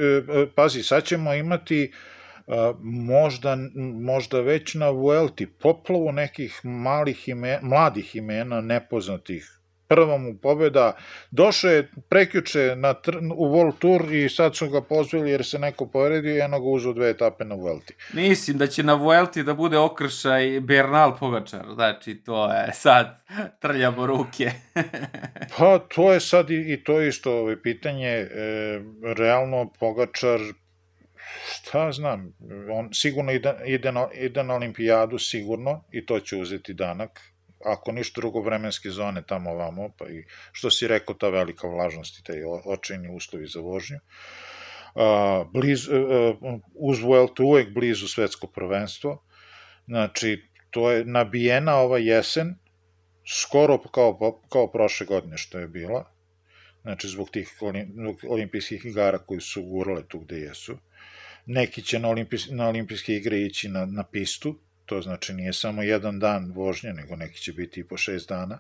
pazi, 0.55 0.84
sad 0.84 1.03
ćemo 1.03 1.34
imati 1.34 1.91
uh, 2.47 2.55
možda, 2.84 3.57
možda 4.01 4.41
već 4.41 4.73
na 4.73 4.89
Vuelti 4.89 5.47
poplavu 5.47 6.11
nekih 6.11 6.59
malih 6.63 7.28
imena, 7.28 7.59
mladih 7.61 8.15
imena, 8.15 8.61
nepoznatih 8.61 9.59
prva 9.88 10.17
mu 10.17 10.38
pobjeda, 10.38 10.95
došao 11.31 11.71
je 11.71 11.91
prekjuče 12.09 12.75
na, 12.75 12.95
u 13.36 13.45
World 13.45 13.77
Tour 13.79 14.13
i 14.13 14.29
sad 14.29 14.55
su 14.55 14.69
ga 14.69 14.81
pozvali 14.81 15.31
jer 15.31 15.45
se 15.45 15.59
neko 15.59 15.88
povredio 15.88 16.33
i 16.33 16.38
jedno 16.38 16.59
ga 16.59 16.65
uzao 16.65 16.93
dve 16.93 17.09
etape 17.09 17.45
na 17.45 17.55
Vuelti. 17.55 17.95
Mislim 18.13 18.57
da 18.57 18.67
će 18.67 18.83
na 18.83 18.93
Vuelti 18.93 19.43
da 19.43 19.53
bude 19.53 19.77
okršaj 19.77 20.59
Bernal 20.59 21.17
Pogačar, 21.17 21.65
znači 21.73 22.15
to 22.25 22.51
je 22.51 22.73
sad 22.73 23.17
trljamo 23.61 24.05
ruke. 24.05 24.51
pa 25.57 25.79
to 25.79 26.13
je 26.13 26.19
sad 26.19 26.49
i, 26.49 26.73
i 26.73 26.83
to 26.83 27.01
isto 27.01 27.39
ovaj, 27.39 27.61
pitanje, 27.61 28.07
e, 28.07 28.27
realno 29.17 29.71
Pogačar 29.79 30.39
šta 31.51 31.91
znam, 31.91 32.33
on 32.71 32.89
sigurno 32.93 33.31
ide, 33.31 33.53
ide, 33.65 33.91
na, 33.91 34.07
ide 34.13 34.43
na 34.43 34.53
olimpijadu, 34.53 35.19
sigurno, 35.19 35.83
i 35.91 36.05
to 36.05 36.19
će 36.19 36.38
uzeti 36.38 36.73
danak, 36.73 37.21
ako 37.66 37.91
ništa 37.91 38.22
drugo 38.22 38.41
vremenske 38.41 38.89
zone 38.89 39.24
tamo 39.28 39.51
ovamo, 39.51 39.89
pa 39.97 40.09
i 40.09 40.26
što 40.51 40.72
si 40.72 40.88
rekao, 40.88 41.16
ta 41.16 41.30
velika 41.30 41.68
vlažnost 41.68 42.20
i 42.20 42.24
taj 42.24 42.43
očajni 42.66 43.16
uslovi 43.16 43.47
za 43.47 43.59
vožnju. 43.59 43.97
Uh, 44.95 45.47
bliz, 45.51 45.88
uh, 45.88 46.36
uz 46.74 46.99
Vuelta 46.99 47.43
uvek 47.43 47.74
blizu 47.74 48.07
svetsko 48.07 48.47
prvenstvo, 48.47 49.24
znači 49.88 50.43
to 50.70 50.91
je 50.91 51.05
nabijena 51.05 51.76
ova 51.76 51.97
jesen, 51.97 52.55
skoro 53.28 53.78
kao, 53.78 54.41
kao 54.49 54.72
prošle 54.72 55.05
godine 55.05 55.38
što 55.38 55.59
je 55.59 55.68
bila, 55.68 56.05
znači 56.82 57.07
zbog 57.07 57.30
tih 57.30 57.49
olimpijskih 58.30 58.86
igara 58.86 59.18
koji 59.18 59.41
su 59.41 59.63
gurale 59.63 60.07
tu 60.07 60.20
gde 60.20 60.38
jesu. 60.39 60.78
Neki 61.45 61.82
će 61.82 61.99
na, 61.99 62.09
olimpijs, 62.09 62.47
na 62.49 62.68
olimpijske 62.68 63.16
igre 63.16 63.39
ići 63.41 63.70
na, 63.70 63.86
na 63.86 64.03
pistu, 64.03 64.59
To 64.86 65.01
znači 65.01 65.33
nije 65.33 65.53
samo 65.53 65.81
jedan 65.81 66.19
dan 66.19 66.51
vožnje, 66.55 66.93
nego 66.93 67.15
neki 67.15 67.39
će 67.39 67.53
biti 67.53 67.79
i 67.79 67.88
po 67.88 67.97
šest 67.97 68.29
dana. 68.29 68.59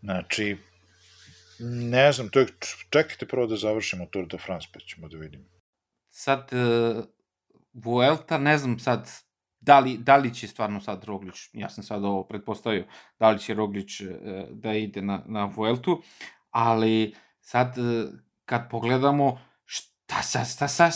Znači, 0.00 0.56
ne 1.60 2.12
znam, 2.12 2.28
to 2.28 2.40
je, 2.40 2.46
čekajte 2.90 3.26
prvo 3.26 3.46
da 3.46 3.56
završimo 3.56 4.06
Tour 4.06 4.26
de 4.26 4.38
France, 4.38 4.68
pa 4.72 4.80
ćemo 4.80 5.08
da 5.08 5.18
vidimo. 5.18 5.44
Sad, 6.10 6.48
e, 6.52 7.02
Vuelta, 7.72 8.38
ne 8.38 8.58
znam 8.58 8.78
sad 8.78 9.10
da 9.60 9.78
li, 9.78 9.98
da 9.98 10.16
li 10.16 10.34
će 10.34 10.48
stvarno 10.48 10.80
sad 10.80 11.04
Roglić, 11.04 11.34
ja 11.52 11.68
sam 11.68 11.84
sad 11.84 12.04
ovo 12.04 12.24
pretpostavio, 12.24 12.86
da 13.18 13.30
li 13.30 13.38
će 13.38 13.54
Roglić 13.54 14.00
e, 14.00 14.06
da 14.50 14.72
ide 14.72 15.02
na, 15.02 15.22
na 15.26 15.44
Vueltu, 15.44 16.02
ali 16.50 17.14
sad 17.40 17.78
e, 17.78 18.06
kad 18.44 18.70
pogledamo 18.70 19.40
šta 19.64 20.22
sa, 20.22 20.44
šta 20.44 20.68
sa, 20.68 20.90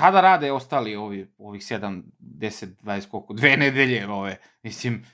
šta 0.00 0.10
da 0.10 0.20
rade 0.20 0.52
ostali 0.52 0.96
ovi, 0.96 1.26
ovih 1.38 1.62
7, 1.62 2.02
10, 2.20 2.66
20, 2.82 3.08
koliko, 3.08 3.32
dve 3.34 3.56
nedelje 3.56 4.08
ove, 4.08 4.36
mislim, 4.62 5.04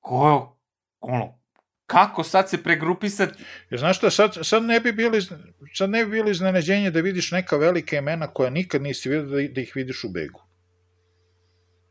ko, 0.00 0.56
ono, 1.00 1.38
kako 1.86 2.22
sad 2.22 2.50
se 2.50 2.62
pregrupisati? 2.62 3.44
Jer 3.70 3.80
znaš 3.80 3.96
šta, 3.96 4.10
sad, 4.10 4.36
sad 4.42 4.62
ne 4.62 4.80
bi 4.80 4.92
bili, 4.92 5.22
sad 5.74 5.90
ne 5.90 6.04
bi 6.04 6.10
bili 6.10 6.30
iznenađenje 6.30 6.90
da 6.90 7.00
vidiš 7.00 7.32
neka 7.32 7.56
velika 7.56 7.96
imena 7.96 8.26
koja 8.26 8.50
nikad 8.50 8.82
nisi 8.82 9.08
vidio 9.08 9.26
da, 9.26 9.52
da 9.54 9.60
ih 9.60 9.72
vidiš 9.74 10.04
u 10.04 10.08
begu. 10.08 10.40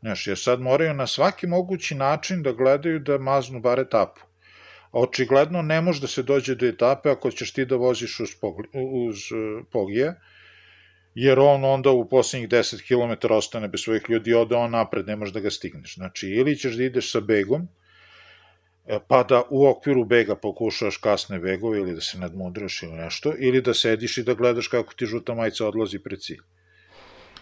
Znaš, 0.00 0.26
jer 0.26 0.38
sad 0.38 0.60
moraju 0.60 0.94
na 0.94 1.06
svaki 1.06 1.46
mogući 1.46 1.94
način 1.94 2.42
da 2.42 2.52
gledaju 2.52 2.98
da 2.98 3.18
maznu 3.18 3.60
bar 3.60 3.80
etapu. 3.80 4.20
A 4.90 5.00
očigledno 5.00 5.62
ne 5.62 5.80
može 5.80 6.00
da 6.00 6.06
se 6.06 6.22
dođe 6.22 6.54
do 6.54 6.66
etape 6.66 7.10
ako 7.10 7.30
ćeš 7.30 7.52
ti 7.52 7.66
da 7.66 7.76
voziš 7.76 8.20
uz, 8.20 8.30
pogli, 8.40 8.68
uz 8.74 9.16
uh, 9.32 9.66
pogije, 9.72 10.14
jer 11.14 11.38
on 11.38 11.64
onda 11.64 11.90
u 11.90 12.08
poslednjih 12.08 12.48
10 12.48 12.82
km 12.86 13.32
ostane 13.32 13.68
bez 13.68 13.80
svojih 13.80 14.02
ljudi, 14.08 14.34
ode 14.34 14.56
on 14.56 14.70
napred, 14.70 15.06
ne 15.06 15.16
možeš 15.16 15.34
da 15.34 15.40
ga 15.40 15.50
stigneš. 15.50 15.94
Znači, 15.94 16.28
ili 16.28 16.56
ćeš 16.56 16.74
da 16.74 16.84
ideš 16.84 17.12
sa 17.12 17.20
begom, 17.20 17.68
E, 18.86 18.98
pa 19.08 19.22
da 19.22 19.42
u 19.50 19.66
okviru 19.66 20.04
bega 20.04 20.34
pokušaš 20.34 20.96
kasne 20.96 21.38
begove 21.38 21.78
ili 21.78 21.94
da 21.94 22.00
se 22.00 22.18
nadmudraš 22.18 22.82
ili 22.82 22.92
nešto, 22.92 23.32
ili 23.38 23.62
da 23.62 23.74
sediš 23.74 24.18
i 24.18 24.22
da 24.22 24.34
gledaš 24.34 24.68
kako 24.68 24.94
ti 24.94 25.06
žuta 25.06 25.34
majica 25.34 25.66
odlazi 25.66 25.98
pred 25.98 26.20
cilj. 26.20 26.40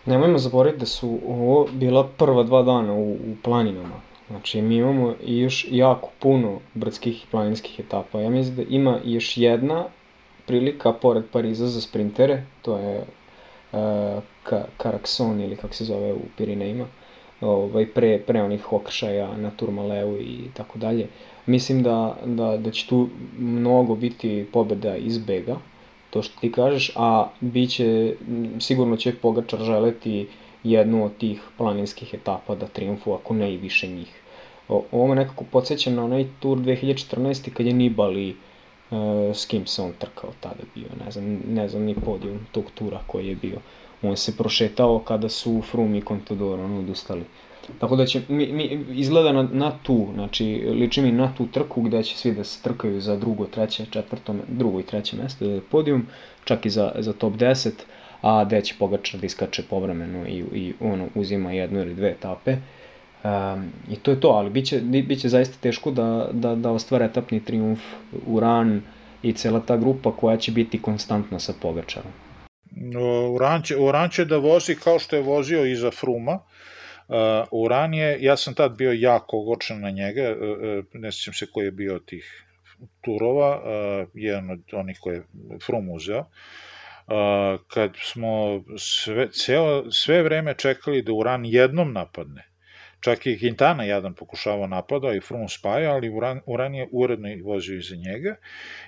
Nemojmo 0.06 0.38
zaboraviti 0.38 0.80
da 0.80 0.86
su 0.86 1.18
ovo 1.26 1.68
bila 1.72 2.08
prva 2.18 2.42
dva 2.42 2.62
dana 2.62 2.92
u, 2.92 3.12
u 3.12 3.36
planinama. 3.42 4.00
Znači, 4.28 4.62
mi 4.62 4.76
imamo 4.76 5.14
još 5.20 5.66
jako 5.70 6.10
puno 6.18 6.60
brdskih 6.74 7.24
i 7.24 7.26
planinskih 7.30 7.80
etapa. 7.80 8.20
Ja 8.20 8.30
mislim 8.30 8.56
da 8.56 8.62
ima 8.68 9.00
još 9.04 9.36
jedna 9.36 9.84
prilika 10.46 10.92
pored 10.92 11.24
Pariza 11.32 11.66
za 11.66 11.80
sprintere, 11.80 12.42
to 12.62 12.78
je 12.78 13.04
Ka 14.42 14.64
Karakson 14.76 15.40
ili 15.40 15.56
kako 15.56 15.74
se 15.74 15.84
zove 15.84 16.12
u 16.12 16.20
Pirinejima, 16.36 16.86
ovaj, 17.40 17.86
pre, 17.86 18.18
pre 18.18 18.42
onih 18.42 18.72
okršaja 18.72 19.36
na 19.36 19.50
Turmaleu 19.50 20.16
i 20.20 20.38
tako 20.54 20.78
dalje. 20.78 21.06
Mislim 21.46 21.82
da, 21.82 22.16
da, 22.24 22.56
da 22.56 22.70
će 22.70 22.86
tu 22.86 23.08
mnogo 23.38 23.94
biti 23.94 24.46
pobeda 24.52 24.96
iz 24.96 25.18
bega, 25.18 25.56
to 26.10 26.22
što 26.22 26.40
ti 26.40 26.52
kažeš, 26.52 26.92
a 26.96 27.28
biće, 27.40 28.14
sigurno 28.60 28.96
će 28.96 29.14
Pogačar 29.14 29.60
želeti 29.60 30.28
jednu 30.64 31.04
od 31.04 31.16
tih 31.16 31.42
planinskih 31.58 32.14
etapa 32.14 32.54
da 32.54 32.66
triumfu, 32.66 33.12
ako 33.12 33.34
ne 33.34 33.54
i 33.54 33.56
više 33.56 33.86
njih. 33.86 34.20
O, 34.68 34.84
ovo 34.92 35.06
me 35.06 35.14
nekako 35.14 35.44
podsjeća 35.44 35.90
na 35.90 36.04
onaj 36.04 36.26
tur 36.40 36.58
2014. 36.58 37.50
kad 37.50 37.66
je 37.66 37.72
Nibali 37.72 38.36
s 39.34 39.46
kim 39.46 39.66
se 39.66 39.82
on 39.82 39.92
trkao 39.98 40.30
tada 40.40 40.62
bio, 40.74 40.88
ne 41.04 41.10
znam, 41.10 41.40
ne 41.48 41.68
znam 41.68 41.82
ni 41.82 41.94
podijum 41.94 42.38
tog 42.52 42.64
tura 42.74 43.00
koji 43.06 43.26
je 43.26 43.34
bio. 43.34 43.58
On 44.02 44.16
se 44.16 44.36
prošetao 44.36 44.98
kada 44.98 45.28
su 45.28 45.62
Froome 45.70 45.98
i 45.98 46.02
Contador 46.08 46.60
on 46.60 46.78
odustali. 46.78 47.24
Tako 47.78 47.96
da 47.96 48.06
će, 48.06 48.20
mi, 48.28 48.46
mi, 48.46 48.84
izgleda 48.90 49.32
na, 49.32 49.42
na 49.52 49.72
tu, 49.82 50.06
znači 50.14 50.44
liči 50.74 51.02
mi 51.02 51.12
na 51.12 51.32
tu 51.36 51.46
trku 51.46 51.82
gde 51.82 52.02
će 52.02 52.16
svi 52.16 52.32
da 52.32 52.44
se 52.44 52.62
trkaju 52.62 53.00
za 53.00 53.16
drugo, 53.16 53.46
treće, 53.46 53.86
četvrto, 53.90 54.34
drugo 54.48 54.80
i 54.80 54.82
treće 54.82 55.16
mesto, 55.16 55.46
da 55.46 55.60
podijum, 55.70 56.06
čak 56.44 56.66
i 56.66 56.70
za, 56.70 56.92
za 56.98 57.12
top 57.12 57.34
10, 57.34 57.70
a 58.20 58.44
gde 58.44 58.60
će 58.60 58.74
Pogačar 58.78 59.20
da 59.20 59.26
iskače 59.26 59.62
povremeno 59.62 60.26
i, 60.26 60.44
i 60.52 60.74
ono, 60.80 61.08
uzima 61.14 61.52
jednu 61.52 61.80
ili 61.80 61.94
dve 61.94 62.10
etape. 62.10 62.56
Um, 63.24 63.72
I 63.90 63.96
to 63.96 64.10
je 64.10 64.20
to, 64.20 64.28
ali 64.28 64.50
biće, 64.50 64.80
biće 64.80 65.28
zaista 65.28 65.56
teško 65.60 65.90
da, 65.90 66.28
da, 66.32 66.54
da 66.54 66.70
ostvare 66.70 67.04
etapni 67.04 67.44
triumf 67.44 67.80
Uran 68.26 68.82
i 69.22 69.32
cela 69.32 69.60
ta 69.60 69.76
grupa 69.76 70.16
koja 70.16 70.36
će 70.36 70.52
biti 70.52 70.82
konstantna 70.82 71.38
sa 71.38 71.52
Pogačarom. 71.62 72.12
Uran 73.34 73.62
će, 73.62 73.76
Uran 73.76 74.10
će 74.10 74.24
da 74.24 74.36
vozi 74.36 74.74
kao 74.74 74.98
što 74.98 75.16
je 75.16 75.22
vozio 75.22 75.64
iza 75.64 75.90
Fruma, 75.90 76.38
Uh, 77.08 77.16
Uran 77.50 77.94
je, 77.94 78.18
ja 78.20 78.36
sam 78.36 78.54
tad 78.54 78.76
bio 78.76 78.92
jako 78.92 79.38
ogorčen 79.38 79.80
na 79.80 79.90
njega, 79.90 80.22
uh, 80.30 80.84
ne 80.92 81.12
sjećam 81.12 81.34
se 81.34 81.46
koji 81.52 81.64
je 81.64 81.70
bio 81.70 81.98
tih 81.98 82.46
turova, 83.00 83.56
uh, 83.56 84.08
jedan 84.14 84.50
od 84.50 84.60
onih 84.72 84.98
koje 85.00 85.14
je 85.14 85.24
Frum 85.66 85.90
uzeo, 85.90 86.20
uh, 86.20 87.60
kad 87.68 87.92
smo 87.96 88.62
sve, 88.78 89.30
ceo, 89.30 89.90
sve 89.90 90.22
vreme 90.22 90.54
čekali 90.54 91.02
da 91.02 91.12
Uran 91.12 91.44
jednom 91.44 91.92
napadne, 91.92 92.51
Čak 93.02 93.26
i 93.26 93.38
Quintana 93.38 93.82
jadan 93.82 94.14
pokušavao 94.14 94.66
napada 94.66 95.12
i 95.14 95.20
Froome 95.20 95.48
spaja, 95.48 95.92
ali 95.92 96.08
Uran, 96.08 96.40
Uran 96.46 96.74
je 96.74 96.88
uredno 96.92 97.28
vozio 97.44 97.78
iza 97.78 97.96
njega 97.96 98.36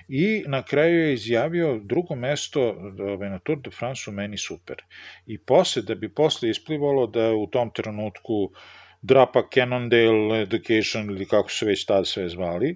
i 0.07 0.43
na 0.47 0.63
kraju 0.63 0.99
je 0.99 1.13
izjavio 1.13 1.79
drugo 1.83 2.15
mesto 2.15 2.61
ovaj, 2.99 3.29
na 3.29 3.39
Tour 3.39 3.59
de 3.59 3.71
France 3.71 4.09
u 4.09 4.13
meni 4.13 4.37
super. 4.37 4.83
I 5.25 5.37
posle, 5.37 5.81
da 5.81 5.95
bi 5.95 6.13
posle 6.13 6.49
isplivalo 6.49 7.07
da 7.07 7.33
u 7.33 7.47
tom 7.47 7.71
trenutku 7.71 8.51
Drapa 9.01 9.43
Cannondale 9.53 10.41
Education 10.41 11.09
ili 11.09 11.25
kako 11.25 11.51
se 11.51 11.65
već 11.65 11.85
tada 11.85 12.05
sve 12.05 12.29
zvali, 12.29 12.69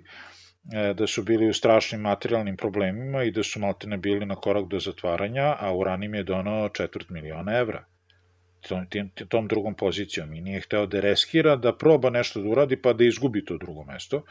e, 0.73 0.93
da 0.93 1.07
su 1.07 1.23
bili 1.23 1.47
u 1.49 1.53
strašnim 1.53 2.01
materijalnim 2.01 2.57
problemima 2.57 3.23
i 3.23 3.31
da 3.31 3.43
su 3.43 3.59
maltene 3.59 3.97
bili 3.97 4.25
na 4.25 4.35
korak 4.35 4.67
do 4.67 4.79
zatvaranja, 4.79 5.55
a 5.59 5.73
Uran 5.75 6.03
im 6.03 6.15
je 6.15 6.23
donao 6.23 6.69
četvrt 6.69 7.09
miliona 7.09 7.57
evra 7.57 7.85
tom, 8.67 8.85
tom 9.29 9.47
drugom 9.47 9.75
pozicijom 9.75 10.33
i 10.33 10.41
nije 10.41 10.61
hteo 10.61 10.85
da 10.85 10.99
reskira, 10.99 11.55
da 11.55 11.75
proba 11.75 12.09
nešto 12.09 12.41
da 12.41 12.49
uradi 12.49 12.81
pa 12.81 12.93
da 12.93 13.03
izgubi 13.03 13.45
to 13.45 13.57
drugo 13.57 13.83
mesto. 13.83 14.23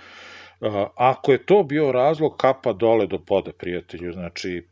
Ako 0.97 1.33
je 1.33 1.47
to 1.47 1.63
bio 1.63 1.93
razlog, 1.93 2.37
kapa 2.37 2.73
dole 2.73 3.07
do 3.07 3.19
poda, 3.19 3.53
prijatelju, 3.53 4.13
znači 4.13 4.67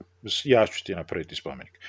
ja 0.45 0.67
ću 0.67 0.85
ti 0.85 0.95
napraviti 0.95 1.35
spomenik. 1.35 1.81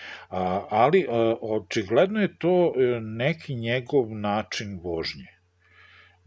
Ali 0.70 1.08
očigledno 1.42 2.22
je 2.22 2.38
to 2.38 2.74
e, 2.76 3.00
neki 3.00 3.56
njegov 3.56 4.12
način 4.12 4.80
vožnje. 4.84 5.38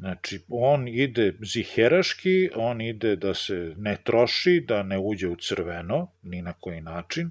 Znači, 0.01 0.41
on 0.49 0.89
ide 0.89 1.33
ziheraški, 1.53 2.51
on 2.57 2.81
ide 2.81 3.17
da 3.17 3.35
se 3.35 3.75
ne 3.77 3.97
troši, 4.05 4.65
da 4.69 4.83
ne 4.83 4.99
uđe 4.99 5.29
u 5.29 5.37
crveno, 5.37 6.13
ni 6.23 6.43
na 6.43 6.53
koji 6.53 6.81
način. 6.81 7.31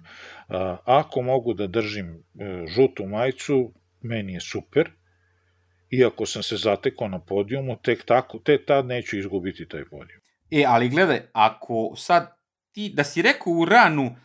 Ako 0.86 1.22
mogu 1.22 1.54
da 1.54 1.68
držim 1.68 2.24
žutu 2.76 3.06
majicu, 3.06 3.74
meni 4.02 4.34
je 4.34 4.42
super, 4.42 4.92
iako 5.90 6.26
sam 6.26 6.44
se 6.44 6.58
zatekao 6.58 7.08
na 7.08 7.20
podijumu, 7.20 7.78
tek 7.84 8.06
tako, 8.06 8.40
te 8.40 8.66
tad 8.66 8.86
neću 8.86 9.18
izgubiti 9.18 9.68
taj 9.68 9.86
podijum. 9.86 10.22
E, 10.52 10.64
ali 10.68 10.90
gledaj, 10.90 11.22
ako 11.34 11.94
sad 11.96 12.38
ti, 12.72 12.92
da 12.96 13.04
si 13.04 13.22
rekao 13.22 13.54
u 13.54 13.66
ranu 13.66 14.16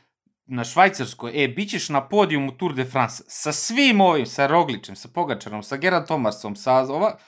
na 0.47 0.64
Švajcarskoj, 0.64 1.45
e, 1.45 1.49
bit 1.49 1.70
ćeš 1.70 1.89
na 1.89 2.09
podijumu 2.09 2.57
Tour 2.57 2.75
de 2.75 2.85
France, 2.85 3.22
sa 3.27 3.53
svim 3.53 4.01
ovim, 4.01 4.27
sa 4.27 4.47
Rogličem, 4.47 4.97
sa 4.97 5.09
Pogačarom, 5.14 5.62
sa 5.62 5.77
Gerard 5.77 6.07
Tomasom, 6.07 6.57
sa 6.57 6.83
ova, 6.83 7.18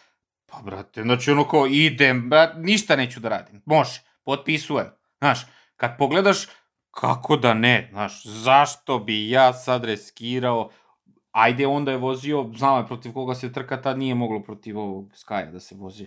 pa 0.46 0.62
brate, 0.64 1.02
znači 1.02 1.30
ono 1.30 1.48
kao 1.48 1.66
idem, 1.66 2.30
brat, 2.30 2.52
ništa 2.56 2.96
neću 2.96 3.20
da 3.20 3.28
radim, 3.28 3.62
može, 3.64 4.00
potpisujem, 4.24 4.86
znaš, 5.18 5.46
kad 5.76 5.98
pogledaš, 5.98 6.46
kako 6.90 7.36
da 7.36 7.54
ne, 7.54 7.88
znaš, 7.92 8.24
zašto 8.24 8.98
bi 8.98 9.30
ja 9.30 9.52
sad 9.52 9.84
reskirao 9.84 10.70
ajde, 11.36 11.66
onda 11.66 11.90
je 11.90 11.96
vozio, 11.96 12.50
znao 12.56 12.78
je 12.78 12.86
protiv 12.86 13.12
koga 13.12 13.34
se 13.34 13.52
trka, 13.52 13.82
tad 13.82 13.98
nije 13.98 14.14
moglo 14.14 14.42
protiv 14.42 14.78
ovog 14.78 15.10
Skaja 15.14 15.50
da 15.50 15.60
se 15.60 15.74
vozi. 15.74 16.06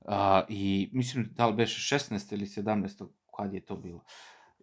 Uh, 0.00 0.14
I 0.48 0.90
mislim 0.92 1.30
da 1.36 1.46
li 1.46 1.52
beše 1.52 1.96
16. 1.96 2.32
ili 2.32 2.46
17. 2.46 3.06
kad 3.36 3.54
je 3.54 3.64
to 3.64 3.76
bilo. 3.76 4.04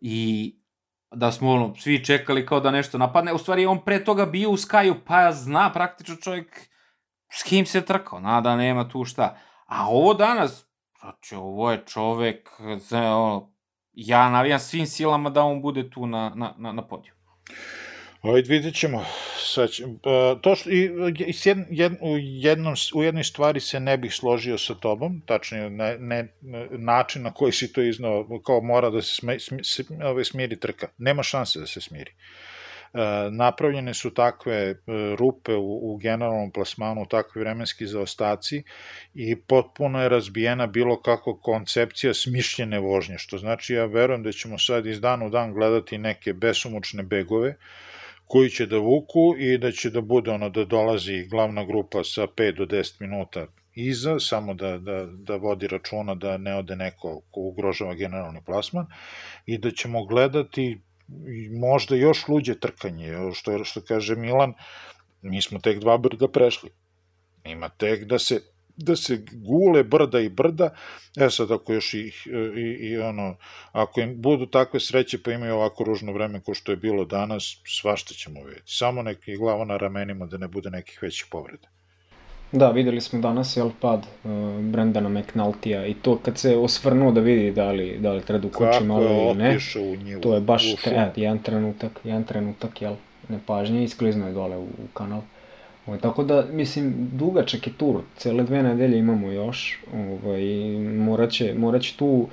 I 0.02 0.56
da 1.12 1.32
smo 1.32 1.52
ono, 1.52 1.76
svi 1.76 2.06
čekali 2.06 2.46
kao 2.46 2.60
da 2.60 2.72
nešto 2.72 2.98
napadne. 2.98 3.34
U 3.34 3.38
stvari 3.38 3.66
on 3.66 3.86
pre 3.86 4.04
toga 4.04 4.26
bio 4.26 4.50
u 4.50 4.58
Skaju, 4.58 4.96
pa 5.06 5.32
zna 5.32 5.72
praktično 5.74 6.16
čovjek 6.16 6.70
s 7.30 7.44
kim 7.44 7.66
se 7.66 7.82
trkao, 7.82 8.20
na 8.20 8.42
da 8.42 8.56
nema 8.56 8.90
tu 8.90 9.06
šta. 9.06 9.38
A 9.66 9.88
ovo 9.88 10.14
danas, 10.14 10.66
znači 11.00 11.36
ovo 11.36 11.72
je 11.72 11.84
čovek, 11.86 12.50
ono, 12.92 13.54
ja 13.94 14.30
navijam 14.30 14.60
svim 14.60 14.86
silama 14.86 15.30
da 15.30 15.44
on 15.44 15.62
bude 15.62 15.90
tu 15.90 16.08
na, 16.08 16.32
na, 16.36 16.54
na, 16.58 16.72
na 16.72 16.88
podiju. 16.88 17.14
Ajde, 18.22 18.50
vidjet 18.50 18.76
ćemo. 18.76 19.06
Sad, 19.38 19.70
to 20.42 20.56
što, 20.56 20.70
i, 20.70 20.92
i 21.18 21.34
jed, 21.46 21.58
jed, 21.70 21.94
u, 22.02 22.18
jednom, 22.20 22.76
u 22.96 23.04
jednoj 23.04 23.24
stvari 23.24 23.60
se 23.60 23.80
ne 23.80 23.98
bih 23.98 24.14
složio 24.14 24.58
sa 24.58 24.76
tobom, 24.76 25.22
tačnije 25.26 25.70
ne, 25.70 25.98
ne, 26.00 26.28
način 26.72 27.24
na 27.24 27.34
koji 27.34 27.52
si 27.52 27.74
to 27.74 27.82
iznao, 27.82 28.40
kao 28.46 28.62
mora 28.62 28.90
da 28.90 29.02
se 29.02 29.16
sme, 29.16 29.40
sme, 29.40 30.06
ove, 30.06 30.26
smiri 30.26 30.60
trka. 30.60 30.88
Nema 30.98 31.24
šanse 31.24 31.60
da 31.60 31.68
se 31.68 31.82
smiri. 31.82 32.12
E, 32.12 33.00
napravljene 33.32 33.94
su 33.94 34.14
takve 34.14 34.56
e, 34.56 34.76
rupe 35.18 35.56
u, 35.56 35.94
u 35.94 35.98
generalnom 35.98 36.52
plasmanu, 36.52 37.06
takvi 37.06 37.42
vremenski 37.42 37.88
zaostaci 37.88 38.64
i 39.14 39.36
potpuno 39.36 40.02
je 40.02 40.10
razbijena 40.10 40.68
bilo 40.68 41.02
kako 41.02 41.38
koncepcija 41.38 42.14
smišljene 42.14 42.80
vožnje, 42.80 43.18
što 43.18 43.38
znači 43.38 43.74
ja 43.74 43.86
verujem 43.86 44.24
da 44.24 44.32
ćemo 44.32 44.58
sad 44.58 44.86
iz 44.86 45.02
dana 45.02 45.26
u 45.26 45.30
dan 45.30 45.54
gledati 45.54 45.98
neke 45.98 46.34
besomučne 46.34 47.04
begove, 47.04 47.56
koji 48.32 48.50
će 48.50 48.66
da 48.66 48.78
vuku 48.78 49.36
i 49.38 49.58
da 49.58 49.72
će 49.72 49.90
da 49.90 50.02
bude 50.02 50.32
ono 50.32 50.50
da 50.50 50.64
dolazi 50.66 51.26
glavna 51.28 51.66
grupa 51.66 52.04
sa 52.04 52.28
5 52.28 52.58
do 52.58 52.66
10 52.66 53.02
minuta 53.02 53.48
iza, 53.76 54.20
samo 54.20 54.54
da, 54.54 54.78
da, 54.78 55.06
da 55.06 55.36
vodi 55.36 55.68
računa 55.68 56.16
da 56.16 56.38
ne 56.38 56.56
ode 56.56 56.76
neko 56.76 57.22
ko 57.32 57.42
ugrožava 57.42 57.94
generalni 57.94 58.40
plasman 58.46 58.88
i 59.46 59.58
da 59.58 59.72
ćemo 59.72 60.06
gledati 60.06 60.82
možda 61.60 61.96
još 61.96 62.28
luđe 62.28 62.56
trkanje, 62.60 63.18
što, 63.34 63.64
što 63.64 63.82
kaže 63.82 64.16
Milan, 64.16 64.54
mi 65.22 65.42
smo 65.42 65.60
tek 65.60 65.80
dva 65.80 65.98
brda 65.98 66.28
prešli. 66.28 66.70
Ima 67.46 67.70
tek 67.70 68.06
da 68.06 68.20
se 68.20 68.42
da 68.82 68.96
se 68.96 69.26
gule 69.32 69.84
brda 69.84 70.20
i 70.20 70.30
brda, 70.30 70.70
e 71.18 71.30
sad 71.30 71.52
ako 71.52 71.74
još 71.74 71.94
i, 71.94 72.12
i, 72.56 72.78
i 72.80 72.98
ono, 72.98 73.36
ako 73.72 74.02
im 74.02 74.22
budu 74.22 74.46
takve 74.46 74.80
sreće 74.80 75.24
pa 75.24 75.32
imaju 75.32 75.56
ovako 75.56 75.84
ružno 75.84 76.14
vreme 76.14 76.42
ko 76.42 76.54
što 76.54 76.72
je 76.72 76.76
bilo 76.76 77.06
danas, 77.06 77.58
svašta 77.66 78.14
ćemo 78.14 78.44
vidjeti. 78.44 78.64
Samo 78.66 79.02
neki 79.02 79.38
glava 79.38 79.66
na 79.66 79.78
ramenima 79.78 80.26
da 80.26 80.38
ne 80.38 80.48
bude 80.48 80.70
nekih 80.70 81.00
većih 81.02 81.28
povreda. 81.32 81.68
Da, 82.52 82.70
videli 82.72 83.02
smo 83.02 83.20
danas 83.20 83.58
jel 83.58 83.70
pad 83.82 84.00
uh, 84.00 84.32
Brendana 84.60 85.10
McNaltija 85.10 85.86
i 85.86 85.94
to 85.94 86.18
kad 86.18 86.38
se 86.38 86.58
osvrnuo 86.58 87.12
da 87.12 87.22
vidi 87.22 87.52
da 87.52 87.72
li, 87.72 87.98
da 88.00 88.12
li 88.12 88.22
treba 88.22 88.42
da 88.42 88.48
ukoči 88.48 88.84
malo 88.84 89.04
ili 89.04 89.36
ne. 89.36 89.58
njivu, 90.04 90.22
to 90.22 90.34
je 90.34 90.42
baš 90.42 90.76
te, 90.84 91.12
jedan 91.16 91.40
trenutak, 91.40 91.92
jedan 92.04 92.24
trenutak, 92.24 92.82
jel, 92.82 92.96
nepažnje, 93.30 93.84
isklizno 93.84 94.28
je 94.28 94.34
dole 94.34 94.58
u, 94.58 94.64
u 94.64 94.88
kanal. 94.94 95.22
Ovaj, 95.86 96.00
tako 96.00 96.24
da, 96.24 96.46
mislim, 96.52 97.10
dugačak 97.14 97.68
je 97.68 97.74
tur, 97.74 98.02
cele 98.18 98.44
dve 98.44 98.64
nedelje 98.64 99.00
imamo 99.00 99.32
još, 99.32 99.80
ovaj, 99.94 100.44
morat, 100.98 101.32
će, 101.32 101.54
morat 101.54 101.82
će 101.82 101.98
tu 101.98 102.08
uh, 102.08 102.28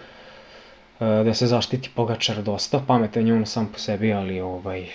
da 0.99 1.34
se 1.34 1.46
zaštiti 1.46 1.90
Pogačar 1.94 2.42
dosta, 2.42 2.82
pametan 2.86 3.26
je 3.26 3.34
on 3.34 3.46
sam 3.46 3.68
po 3.72 3.78
sebi, 3.78 4.12
ali 4.12 4.40
ovaj, 4.40 4.86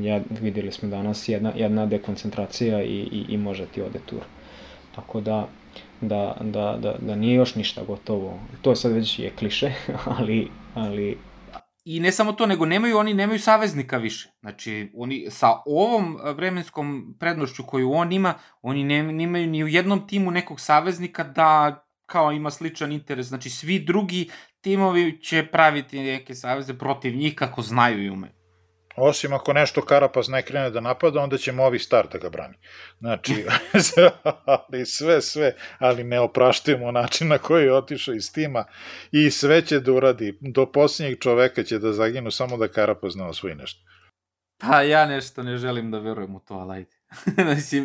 ja, 0.00 0.20
videli 0.40 0.72
smo 0.72 0.88
danas 0.88 1.28
jedna, 1.28 1.52
jedna 1.56 1.86
dekoncentracija 1.86 2.82
i, 2.82 2.98
i, 3.12 3.24
i 3.28 3.36
može 3.36 3.66
ti 3.66 3.82
ode 3.82 3.98
tur. 4.06 4.20
Tako 4.94 5.20
da, 5.20 5.48
da, 6.00 6.36
da, 6.40 6.76
da, 6.80 6.94
da 6.98 7.14
nije 7.14 7.34
još 7.34 7.54
ništa 7.54 7.82
gotovo. 7.84 8.38
To 8.62 8.76
sad 8.76 8.92
već 8.92 9.18
je 9.18 9.30
kliše, 9.30 9.72
ali, 10.18 10.48
ali 10.74 11.16
I 11.84 12.00
ne 12.00 12.12
samo 12.12 12.32
to, 12.32 12.46
nego 12.46 12.66
nemaju 12.66 12.98
oni 12.98 13.14
nemaju 13.14 13.38
saveznika 13.38 13.96
više. 13.96 14.30
Znači, 14.40 14.90
oni 14.94 15.26
sa 15.30 15.48
ovom 15.66 16.18
vremenskom 16.34 17.16
prednošću 17.18 17.64
koju 17.66 17.92
on 17.92 18.12
ima, 18.12 18.34
oni 18.62 18.84
ne, 18.84 19.02
nemaju 19.02 19.46
ni 19.46 19.64
u 19.64 19.68
jednom 19.68 20.06
timu 20.08 20.30
nekog 20.30 20.60
saveznika 20.60 21.24
da 21.24 21.84
kao 22.06 22.32
ima 22.32 22.50
sličan 22.50 22.92
interes. 22.92 23.26
Znači, 23.26 23.50
svi 23.50 23.78
drugi 23.78 24.30
timovi 24.60 25.20
će 25.22 25.46
praviti 25.46 26.00
neke 26.00 26.34
saveze 26.34 26.78
protiv 26.78 27.16
njih 27.16 27.34
kako 27.34 27.62
znaju 27.62 28.04
i 28.04 28.10
umeju. 28.10 28.39
Osim 29.00 29.32
ako 29.32 29.52
nešto 29.52 29.82
Karapaz 29.82 30.28
ne 30.28 30.42
krene 30.42 30.70
da 30.70 30.80
napada, 30.80 31.20
onda 31.20 31.38
će 31.38 31.52
ovi 31.52 31.78
star 31.78 32.08
da 32.12 32.18
ga 32.18 32.30
brani. 32.30 32.54
Znači, 32.98 33.34
ali 34.46 34.86
sve, 34.86 35.22
sve, 35.22 35.54
ali 35.78 36.04
ne 36.04 36.20
opraštujemo 36.20 36.92
način 36.92 37.28
na 37.28 37.38
koji 37.38 37.64
je 37.64 37.74
otišao 37.74 38.14
iz 38.14 38.32
tima 38.32 38.64
i 39.12 39.30
sve 39.30 39.66
će 39.66 39.80
da 39.80 39.92
uradi. 39.92 40.38
Do 40.40 40.66
posljednjeg 40.72 41.18
čoveka 41.18 41.62
će 41.62 41.78
da 41.78 41.92
zaginu 41.92 42.30
samo 42.30 42.56
da 42.56 42.68
Karapaz 42.68 43.16
ne 43.16 43.24
osvoji 43.24 43.54
nešto. 43.54 43.80
Pa 44.58 44.82
ja 44.82 45.06
nešto 45.06 45.42
ne 45.42 45.56
želim 45.56 45.90
da 45.90 45.98
verujem 45.98 46.34
u 46.34 46.40
to, 46.40 46.54
ali 46.54 46.74
ajde. 46.74 46.96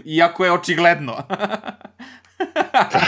Iako 0.18 0.46
je 0.46 0.52
očigledno. 0.52 1.14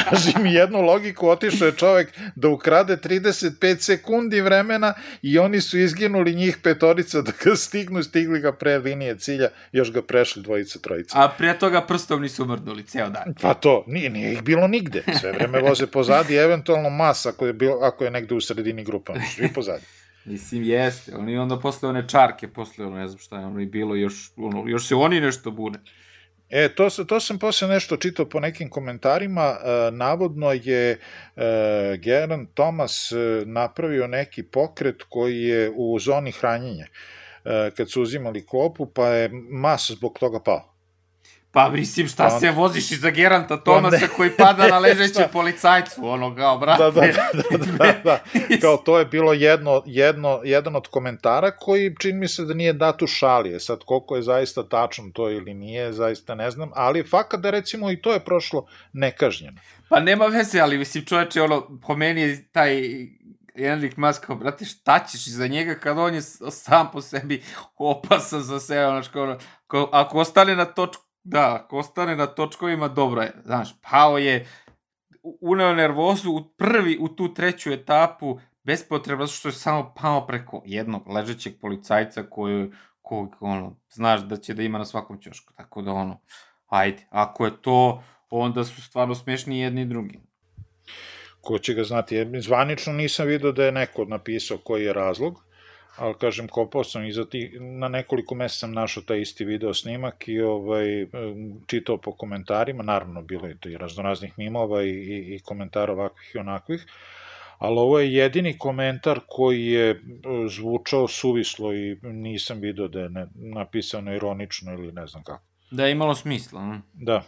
Kaži 0.10 0.34
mi 0.40 0.54
jednu 0.54 0.82
logiku, 0.82 1.30
otišao 1.30 1.66
je 1.66 1.76
čovek 1.76 2.14
da 2.36 2.50
ukrade 2.50 2.98
35 2.98 3.80
sekundi 3.80 4.42
vremena 4.42 4.94
i 5.22 5.40
oni 5.40 5.62
su 5.62 5.78
izginuli 5.78 6.36
njih 6.36 6.58
petorica 6.64 7.22
da 7.22 7.32
ga 7.44 7.56
stignu, 7.56 8.04
stigli 8.04 8.40
ga 8.40 8.52
pre 8.52 8.78
linije 8.78 9.18
cilja, 9.18 9.50
još 9.72 9.92
ga 9.92 10.02
prešli 10.02 10.44
dvojica, 10.44 10.80
trojica. 10.80 11.24
A 11.24 11.30
pre 11.38 11.60
toga 11.60 11.82
prstom 11.82 12.22
nisu 12.22 12.46
mrdnuli 12.46 12.84
ceo 12.84 13.10
dan. 13.10 13.34
Pa 13.42 13.54
to, 13.54 13.84
nije, 13.88 14.10
nije 14.10 14.34
ih 14.34 14.44
bilo 14.44 14.68
nigde. 14.68 15.04
Sve 15.20 15.32
vreme 15.32 15.62
voze 15.62 15.88
pozadi, 15.88 16.36
eventualno 16.36 16.90
mas 16.90 17.26
ako 17.26 17.46
je, 17.46 17.54
bilo, 17.54 17.80
ako 17.82 18.04
je 18.04 18.12
negde 18.12 18.36
u 18.36 18.42
sredini 18.42 18.84
grupa, 18.84 19.14
svi 19.36 19.54
pozadi. 19.54 19.84
Mislim, 20.26 20.64
jeste. 20.64 21.16
Oni 21.16 21.38
onda 21.38 21.60
posle 21.60 21.90
one 21.90 22.08
čarke, 22.08 22.48
posle 22.48 22.86
ono, 22.86 22.98
ne 22.98 23.08
znam 23.08 23.20
šta 23.20 23.40
je 23.40 23.46
ono 23.46 23.60
i 23.60 23.66
bilo, 23.66 23.96
još, 23.96 24.32
ono, 24.36 24.64
još 24.68 24.88
se 24.88 24.96
oni 24.96 25.22
nešto 25.22 25.52
bune. 25.52 25.80
E, 26.50 26.70
to, 26.76 26.90
to 26.90 27.20
sam 27.20 27.40
posle 27.40 27.68
nešto 27.68 27.98
čitao 27.98 28.26
po 28.26 28.40
nekim 28.40 28.70
komentarima. 28.70 29.42
E, 29.42 29.92
navodno 29.92 30.52
je 30.52 30.92
e, 30.92 30.98
Geran 31.98 32.48
Thomas 32.54 33.12
e, 33.12 33.44
napravio 33.46 34.08
neki 34.08 34.44
pokret 34.44 35.04
koji 35.10 35.42
je 35.44 35.72
u 35.76 36.00
zoni 36.00 36.32
hranjenja 36.32 36.86
e, 37.46 37.72
kad 37.78 37.92
su 37.92 38.02
uzimali 38.02 38.46
klopu, 38.46 38.86
pa 38.86 39.08
je 39.08 39.30
mas 39.50 39.92
zbog 39.92 40.20
toga 40.20 40.40
pao. 40.40 40.77
Pa 41.52 41.70
mislim, 41.70 42.08
šta 42.08 42.24
pa, 42.24 42.40
se 42.40 42.52
voziš 42.52 42.92
iza 42.92 43.10
Geranta 43.10 43.58
Tomasa 43.58 43.98
ne, 43.98 44.08
koji 44.08 44.30
pada 44.30 44.68
na 44.68 44.80
ležeće 44.88 45.28
policajcu, 45.34 46.08
ono, 46.08 46.36
kao, 46.36 46.58
brate. 46.58 46.84
Da, 46.84 46.92
da, 46.92 47.02
da, 47.02 47.58
da, 47.58 47.66
da, 47.78 47.94
da. 48.04 48.20
kao 48.62 48.78
to 48.78 49.00
je 49.00 49.06
bilo 49.06 49.34
jedno, 49.34 49.84
jedno, 49.86 50.42
jedan 50.44 50.76
od 50.76 50.88
komentara 50.88 51.52
koji 51.52 51.96
čini 52.00 52.20
mi 52.20 52.28
se 52.28 52.46
da 52.46 52.54
nije 52.54 52.74
dat 52.74 53.02
u 53.02 53.08
šalije. 53.08 53.60
Sad, 53.60 53.80
koliko 53.86 54.16
je 54.16 54.22
zaista 54.22 54.64
tačno 54.64 55.10
to 55.14 55.30
ili 55.30 55.54
nije, 55.54 55.94
zaista 55.94 56.36
ne 56.36 56.52
znam, 56.52 56.72
ali 56.76 57.04
fakat 57.04 57.40
da 57.40 57.50
recimo 57.50 57.92
i 57.92 58.02
to 58.02 58.14
je 58.14 58.20
prošlo 58.20 58.66
nekažnjeno. 58.94 59.58
Pa 59.90 60.00
nema 60.00 60.26
veze, 60.26 60.60
ali 60.60 60.78
mislim, 60.78 61.06
čoveče, 61.06 61.42
ono, 61.42 61.80
po 61.88 61.96
meni 61.96 62.22
je 62.22 62.48
taj 62.52 62.82
Enrik 63.56 63.98
Mas 63.98 64.20
kao, 64.20 64.36
brate, 64.36 64.66
šta 64.66 65.06
ćeš 65.12 65.28
za 65.28 65.48
njega 65.48 65.76
kad 65.76 65.98
on 65.98 66.14
je 66.14 66.22
sam 66.22 66.92
po 66.94 67.02
sebi 67.02 67.44
opasan 67.78 68.42
za 68.42 68.60
sve, 68.60 68.88
ono, 68.88 69.04
što, 69.04 69.38
ako 69.92 70.20
ostane 70.20 70.56
na 70.56 70.66
točku 70.66 71.07
Da, 71.30 71.56
ako 71.56 71.78
ostane 71.78 72.16
na 72.16 72.26
točkovima, 72.26 72.88
dobro 72.88 73.22
je. 73.22 73.34
Znaš, 73.46 73.70
pao 73.82 74.18
je, 74.18 74.48
uneo 75.42 75.74
nervozu 75.74 76.32
u 76.32 76.44
prvi, 76.58 76.98
u 77.02 77.08
tu 77.08 77.34
treću 77.34 77.72
etapu, 77.72 78.40
bespotrebno, 78.64 79.26
zato 79.26 79.36
što 79.36 79.48
je 79.48 79.54
samo 79.54 79.94
pao 80.02 80.28
preko 80.28 80.62
jednog 80.66 81.08
ležećeg 81.08 81.60
policajca 81.62 82.24
koju, 82.30 82.72
kog, 83.02 83.36
ono, 83.40 83.76
znaš 83.90 84.22
da 84.22 84.38
će 84.38 84.54
da 84.54 84.64
ima 84.64 84.78
na 84.78 84.86
svakom 84.86 85.22
ćošku. 85.22 85.54
Tako 85.54 85.82
da, 85.82 85.92
ono, 85.92 86.20
ajde, 86.68 87.08
ako 87.10 87.46
je 87.46 87.62
to, 87.62 88.04
onda 88.30 88.64
su 88.64 88.82
stvarno 88.82 89.16
smešni 89.16 89.60
jedni 89.60 89.82
i 89.82 89.86
drugi. 89.86 90.20
Ko 91.42 91.60
će 91.60 91.74
ga 91.74 91.84
znati? 91.84 92.42
Zvanično 92.42 92.94
nisam 92.94 93.28
vidio 93.28 93.52
da 93.52 93.66
je 93.66 93.72
neko 93.72 94.06
napisao 94.06 94.58
koji 94.58 94.84
je 94.84 94.94
razlog, 94.94 95.47
ali 95.98 96.16
kažem, 96.20 96.48
kopao 96.48 96.84
sam 96.84 97.06
i 97.06 97.12
za 97.12 97.26
ti, 97.26 97.58
na 97.60 97.88
nekoliko 97.88 98.36
mesta 98.36 98.58
sam 98.58 98.74
našao 98.74 99.04
taj 99.04 99.22
isti 99.22 99.46
video 99.46 99.74
snimak 99.74 100.28
i 100.28 100.42
ovaj, 100.42 101.08
čitao 101.68 101.98
po 101.98 102.12
komentarima, 102.12 102.84
naravno 102.84 103.22
bilo 103.22 103.48
je 103.48 103.58
i 103.66 103.78
raznoraznih 103.78 104.34
mimova 104.38 104.84
i, 104.84 104.90
i, 104.90 105.36
i 105.36 105.40
komentara 105.40 105.94
ovakvih 105.94 106.32
i 106.36 106.38
onakvih, 106.38 106.86
ali 107.58 107.80
ovo 107.80 108.00
je 108.00 108.14
jedini 108.14 108.58
komentar 108.58 109.20
koji 109.28 109.66
je 109.66 109.90
e, 109.90 109.98
zvučao 110.50 111.08
suvislo 111.08 111.74
i 111.74 112.00
nisam 112.02 112.60
video 112.60 112.88
da 112.88 113.00
je 113.00 113.10
ne, 113.10 113.28
napisano 113.36 114.16
ironično 114.16 114.74
ili 114.74 114.92
ne 114.92 115.08
znam 115.08 115.24
kako. 115.24 115.44
Da 115.72 115.86
je 115.86 115.92
imalo 115.92 116.16
smisla, 116.16 116.66
ne? 116.66 116.82
Da. 116.94 117.24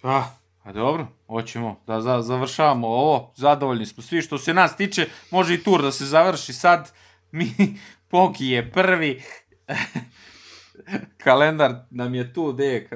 Pa, 0.00 0.24
a 0.62 0.72
dobro, 0.72 1.06
hoćemo 1.26 1.80
da 1.86 2.00
za, 2.00 2.22
završavamo 2.22 2.88
ovo, 2.88 3.32
zadovoljni 3.36 3.86
smo 3.86 4.02
svi, 4.02 4.22
što 4.22 4.38
se 4.38 4.54
nas 4.54 4.76
tiče, 4.76 5.06
može 5.30 5.54
i 5.54 5.62
tur 5.62 5.82
da 5.82 5.92
se 5.92 6.04
završi 6.04 6.52
sad, 6.52 6.92
mi, 7.36 7.76
Poki 8.08 8.46
je 8.46 8.70
prvi, 8.70 9.22
kalendar 11.24 11.74
nam 11.90 12.14
je 12.14 12.32
tu, 12.32 12.52
gde 12.52 12.66
je 12.66 12.88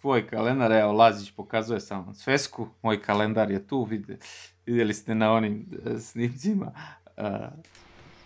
tvoj 0.00 0.26
kalendar, 0.26 0.72
evo 0.72 0.92
Lazić 0.92 1.30
pokazuje 1.30 1.80
samo 1.80 2.14
svesku, 2.14 2.68
moj 2.82 3.02
kalendar 3.02 3.50
je 3.50 3.66
tu, 3.66 3.84
vide, 3.84 4.18
videli 4.66 4.94
ste 4.94 5.14
na 5.14 5.32
onim 5.32 5.66
e, 5.86 5.98
snimcima. 5.98 6.72
Uh, 7.16 7.24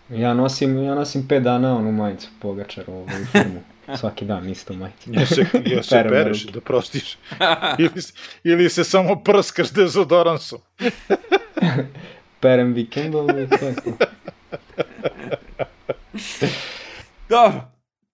ja 0.09 0.33
nosim, 0.33 0.83
ja 0.83 0.95
nosim 0.95 1.27
5 1.27 1.39
dana 1.39 1.77
onu 1.77 1.91
majicu 1.91 2.27
Pogačar 2.39 2.83
u 2.87 3.07
firmu. 3.31 3.61
Svaki 3.99 4.25
dan 4.25 4.49
isto 4.49 4.73
majicu. 4.73 5.13
Ja 5.13 5.25
se, 5.25 5.45
ja 5.65 5.83
se 5.83 6.05
pereš 6.09 6.43
da 6.43 6.61
prostiš. 6.61 7.17
ili, 7.79 8.01
ili 8.43 8.69
se 8.69 8.83
samo 8.83 9.15
prskaš 9.15 9.71
dezodoransom. 9.71 10.59
Perem 12.39 12.73
vikendom 12.73 13.29
i 13.29 13.47
to 13.49 13.65
je 13.65 13.75
to. 13.75 13.97
Dobro, 17.29 17.61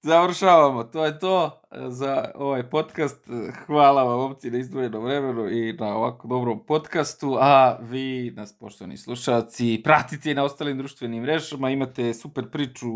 završavamo. 0.01 0.83
To 0.83 1.05
je 1.05 1.19
to 1.19 1.61
za 1.87 2.31
ovaj 2.35 2.69
podcast. 2.69 3.27
Hvala 3.65 4.03
vam, 4.03 4.19
opci, 4.19 4.51
na 4.51 4.57
izdvojenom 4.57 5.03
vremenu 5.03 5.49
i 5.49 5.73
na 5.73 5.95
ovako 5.97 6.27
dobrom 6.27 6.65
podcastu. 6.65 7.37
A 7.39 7.77
vi, 7.81 8.33
nas 8.35 8.57
poštovani 8.57 8.97
slušalci, 8.97 9.81
pratite 9.83 10.33
na 10.33 10.43
ostalim 10.43 10.77
društvenim 10.77 11.23
mrežama. 11.23 11.69
Imate 11.69 12.13
super 12.13 12.49
priču 12.51 12.89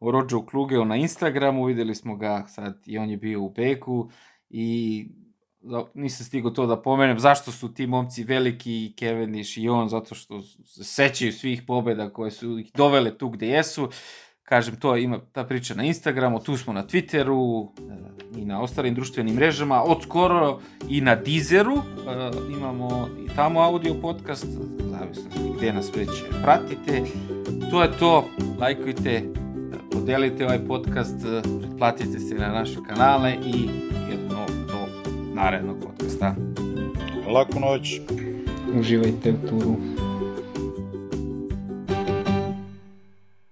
o 0.00 0.10
Rođu 0.10 0.46
Klugeo 0.46 0.84
na 0.84 0.96
Instagramu. 0.96 1.64
Videli 1.64 1.94
smo 1.94 2.16
ga 2.16 2.44
sad 2.48 2.82
i 2.86 2.98
on 2.98 3.10
je 3.10 3.16
bio 3.16 3.42
u 3.42 3.50
Beku. 3.50 4.10
I 4.50 5.06
nisam 5.94 6.26
stigao 6.26 6.50
to 6.50 6.66
da 6.66 6.82
pomenem, 6.82 7.18
zašto 7.18 7.52
su 7.52 7.74
ti 7.74 7.86
momci 7.86 8.24
veliki, 8.24 8.94
Cavendish 8.98 9.58
i 9.58 9.68
on, 9.68 9.88
zato 9.88 10.14
što 10.14 10.40
se 10.40 10.84
sećaju 10.84 11.32
svih 11.32 11.62
pobeda 11.66 12.12
koje 12.12 12.30
su 12.30 12.58
ih 12.58 12.70
dovele 12.74 13.18
tu 13.18 13.28
gde 13.28 13.48
jesu 13.48 13.88
kažem, 14.48 14.76
to 14.76 14.96
ima 14.96 15.18
ta 15.32 15.44
priča 15.44 15.74
na 15.74 15.84
Instagramu, 15.84 16.40
tu 16.40 16.56
smo 16.56 16.72
na 16.72 16.86
Twitteru 16.86 17.68
i 18.36 18.44
na 18.44 18.62
ostalim 18.62 18.94
društvenim 18.94 19.34
mrežama, 19.34 19.82
od 19.82 20.02
skoro 20.02 20.60
i 20.88 21.00
na 21.00 21.14
Deezeru, 21.14 21.76
imamo 22.56 23.08
i 23.24 23.36
tamo 23.36 23.60
audio 23.60 23.94
podcast, 23.94 24.46
zavisno 24.78 25.30
gde 25.56 25.72
nas 25.72 25.90
već 25.96 26.08
pratite. 26.42 27.02
To 27.70 27.82
je 27.82 27.98
to, 27.98 28.24
lajkujte, 28.60 29.22
podelite 29.92 30.44
ovaj 30.44 30.58
podcast, 30.58 31.16
pretplatite 31.60 32.18
se 32.18 32.34
na 32.34 32.48
naše 32.48 32.76
kanale 32.88 33.32
i 33.32 33.68
jedno 34.10 34.46
do 34.66 35.08
narednog 35.34 35.76
podcasta. 35.86 36.34
Laku 37.34 37.60
noć. 37.60 38.00
Uživajte 38.78 39.32
u 39.32 39.48
turu. 39.48 39.76